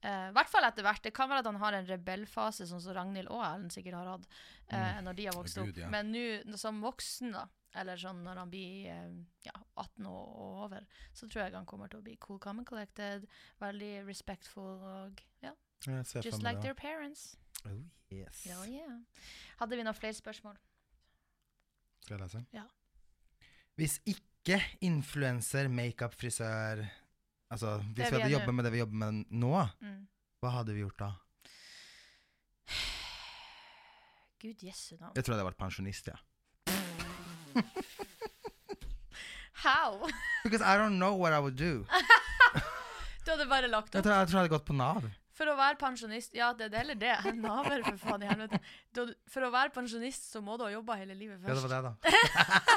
Eh, 0.02 0.28
I 0.28 0.34
hvert 0.34 0.50
fall 0.50 0.64
etter 0.66 0.82
hvert. 0.82 1.02
Det 1.04 1.12
kan 1.14 1.28
være 1.30 1.38
at 1.44 1.46
han 1.46 1.60
har 1.62 1.72
en 1.78 1.86
rebellfase, 1.86 2.66
sånn 2.66 2.80
som 2.82 2.94
Ragnhild 2.96 3.28
og 3.30 3.42
Ellen 3.46 3.70
sikkert 3.70 3.94
har 4.00 4.08
hatt 4.16 4.26
Mm. 4.72 5.04
når 5.04 5.14
de 5.18 5.24
har 5.26 5.34
vokst 5.36 5.58
Gud, 5.58 5.68
opp. 5.68 5.76
ja. 5.76 5.88
Men 5.92 6.12
nå 6.12 6.56
som 6.56 6.78
voksen, 6.80 7.32
da, 7.32 7.42
eller 7.74 7.96
sånn 8.00 8.22
når 8.24 8.38
han 8.40 8.50
blir 8.50 8.86
eh, 8.88 9.10
ja, 9.44 9.52
18 9.76 10.06
og, 10.06 10.28
og 10.32 10.62
over, 10.64 10.86
så 11.12 11.28
tror 11.28 11.42
jeg 11.44 11.52
han 11.54 11.66
kommer 11.66 11.88
til 11.92 12.00
å 12.00 12.02
bli 12.06 12.16
cool, 12.18 12.38
common 12.38 12.64
collected, 12.64 13.26
veldig 13.60 14.06
respectful 14.06 14.80
og 14.80 15.20
ja, 15.42 15.52
just 16.24 16.42
like 16.42 16.62
their 16.62 16.74
parents. 16.74 17.36
Oh, 17.66 17.76
yes. 18.10 18.46
Ja, 18.46 18.62
yeah. 18.64 18.96
Hadde 19.60 19.76
vi 19.76 19.84
noen 19.84 19.94
flere 19.94 20.14
spørsmål? 20.16 20.56
Skal 22.02 22.16
jeg 22.16 22.24
lese? 22.24 22.44
Ja. 22.56 22.64
Hvis 23.76 23.98
ikke 24.08 24.58
influenser, 24.80 25.68
makeup, 25.68 26.14
frisør 26.18 26.82
Altså, 27.52 27.76
hvis 27.92 27.98
vi 27.98 28.08
er 28.08 28.20
hadde 28.20 28.32
jobbet 28.32 28.54
med 28.56 28.64
det 28.64 28.72
vi 28.72 28.78
jobber 28.82 28.98
med 29.04 29.24
nå, 29.30 29.52
Mm. 29.82 30.00
hva 30.42 30.50
hadde 30.58 30.72
vi 30.74 30.80
gjort 30.84 30.98
da? 30.98 31.10
Gud 34.42 34.62
jesu 34.66 34.96
navn. 34.98 35.12
Jeg 35.14 35.24
tror 35.24 35.34
jeg 35.34 35.38
hadde 35.38 35.50
vært 35.52 35.60
pensjonist, 35.60 36.08
ja. 36.10 36.16
How? 39.62 40.08
Because 40.42 40.62
I 40.62 40.76
don't 40.76 40.96
know 40.98 41.14
what 41.14 41.32
I 41.32 41.38
would 41.38 41.56
do. 41.56 41.84
Du 43.24 43.30
hadde 43.30 43.44
bare 43.46 43.68
lagt 43.70 43.94
Jeg 43.94 44.00
opp 44.00 44.06
tror 44.08 44.16
jeg, 44.18 44.26
tror 44.26 44.34
jeg 44.34 44.42
hadde 44.42 44.50
gått 44.50 44.64
på 44.66 44.74
Nav. 44.74 45.04
For 45.38 45.46
å 45.46 45.52
være 45.54 45.76
pensjonist 45.78 46.32
Ja, 46.34 46.48
det 46.58 46.64
er 46.66 46.72
det 46.72 46.80
eller 46.80 46.96
det. 46.98 47.12
Naver, 47.44 47.84
for 47.86 48.00
faen 48.02 48.24
i 48.26 48.26
helvete. 48.26 48.58
Du- 48.98 49.14
For 49.30 49.46
å 49.46 49.50
være 49.54 49.70
pensjonist 49.76 50.26
så 50.32 50.42
må 50.42 50.56
du 50.58 50.64
ha 50.66 50.72
jobba 50.72 50.96
hele 50.98 51.14
livet 51.14 51.38
først. 51.38 51.46
Ja, 51.46 51.54
det 51.54 51.62
var 51.62 51.70
det, 51.70 51.82
da. 51.86 51.94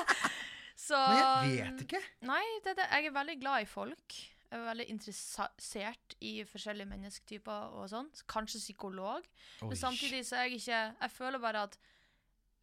Så 0.86 1.00
Men 1.02 1.50
jeg 1.50 1.66
vet 1.72 1.82
ikke. 1.88 2.02
Nei, 2.30 2.44
det, 2.62 2.76
er 2.76 2.78
det. 2.84 2.86
jeg 2.94 3.10
er 3.10 3.16
veldig 3.18 3.36
glad 3.42 3.66
i 3.66 3.68
folk. 3.74 4.20
Jeg 4.56 4.62
er 4.63 4.70
veldig 4.70 4.86
interessert 4.94 6.13
i 6.24 6.32
forskjellige 6.48 6.88
mennesketyper 6.88 7.74
og 7.76 7.89
sånn. 7.91 8.08
Kanskje 8.32 8.62
psykolog. 8.62 9.26
Oi. 9.60 9.68
Men 9.68 9.80
samtidig 9.80 10.22
så 10.24 10.38
er 10.39 10.46
jeg 10.48 10.62
ikke 10.62 10.80
Jeg 11.02 11.12
føler 11.12 11.41
bare 11.44 11.63
at 11.68 11.76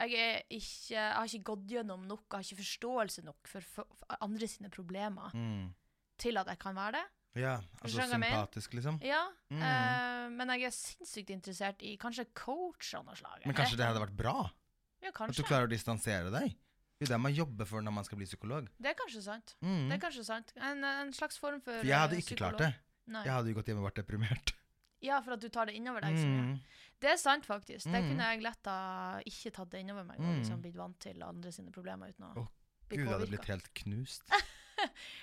jeg 0.01 0.15
er 0.17 0.39
ikke 0.49 0.95
Jeg 0.97 1.13
har 1.19 1.29
ikke 1.29 1.43
gått 1.51 1.67
gjennom 1.69 2.07
nok, 2.09 2.25
jeg 2.31 2.39
har 2.39 2.47
ikke 2.49 2.63
forståelse 2.63 3.25
nok 3.27 3.51
for, 3.53 3.61
for, 3.75 3.85
andre 4.25 4.49
sine 4.49 4.71
problemer 4.73 5.35
Mm. 5.37 5.75
til 6.19 6.37
at 6.39 6.47
jeg 6.47 6.59
kan 6.59 6.75
være 6.75 6.93
det. 6.93 7.05
Ja, 7.43 7.59
altså 7.83 8.09
sympatisk, 8.09 8.73
liksom. 8.75 8.99
Ja, 9.03 9.27
Mm. 9.51 9.63
eh, 9.63 10.29
men 10.31 10.49
jeg 10.49 10.65
er 10.65 10.71
sinnssykt 10.71 11.31
interessert 11.31 11.83
i 11.83 11.97
kanskje 11.97 12.27
coach 12.35 12.95
av 12.95 13.05
noe 13.05 13.17
slag. 13.17 13.45
Men 13.47 13.55
kanskje 13.55 13.77
det 13.77 13.87
hadde 13.87 14.01
vært 14.01 14.17
bra? 14.17 14.51
Ja, 15.03 15.09
At 15.09 15.35
du 15.35 15.43
klarer 15.43 15.67
å 15.67 15.71
distansere 15.71 16.31
deg? 16.31 16.57
Det 17.03 17.09
er 17.11 17.15
det 17.17 17.21
man 17.25 17.35
jobber 17.35 17.67
for 17.67 17.83
når 17.83 17.95
man 17.99 18.05
skal 18.07 18.19
bli 18.21 18.27
psykolog. 18.31 18.69
Det 18.79 18.93
er 18.93 18.97
kanskje 18.99 19.23
sant. 19.27 19.55
Mm. 19.61 19.89
Det 19.91 19.97
er 19.99 20.03
kanskje 20.07 20.25
sant. 20.29 20.53
En, 20.57 20.85
en 20.87 21.13
slags 21.17 21.39
form 21.43 21.59
for 21.61 21.81
For 21.83 21.89
jeg 21.91 21.99
hadde 21.99 22.15
eh, 22.15 22.23
ikke 22.23 22.37
psykolog. 22.37 22.57
klart 22.57 22.63
det. 22.63 22.73
Nei. 23.13 23.25
Jeg 23.27 23.33
hadde 23.35 23.51
jo 23.51 23.59
gått 23.59 23.71
hjem 23.73 23.81
og 23.83 23.89
vært 23.91 23.99
deprimert. 24.05 24.53
Ja, 25.03 25.17
for 25.27 25.35
at 25.35 25.43
du 25.43 25.49
tar 25.51 25.67
det 25.67 25.75
innover 25.75 26.05
deg. 26.07 26.15
Mm. 26.23 26.53
Det 27.03 27.11
er 27.11 27.17
sant, 27.19 27.43
faktisk. 27.49 27.89
Det 27.91 27.99
Mm. 28.05 28.09
kunne 28.13 28.27
jeg 28.31 28.43
lett 28.47 28.69
ha 28.71 29.19
ikke 29.27 29.51
tatt 29.57 29.71
det 29.75 29.81
innover 29.83 30.05
meg 30.07 30.21
og 30.21 30.27
Mm. 30.29 30.37
liksom 30.39 30.61
blitt 30.63 30.77
vant 30.79 30.99
til 31.03 31.23
andre 31.27 31.51
sine 31.51 31.73
problemer 31.75 32.13
uten 32.15 32.29
å 32.29 32.37
oh, 32.45 32.47
bli 32.87 32.99
Gud, 33.01 33.07
jeg 33.09 33.13
hadde 33.13 33.27
påvirka. 33.27 33.31
blitt 33.35 33.51
helt 33.51 33.73
knust. 33.83 34.23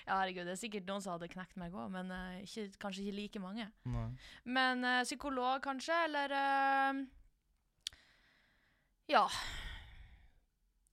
Ja, 0.07 0.19
herregud, 0.21 0.45
det 0.47 0.53
er 0.53 0.59
sikkert 0.61 0.85
noen 0.87 1.01
som 1.03 1.13
hadde 1.17 1.27
knekt 1.27 1.57
meg 1.59 1.73
òg, 1.73 1.89
men 1.91 2.11
uh, 2.11 2.37
ikke, 2.39 2.69
kanskje 2.79 3.01
ikke 3.03 3.15
like 3.17 3.39
mange. 3.43 3.65
Nei. 3.91 4.05
Men 4.45 4.83
uh, 4.85 5.01
psykolog, 5.03 5.59
kanskje, 5.65 5.95
eller 6.05 6.31
uh, 6.31 7.01
Ja. 9.09 9.25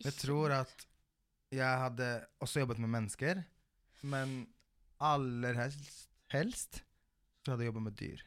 Jeg 0.04 0.14
tror 0.18 0.52
at 0.52 0.86
jeg 1.54 1.82
hadde 1.82 2.08
også 2.42 2.62
jobbet 2.62 2.80
med 2.82 2.90
mennesker, 2.92 3.42
men 4.02 4.38
aller 5.00 5.56
helst, 5.56 6.08
helst 6.32 6.82
så 7.44 7.52
hadde 7.52 7.64
jeg 7.64 7.72
jobbet 7.72 7.86
med 7.86 7.96
dyr. 8.00 8.24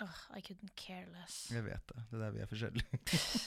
Oh, 0.00 0.20
I 0.32 0.40
couldn't 0.40 0.72
care 0.76 1.06
less. 1.12 1.50
Jeg 1.52 1.64
vet 1.66 1.92
det. 1.92 2.02
Det 2.10 2.16
er 2.16 2.22
der 2.24 2.32
vi 2.34 2.40
er 2.40 2.48
forskjellige. 2.48 3.00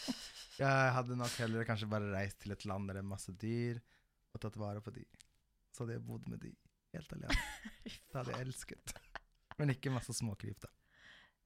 jeg 0.63 0.93
hadde 0.97 1.17
nok 1.17 1.37
heller 1.41 1.65
kanskje 1.65 1.89
bare 1.89 2.11
reist 2.13 2.39
til 2.43 2.53
et 2.53 2.65
land 2.69 2.87
der 2.87 2.99
det 2.99 3.03
er 3.03 3.09
masse 3.09 3.33
dyr, 3.41 3.81
og 4.33 4.41
tatt 4.43 4.59
vare 4.61 4.83
på 4.85 4.93
de. 4.93 5.05
Så 5.73 5.83
hadde 5.83 5.97
jeg 5.97 6.05
bodd 6.05 6.29
med 6.29 6.43
de 6.45 6.53
helt 6.93 7.17
alene. 7.17 7.39
Det 7.83 8.19
hadde 8.19 8.35
jeg 8.35 8.47
elsket. 8.47 8.93
Men 9.57 9.73
ikke 9.73 9.93
masse 9.93 10.13
småkryp, 10.13 10.61
da. 10.61 10.69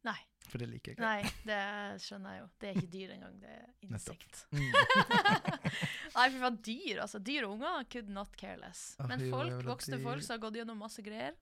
Nei. 0.03 0.17
For 0.47 0.57
det 0.59 0.67
liker 0.69 0.91
jeg 0.93 0.95
ikke. 0.95 1.03
Nei, 1.03 1.31
det 1.43 2.01
skjønner 2.01 2.31
jeg 2.33 2.39
jo. 2.41 2.49
Det 2.61 2.67
er 2.69 2.77
ikke 2.79 2.91
dyr 2.93 3.09
engang, 3.17 3.39
det 3.41 3.49
er 3.49 3.65
insekt. 3.89 4.45
Mm. 4.51 4.71
Nei, 6.17 6.29
for 6.29 6.39
faen, 6.45 6.59
dyr, 6.63 7.01
altså. 7.03 7.19
Dyr 7.19 7.43
og 7.49 7.51
unger 7.57 7.83
could 7.91 8.09
not 8.09 8.37
care 8.39 8.57
less. 8.61 8.95
Men 9.09 9.25
folk, 9.29 9.51
vokste 9.51 9.67
voksne 9.67 9.99
folk 10.05 10.23
som 10.23 10.37
har 10.37 10.39
gått 10.45 10.55
gjennom 10.61 10.77
masse 10.79 11.03
greier, 11.03 11.35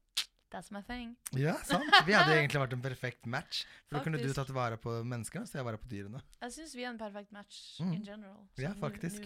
that's 0.49 0.71
my 0.73 0.81
thing. 0.87 1.13
Ja, 1.37 1.53
sant. 1.67 1.83
Vi 2.07 2.13
hadde 2.15 2.33
egentlig 2.39 2.61
vært 2.63 2.73
en 2.73 2.81
perfekt 2.81 3.25
match. 3.29 3.65
For 3.85 3.97
da 3.99 4.03
kunne 4.07 4.17
du 4.23 4.33
tatt 4.33 4.49
vare 4.55 4.77
på 4.81 4.97
menneskene, 5.05 5.45
så 5.45 5.59
jeg 5.59 5.67
vare 5.67 5.77
på 5.81 5.89
dyrene. 5.91 6.21
Jeg 6.41 6.51
syns 6.57 6.73
vi 6.79 6.85
er 6.87 6.89
en 6.95 6.97
perfekt 7.01 7.31
match 7.35 7.61
Mm. 7.83 7.93
in 7.93 8.03
general. 8.05 8.41
Ja, 8.57 8.71
så 8.71 8.75
nå- 8.79 8.79
faktisk. 8.89 9.21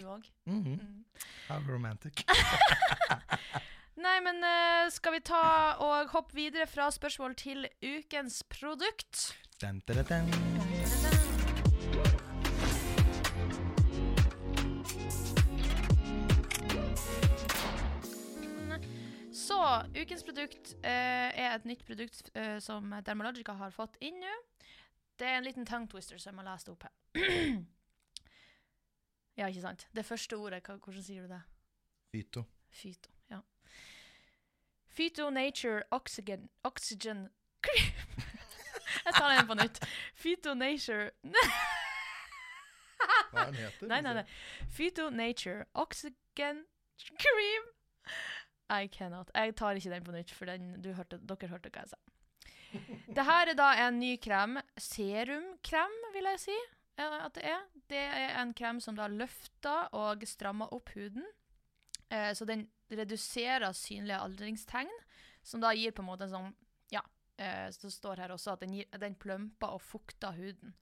Mm 0.46 0.62
-hmm. 0.64 1.04
How 1.48 1.60
romantic. 1.72 2.24
Nei, 4.00 4.20
men 4.24 4.38
uh, 4.40 4.88
skal 4.88 5.12
vi 5.12 5.18
ta 5.28 5.40
og 5.84 6.12
hoppe 6.14 6.32
videre 6.38 6.64
fra 6.70 6.86
spørsmål 6.88 7.34
til 7.36 7.66
ukens 7.84 8.38
produkt? 8.48 9.34
Dun, 9.60 9.82
dun, 9.84 10.00
dun. 10.08 10.30
Så 19.36 19.60
ukens 19.92 20.24
produkt 20.24 20.72
uh, 20.80 20.88
er 20.88 21.52
et 21.52 21.68
nytt 21.68 21.84
produkt 21.84 22.32
uh, 22.38 22.56
som 22.62 22.94
Dermalogica 23.04 23.58
har 23.60 23.76
fått 23.76 24.00
inn 24.00 24.16
nå. 24.22 24.34
Det 25.20 25.28
er 25.28 25.42
en 25.42 25.44
liten 25.44 25.68
tongue 25.68 25.92
twister 25.92 26.16
som 26.16 26.40
jeg 26.40 26.46
har 26.46 26.54
lest 26.54 26.72
opp 26.72 26.88
her. 26.88 26.96
ja, 29.42 29.52
ikke 29.52 29.68
sant? 29.68 29.88
Det 29.92 30.08
første 30.08 30.40
ordet, 30.40 30.64
hvordan 30.64 31.04
sier 31.04 31.28
du 31.28 31.34
det? 31.36 31.44
Fyto. 32.14 32.48
Fyto, 32.70 33.12
ja. 34.90 34.94
Fyto 34.96 35.30
Nature 35.30 35.82
Oxygen 35.90 36.48
Oxygen 36.64 37.28
Cream. 37.62 37.92
jeg 39.06 39.14
tar 39.14 39.34
den 39.36 39.46
på 39.46 39.54
nytt. 39.54 39.80
Fyto 40.14 40.54
Nature 40.54 41.10
Hva 43.30 43.46
er 43.46 43.52
den 43.52 43.54
heter? 43.64 43.88
Nei, 43.88 44.00
nei, 44.00 44.14
nei. 44.20 44.24
Fyto 44.70 45.10
Nature 45.10 45.64
Oxygen 45.74 46.64
Cream. 47.18 47.68
I 48.70 48.86
cannot. 48.86 49.30
Jeg 49.34 49.56
tar 49.56 49.78
ikke 49.78 49.90
den 49.90 50.04
på 50.04 50.12
nytt, 50.14 50.30
for 50.34 50.46
den, 50.46 50.82
du 50.82 50.92
hørte, 50.94 51.18
dere 51.26 51.50
hørte 51.50 51.70
hva 51.74 51.84
jeg 51.84 51.94
sa. 51.94 52.00
Det 53.16 53.24
her 53.26 53.50
er 53.50 53.58
da 53.58 53.70
en 53.86 53.98
ny 53.98 54.14
krem. 54.22 54.58
Serumkrem, 54.78 55.96
vil 56.14 56.28
jeg 56.32 56.42
si 56.46 56.58
eh, 57.00 57.16
at 57.24 57.34
det 57.34 57.46
er. 57.50 57.64
Det 57.90 58.04
er 58.04 58.36
en 58.42 58.54
krem 58.54 58.80
som 58.82 58.98
da 58.98 59.08
løfter 59.10 59.90
og 59.96 60.22
strammer 60.28 60.70
opp 60.74 60.92
huden. 60.94 61.26
Eh, 62.10 62.30
så 62.34 62.46
den 62.46 62.68
reduserer 62.98 63.72
synlige 63.76 64.20
aldringstegn, 64.20 64.92
som 65.42 65.62
da 65.62 65.72
gir 65.76 65.94
på 65.94 66.04
en 66.04 66.10
måte 66.10 66.28
sånn 66.30 66.52
Ja, 66.92 67.02
eh, 67.38 67.68
så 67.70 67.86
det 67.86 67.94
står 67.94 68.24
her 68.24 68.34
også 68.34 68.54
at 68.54 68.64
den, 68.64 68.74
gir, 68.78 68.88
den 69.00 69.16
plumper 69.18 69.76
og 69.76 69.84
fukter 69.84 70.34
huden. 70.36 70.74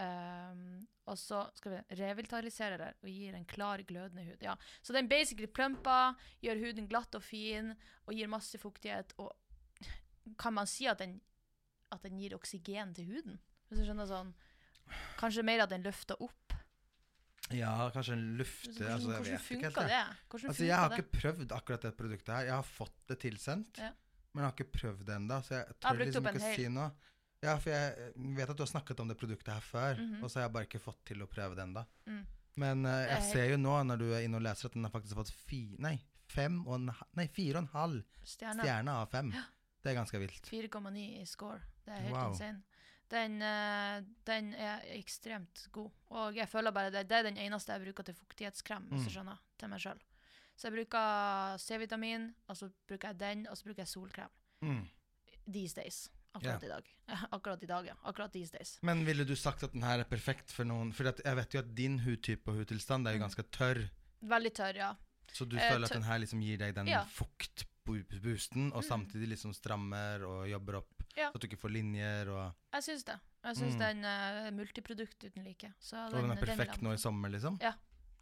Um, 0.00 0.86
og 1.10 1.18
så 1.18 1.42
skal 1.58 1.72
vi 1.74 1.96
revitalisere 1.98 2.78
det 2.80 2.90
og 3.02 3.08
gir 3.10 3.34
en 3.36 3.44
klar, 3.44 3.82
glødende 3.84 4.24
hud. 4.24 4.44
Ja. 4.44 4.54
Så 4.82 4.94
den 4.96 5.10
basically 5.10 5.50
plumper, 5.50 6.14
gjør 6.40 6.62
huden 6.62 6.88
glatt 6.88 7.18
og 7.18 7.24
fin 7.26 7.74
og 8.06 8.14
gir 8.14 8.30
masse 8.30 8.58
fuktighet. 8.58 9.12
Og 9.18 9.34
kan 10.40 10.54
man 10.56 10.70
si 10.70 10.86
at 10.88 11.02
den, 11.02 11.18
at 11.92 12.06
den 12.06 12.20
gir 12.20 12.36
oksygen 12.38 12.94
til 12.94 13.10
huden? 13.10 13.40
Hvis 13.68 13.82
du 13.82 13.88
skjønner 13.88 14.08
sånn 14.08 14.32
Kanskje 15.20 15.44
mer 15.46 15.60
at 15.62 15.70
den 15.70 15.84
løfter 15.86 16.18
opp. 16.18 16.49
Ja, 17.52 17.90
kanskje 17.90 18.12
en 18.14 18.36
lufte 18.38 18.70
altså, 18.70 19.10
Jeg 19.10 19.20
hvordan 19.20 19.24
vet 19.32 19.40
funka 19.40 19.70
jeg. 19.70 19.74
det? 19.74 20.16
Hvordan 20.30 20.50
Altså, 20.50 20.64
jeg 20.64 20.76
har 20.76 20.90
ikke 20.96 21.10
prøvd 21.20 21.52
akkurat 21.56 21.80
det 21.82 21.96
produktet 21.96 22.34
her. 22.34 22.44
Jeg 22.44 22.54
har 22.54 22.62
fått 22.68 22.96
det 23.08 23.18
tilsendt, 23.20 23.78
Ja. 23.78 23.90
men 24.34 24.44
jeg 24.44 24.50
har 24.50 24.54
ikke 24.58 24.72
prøvd 24.78 25.04
det 25.06 25.14
ennå, 25.16 25.38
så 25.42 25.50
jeg 25.58 25.66
tør 25.80 25.96
brukt 25.96 26.06
liksom 26.06 26.26
ikke 26.30 26.40
hel. 26.40 26.56
si 26.56 26.68
noe. 26.68 26.90
Ja, 27.42 27.56
for 27.56 27.70
jeg 27.70 27.94
eh, 27.98 28.12
vet 28.36 28.50
at 28.50 28.56
du 28.56 28.62
har 28.62 28.68
snakket 28.68 29.00
om 29.00 29.08
det 29.08 29.16
produktet 29.18 29.48
her 29.54 29.60
før, 29.64 29.94
Mhm. 29.98 30.22
og 30.22 30.30
så 30.30 30.34
har 30.40 30.42
jeg 30.48 30.52
bare 30.52 30.66
ikke 30.68 30.80
fått 30.80 31.04
til 31.04 31.22
å 31.22 31.26
prøve 31.26 31.54
det 31.56 31.64
ennå. 31.64 31.86
Mm. 32.06 32.26
Men 32.56 32.84
uh, 32.84 33.06
jeg 33.06 33.22
ser 33.32 33.50
jo 33.50 33.56
nå, 33.56 33.82
når 33.86 33.96
du 33.98 34.12
er 34.12 34.24
inne 34.26 34.36
og 34.36 34.42
leser, 34.42 34.66
at 34.66 34.72
den 34.74 34.84
har 34.84 34.90
faktisk 34.90 35.14
fått 35.14 35.30
fi, 35.32 35.76
nei, 35.78 36.00
fem 36.28 36.66
og 36.66 36.74
en, 36.74 36.90
nei, 37.16 37.26
fire 37.28 37.56
og 37.56 37.62
en 37.62 37.68
halv 37.72 38.04
stjerne 38.24 38.88
av 38.90 39.08
fem. 39.10 39.30
Det 39.82 39.90
er 39.90 39.94
ganske 39.96 40.18
vilt. 40.20 40.42
4,9 40.50 41.22
i 41.22 41.24
score. 41.24 41.62
Det 41.86 41.94
er 41.94 42.00
helt 42.02 42.12
Wow. 42.12 42.32
insane. 42.32 42.62
Den, 43.10 43.40
eh, 43.42 44.02
den 44.24 44.52
er 44.54 44.84
ekstremt 44.94 45.64
god. 45.72 45.90
Og 46.10 46.34
jeg 46.36 46.48
føler 46.48 46.70
bare 46.70 46.90
det, 46.94 47.08
det 47.08 47.16
er 47.18 47.22
den 47.26 47.36
eneste 47.42 47.72
jeg 47.74 47.82
bruker 47.88 48.04
til 48.06 48.14
fuktighetskrem, 48.14 48.84
hvis 48.90 49.04
du 49.04 49.10
Mm. 49.10 49.14
skjønner, 49.16 49.38
til 49.58 49.68
meg 49.68 49.80
sjøl. 49.80 49.98
Så 50.56 50.68
jeg 50.68 50.72
bruker 50.76 51.56
C-vitamin, 51.58 52.34
og 52.48 52.56
så 52.56 52.70
bruker 52.86 53.08
jeg 53.08 53.18
den, 53.18 53.46
og 53.48 53.56
så 53.56 53.64
bruker 53.64 53.82
jeg 53.82 53.88
solkrem. 53.88 54.28
Mm. 54.62 54.88
These 55.52 55.74
days. 55.74 56.08
Akkurat 56.34 56.62
i 56.62 56.68
dag. 56.68 56.84
Akkurat 57.32 57.62
i 57.62 57.66
dag, 57.66 57.86
ja. 57.86 57.94
Akkurat 58.04 58.30
these 58.32 58.52
days. 58.52 58.78
Men 58.82 59.04
ville 59.04 59.24
du 59.26 59.34
sagt 59.34 59.64
at 59.64 59.72
den 59.72 59.82
her 59.82 59.98
er 59.98 60.04
perfekt 60.04 60.50
for 60.52 60.62
noen? 60.64 60.92
For 60.94 61.02
jeg 61.10 61.36
vet 61.36 61.52
jo 61.54 61.58
at 61.58 61.74
din 61.74 61.98
hudtype 61.98 62.46
og 62.52 62.54
hudtilstand 62.60 63.08
er 63.08 63.12
jo 63.16 63.18
Mm. 63.18 63.26
ganske 63.26 63.42
tørr. 63.50 63.90
Veldig 64.22 64.52
tørr, 64.54 64.76
ja. 64.76 64.94
Så 65.32 65.48
du 65.48 65.56
Eh, 65.56 65.72
føler 65.72 65.84
at 65.86 65.92
den 65.92 66.02
her 66.06 66.18
liksom 66.18 66.40
gir 66.42 66.58
deg 66.58 66.74
den 66.74 66.86
Ja. 66.86 67.04
fuktboosten, 67.04 68.70
og 68.72 68.82
Mm. 68.84 68.88
samtidig 68.88 69.28
liksom 69.28 69.52
strammer 69.54 70.22
og 70.26 70.46
jobber 70.48 70.76
opp, 70.76 70.99
Ja. 71.16 71.30
så 71.30 71.34
at 71.36 71.40
du 71.42 71.46
ikke 71.48 71.58
får 71.60 71.72
linjer 71.74 72.28
og 72.30 72.54
Jeg 72.72 72.82
syns 72.82 73.04
det. 73.04 73.18
Jeg 73.44 73.56
syns 73.56 73.74
Mm. 73.74 73.78
den 73.80 74.04
er 74.04 74.50
multiprodukt 74.52 75.24
uten 75.24 75.44
like. 75.44 75.72
Så 75.80 75.96
Og 76.06 76.12
den 76.12 76.30
er 76.30 76.36
perfekt 76.36 76.74
den 76.80 76.84
nå 76.84 76.92
i 76.92 76.96
sommer, 76.98 77.28
liksom? 77.30 77.58
Ja, 77.60 77.72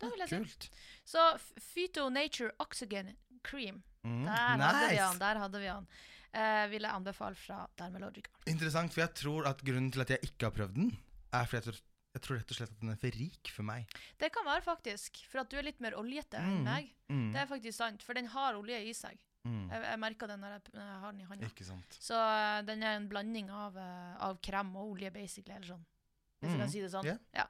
det 0.00 0.10
vil 0.12 0.18
jeg 0.26 0.46
si. 0.48 0.70
Så 1.04 1.38
Phyto 1.74 2.08
Nature 2.08 2.50
Oxygen 2.58 3.16
Cream. 3.42 3.82
Mm. 4.04 4.24
Der 4.24 4.32
hadde 4.32 4.88
vi 4.88 4.94
Nice. 4.94 5.02
han. 5.02 5.18
Der 5.18 5.38
hadde 5.38 5.58
vi 5.60 5.66
han. 5.66 5.86
Uh, 6.34 6.70
vil 6.70 6.82
jeg 6.82 6.92
anbefale 6.92 7.34
fra 7.34 7.66
Dermalogica. 7.78 8.30
Interessant, 8.46 8.92
for 8.92 9.00
jeg 9.00 9.14
tror 9.14 9.46
at 9.48 9.62
grunnen 9.64 9.90
til 9.92 10.00
at 10.00 10.10
jeg 10.10 10.18
ikke 10.22 10.44
har 10.44 10.50
prøvd 10.50 10.74
den, 10.74 10.98
er 11.32 11.44
fordi 11.44 11.56
jeg 11.56 11.64
tror, 11.72 11.80
jeg 12.14 12.22
tror 12.22 12.36
rett 12.38 12.50
og 12.50 12.56
slett 12.56 12.70
at 12.70 12.80
den 12.80 12.90
er 12.90 12.96
for 12.96 13.10
rik 13.18 13.48
for 13.54 13.62
meg. 13.62 13.86
Det 14.20 14.32
kan 14.32 14.44
være 14.44 14.62
faktisk, 14.62 15.24
for 15.28 15.40
at 15.40 15.48
du 15.50 15.56
er 15.56 15.62
litt 15.62 15.80
mer 15.80 15.92
oljete 15.96 16.36
enn 16.36 16.58
Mm. 16.60 16.64
meg. 16.64 16.94
Mm. 17.10 17.32
Det 17.32 17.40
er 17.42 17.46
faktisk 17.46 17.76
sant, 17.76 18.02
for 18.02 18.12
den 18.14 18.26
har 18.26 18.54
olje 18.54 18.76
i 18.88 18.92
seg. 18.92 19.18
Mm. 19.46 19.68
Jeg, 19.70 19.82
jeg 19.84 19.98
merker 20.02 20.26
det 20.28 20.38
når 20.40 20.48
jeg, 20.56 20.62
når 20.74 20.82
jeg 20.88 20.98
har 21.04 21.12
den 21.12 21.20
i 21.20 21.28
hånda. 21.28 21.46
Ikke 21.52 21.64
sant. 21.64 21.98
Så 22.02 22.14
uh, 22.18 22.62
den 22.66 22.82
er 22.82 22.96
en 22.98 23.08
blanding 23.08 23.50
av, 23.54 23.76
uh, 23.76 24.16
av 24.28 24.40
krem 24.44 24.74
og 24.76 24.90
olje, 24.96 25.10
basically, 25.14 25.54
eller 25.56 25.66
sånn. 25.76 25.84
Hvis 26.40 26.50
jeg 26.50 26.56
Mm. 26.58 26.60
kan 26.64 26.70
si 26.70 26.80
det 26.80 26.90
sånn. 26.92 27.04
Yeah. 27.04 27.18
Ja. 27.34 27.46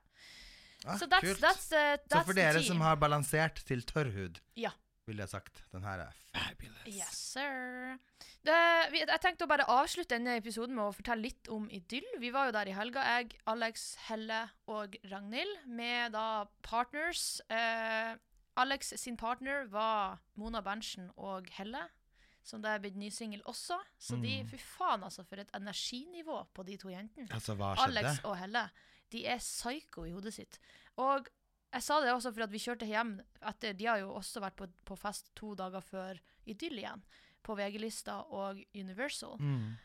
Ah, 0.87 0.97
Så 0.97 1.09
that's, 1.11 1.21
kult. 1.27 1.41
that's, 1.43 1.73
uh, 1.73 1.97
Så 2.09 2.25
for 2.25 2.33
dere 2.39 2.63
som 2.63 2.81
har 2.81 2.97
balansert 2.97 3.65
til 3.67 3.83
tørr 3.83 4.13
hud, 4.15 4.39
Ja. 4.57 4.71
ville 5.07 5.21
jeg 5.25 5.29
sagt 5.33 5.65
den 5.73 5.83
her 5.83 5.99
er 6.07 6.13
fabulous. 6.33 6.87
Yes, 6.87 7.17
sir. 7.35 7.99
Det, 8.45 8.55
vi, 8.93 9.01
jeg 9.03 9.21
tenkte 9.21 9.45
å 9.45 9.49
bare 9.51 9.65
avslutte 9.67 10.15
denne 10.15 10.37
episoden 10.39 10.75
med 10.77 10.85
å 10.85 10.95
fortelle 10.95 11.23
litt 11.27 11.49
om 11.53 11.67
Idyll. 11.69 12.07
Vi 12.21 12.31
var 12.31 12.47
jo 12.47 12.53
der 12.53 12.69
i 12.71 12.73
helga, 12.77 13.03
jeg, 13.19 13.35
Alex, 13.51 13.97
Helle 14.07 14.51
og 14.69 14.95
Ragnhild, 15.11 15.67
med 15.67 16.13
da 16.13 16.45
partners. 16.63 17.41
Eh, 17.51 18.15
Alex 18.59 18.93
sin 18.99 19.17
partner 19.17 19.69
var 19.71 20.19
Mona 20.37 20.61
Berntsen 20.67 21.11
og 21.17 21.47
Helle, 21.57 21.85
som 22.43 22.63
det 22.65 22.71
er 22.73 22.81
blitt 22.83 22.97
ny 22.99 23.09
singel 23.13 23.43
også. 23.47 23.77
Så 24.01 24.17
de, 24.23 24.43
Mm. 24.43 24.49
fy 24.51 24.57
faen 24.59 25.03
altså, 25.05 25.25
for 25.25 25.37
et 25.39 25.51
energinivå 25.55 26.41
på 26.55 26.65
de 26.67 26.77
to 26.81 26.89
jentene. 26.91 27.29
Altså? 27.77 27.85
Alex 27.89 28.21
og 28.25 28.37
Helle, 28.41 28.71
de 29.13 29.27
er 29.27 29.39
psycho 29.39 30.05
i 30.05 30.11
hodet 30.13 30.35
sitt. 30.35 30.59
Og 30.97 31.29
jeg 31.73 31.83
sa 31.85 32.01
det 32.01 32.11
også 32.13 32.33
for 32.35 32.43
at 32.47 32.51
vi 32.51 32.59
kjørte 32.59 32.87
hjem 32.89 33.21
etter 33.43 33.75
De 33.77 33.85
har 33.87 33.99
jo 34.01 34.15
også 34.17 34.41
vært 34.41 34.57
på, 34.57 34.67
på 34.85 34.97
fest 34.97 35.31
to 35.37 35.55
dager 35.55 35.81
før 35.85 36.19
Idyll 36.47 36.79
igjen, 36.81 37.03
på 37.45 37.55
VG-lista 37.57 38.23
og 38.33 38.59
Universal. 38.75 39.37
Mm. 39.39 39.77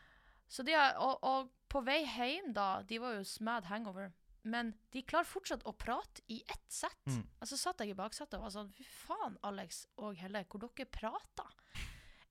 Så 0.48 0.62
de 0.64 0.72
har, 0.72 0.96
og, 0.96 1.18
og 1.22 1.50
på 1.68 1.80
vei 1.84 2.04
hjem, 2.06 2.52
da 2.54 2.82
De 2.82 2.98
var 3.00 3.14
jo 3.18 3.24
smad 3.24 3.64
hangover. 3.64 4.10
Men 4.44 4.74
de 4.92 5.00
klarer 5.08 5.24
fortsatt 5.28 5.62
å 5.64 5.72
prate 5.72 6.20
i 6.28 6.42
ett 6.44 6.66
sett. 6.72 7.00
Mm. 7.08 7.22
Altså 7.40 7.56
satt 7.56 7.80
jeg 7.80 7.94
i 7.94 7.98
baksetet 7.98 8.36
og 8.36 8.44
var 8.44 8.52
sånn 8.52 8.72
Fy 8.76 8.84
faen, 8.84 9.38
Alex 9.48 9.86
og 10.04 10.18
Helle, 10.20 10.44
hvor 10.52 10.60
dere 10.66 10.84
prater. 10.92 11.54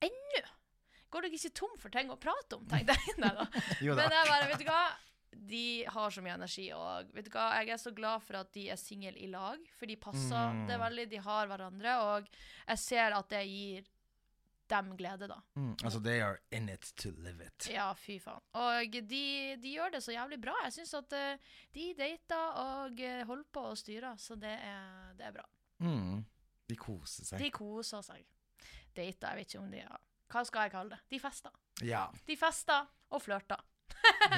Ennå! 0.04 0.44
Går 1.10 1.26
dere 1.26 1.38
ikke 1.38 1.54
tom 1.54 1.74
for 1.78 1.94
ting 1.94 2.08
å 2.10 2.18
prate 2.18 2.56
om, 2.58 2.64
tenkte 2.70 2.94
jeg. 2.98 3.16
Nei 3.22 3.32
da. 3.38 3.48
Men 3.82 4.14
jeg 4.18 4.30
bare, 4.30 4.46
vet 4.52 4.62
du 4.62 4.68
hva? 4.70 4.84
De 5.34 5.62
har 5.90 6.12
så 6.14 6.22
mye 6.22 6.36
energi, 6.38 6.68
og 6.74 7.08
vet 7.14 7.26
du 7.26 7.32
hva? 7.34 7.48
jeg 7.58 7.72
er 7.74 7.80
så 7.82 7.90
glad 7.94 8.22
for 8.22 8.38
at 8.38 8.52
de 8.54 8.68
er 8.70 8.78
single 8.78 9.16
i 9.18 9.26
lag. 9.30 9.58
For 9.78 9.90
de 9.90 9.96
passer 9.98 10.52
Mm. 10.54 10.60
det 10.70 10.78
veldig, 10.78 11.06
de 11.10 11.20
har 11.26 11.50
hverandre, 11.50 11.94
og 12.06 12.28
jeg 12.68 12.78
ser 12.84 13.16
at 13.18 13.28
det 13.34 13.42
gir 13.50 13.88
dem 14.70 14.92
glede, 14.96 15.26
da. 15.28 15.36
Mm. 15.58 15.72
Altså, 15.84 16.00
they 16.00 16.20
are 16.24 16.38
in 16.56 16.68
it 16.72 16.92
to 16.96 17.10
live 17.24 17.44
it. 17.44 17.66
Ja, 17.72 17.90
fy 17.98 18.16
faen. 18.22 18.40
Og 18.60 18.94
de, 19.10 19.24
de 19.60 19.72
gjør 19.74 19.92
det 19.96 20.02
så 20.04 20.14
jævlig 20.14 20.38
bra. 20.42 20.54
Jeg 20.64 20.72
syns 20.78 20.94
at 21.00 21.12
uh, 21.18 21.58
de 21.74 21.88
dater 21.98 22.56
og 22.62 23.00
eh, 23.04 23.20
holder 23.28 23.50
på 23.52 23.66
og 23.72 23.76
styrer, 23.78 24.16
så 24.20 24.38
det 24.40 24.54
er, 24.56 25.12
det 25.18 25.26
er 25.28 25.36
bra. 25.36 25.44
Mm. 25.84 26.24
De 26.70 26.76
koser 26.80 27.28
seg. 27.28 27.42
De 27.44 27.50
koser 27.52 28.02
seg. 28.06 28.24
Dater, 28.94 29.28
jeg 29.34 29.36
vet 29.42 29.52
ikke 29.54 29.60
om 29.64 29.70
de 29.74 29.82
har 29.84 30.00
Hva 30.32 30.42
skal 30.48 30.66
jeg 30.68 30.72
kalle 30.74 30.94
det? 30.96 31.00
De 31.12 31.18
fester. 31.20 31.54
Ja. 31.84 32.04
De 32.26 32.36
fester 32.38 32.86
og 33.14 33.22
flørter. 33.22 33.60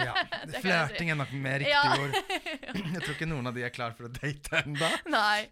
ja. 0.02 0.14
Flørting 0.64 1.10
er 1.12 1.18
nok 1.18 1.32
mer 1.38 1.60
riktig 1.62 1.72
Ja. 1.74 1.96
ord. 2.00 2.14
Jeg 2.96 3.02
tror 3.02 3.12
ikke 3.14 3.28
noen 3.30 3.46
av 3.50 3.54
de 3.56 3.62
er 3.66 3.72
klar 3.74 3.94
for 3.96 4.08
å 4.08 4.10
date 4.12 4.60
ennå. 4.64 4.88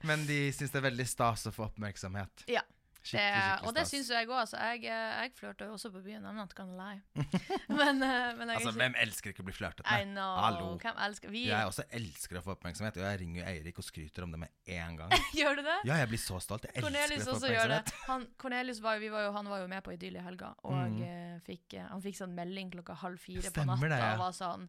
Men 0.06 0.24
de 0.28 0.38
syns 0.54 0.72
det 0.74 0.80
er 0.80 0.86
veldig 0.88 1.06
stas 1.08 1.46
å 1.48 1.52
få 1.54 1.66
oppmerksomhet. 1.68 2.44
Ja. 2.50 2.62
Skikkelig, 3.05 3.40
skikkelig 3.44 3.68
og 3.68 3.74
det 3.76 3.82
syns 3.90 4.09
jeg 4.14 4.26
òg. 4.28 4.38
Altså, 4.40 4.57
jeg, 4.64 4.84
eh, 4.88 5.16
jeg 5.22 5.32
flørta 5.36 5.66
jo 5.68 5.72
også 5.76 5.90
på 5.92 6.00
byen. 6.07 6.24
I'm 6.24 6.38
not 6.40 6.55
gonna 6.57 6.72
lie. 6.78 7.02
men, 7.68 8.02
eh, 8.02 8.30
men 8.38 8.50
Altså, 8.55 8.70
ikke 8.70 8.78
hvem 8.80 8.94
elsker 9.05 9.30
ikke 9.34 9.44
å 9.44 9.48
bli 9.50 9.55
flørtet 9.59 9.84
I 9.84 9.98
med? 10.07 10.14
know. 10.14 10.36
Hallo. 10.40 10.70
Hvem 10.80 10.96
elsker 11.09 11.28
Vi 11.34 11.42
Jeg 11.50 11.68
også 11.68 11.84
elsker 12.00 12.40
å 12.40 12.42
få 12.46 12.55
oppmerksomhet, 12.57 12.96
og 12.96 13.05
jeg 13.05 13.20
ringer 13.20 13.42
jo 13.42 13.46
Eirik 13.52 13.78
og 13.78 13.84
skryter 13.84 14.24
om 14.24 14.32
det 14.32 14.40
med 14.46 14.48
en 14.78 14.96
gang. 15.02 15.12
Gjør 15.38 15.61
du 15.61 15.62
det? 15.68 15.76
Ja, 15.90 16.00
jeg 16.00 16.09
blir 16.14 16.22
så 16.24 16.40
stolt. 16.40 16.64
Jeg 16.64 16.74
elsker 16.80 16.88
Cornelius 16.88 17.28
å 17.28 17.36
få 17.36 17.40
oppmerksomhet. 17.44 17.94
Han, 18.09 18.26
Cornelius 18.40 18.80
var, 18.80 18.96
jo- 18.96 19.05
vi 19.05 19.12
var 19.12 19.26
jo, 19.28 19.32
han 19.36 19.52
var 19.52 19.61
jo 19.61 19.68
med 19.76 19.84
på 19.84 19.92
Idyll 19.98 20.16
i 20.16 20.24
helga, 20.24 20.55
og 20.64 20.72
Mhm. 20.74 21.02
eh, 21.05 21.40
fikk, 21.44 21.78
han 21.88 22.00
fikk 22.00 22.16
sånn 22.22 22.32
melding 22.34 22.70
klokka 22.72 22.96
halv 23.05 23.20
fire 23.20 23.42
på 23.44 23.52
Stemmer 23.52 23.76
natta 23.76 23.88
det, 23.92 23.98
ja. 24.00 24.12
og 24.14 24.18
var 24.24 24.32
sånn 24.32 24.68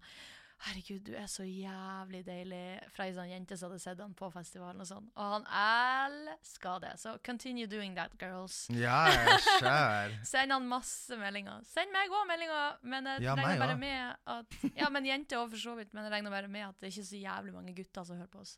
Herregud, 0.65 1.01
du 1.05 1.11
er 1.19 1.25
så 1.29 1.43
jævlig 1.43 2.21
deilig. 2.25 2.61
Fra 2.95 3.05
ei 3.05 3.11
sånn 3.13 3.27
jente 3.29 3.57
som 3.59 3.69
hadde 3.69 3.81
sett 3.83 3.99
han 4.01 4.13
på 4.17 4.29
festivalen 4.33 4.79
og 4.81 4.87
sånn. 4.87 5.09
Og 5.19 5.33
han 5.33 5.45
elska 5.59 6.77
det. 6.81 6.93
Så 7.01 7.17
continue 7.27 7.67
doing 7.69 7.93
that, 7.97 8.15
girls. 8.21 8.61
Ja, 8.73 9.01
jeg. 9.11 10.15
Send 10.31 10.55
han 10.55 10.65
masse 10.71 11.19
meldinger. 11.19 11.59
Send 11.69 11.91
meg 11.93 12.09
òg 12.15 12.23
meldinger, 12.31 12.79
men 12.87 13.11
jeg 13.11 13.27
Ja, 13.27 13.35
regner 13.35 13.51
meg 13.51 13.63
bare 13.65 13.77
med 13.77 14.15
at 14.37 14.57
Ja, 14.79 14.89
men 14.89 15.05
jenter 15.11 15.43
òg, 15.43 15.51
for 15.53 15.59
så 15.67 15.75
vidt. 15.77 15.91
Men 15.93 16.07
jeg 16.07 16.15
regner 16.15 16.33
bare 16.33 16.47
med 16.49 16.69
at 16.69 16.79
det 16.79 16.87
er 16.89 16.95
ikke 16.95 17.09
så 17.11 17.19
jævlig 17.21 17.53
mange 17.59 17.75
gutter 17.77 18.07
som 18.07 18.17
hører 18.23 18.31
på 18.33 18.45
oss. 18.47 18.55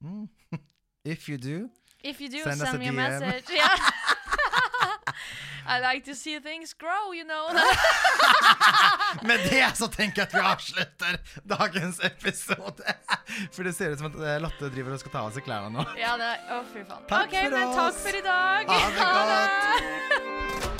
Mm. 0.00 0.26
If 1.14 1.28
you 1.30 1.38
do 1.40 1.70
If 2.04 2.20
you 2.20 2.28
do, 2.28 2.42
Send 2.44 2.60
send, 2.60 2.68
us 2.68 2.74
a 2.74 2.78
DM. 2.90 2.96
message. 2.96 3.48
Yeah. 3.56 4.16
I 5.66 5.80
like 5.80 6.04
to 6.04 6.14
see 6.14 6.38
things 6.40 6.72
grow, 6.74 7.12
you 7.12 7.24
know. 7.24 7.48
Med 9.28 9.40
det 9.50 9.76
så 9.76 9.88
tenker 9.88 10.22
jeg 10.22 10.28
at 10.28 10.34
vi 10.34 10.40
avslutter 10.40 11.18
dagens 11.44 12.00
episode. 12.04 12.94
For 13.54 13.66
det 13.66 13.74
ser 13.76 13.94
ut 13.94 14.02
som 14.02 14.10
at 14.10 14.18
eh, 14.20 14.40
Lotte 14.42 14.70
driver 14.72 14.96
og 14.96 15.02
skal 15.02 15.14
ta 15.14 15.24
av 15.28 15.32
seg 15.36 15.46
klærne 15.46 15.72
nå. 15.74 15.86
ja, 16.00 16.16
det 16.20 16.32
Å, 16.50 16.62
fy 16.72 16.84
faen. 16.84 17.06
Takk 17.10 17.30
okay, 17.30 17.48
for 17.48 17.58
men 17.58 17.68
oss. 17.68 17.80
takk 17.80 18.04
for 18.04 18.20
i 18.20 18.26
dag. 18.26 18.76
Ha 18.76 18.78
det 18.98 19.40
det. 20.76 20.79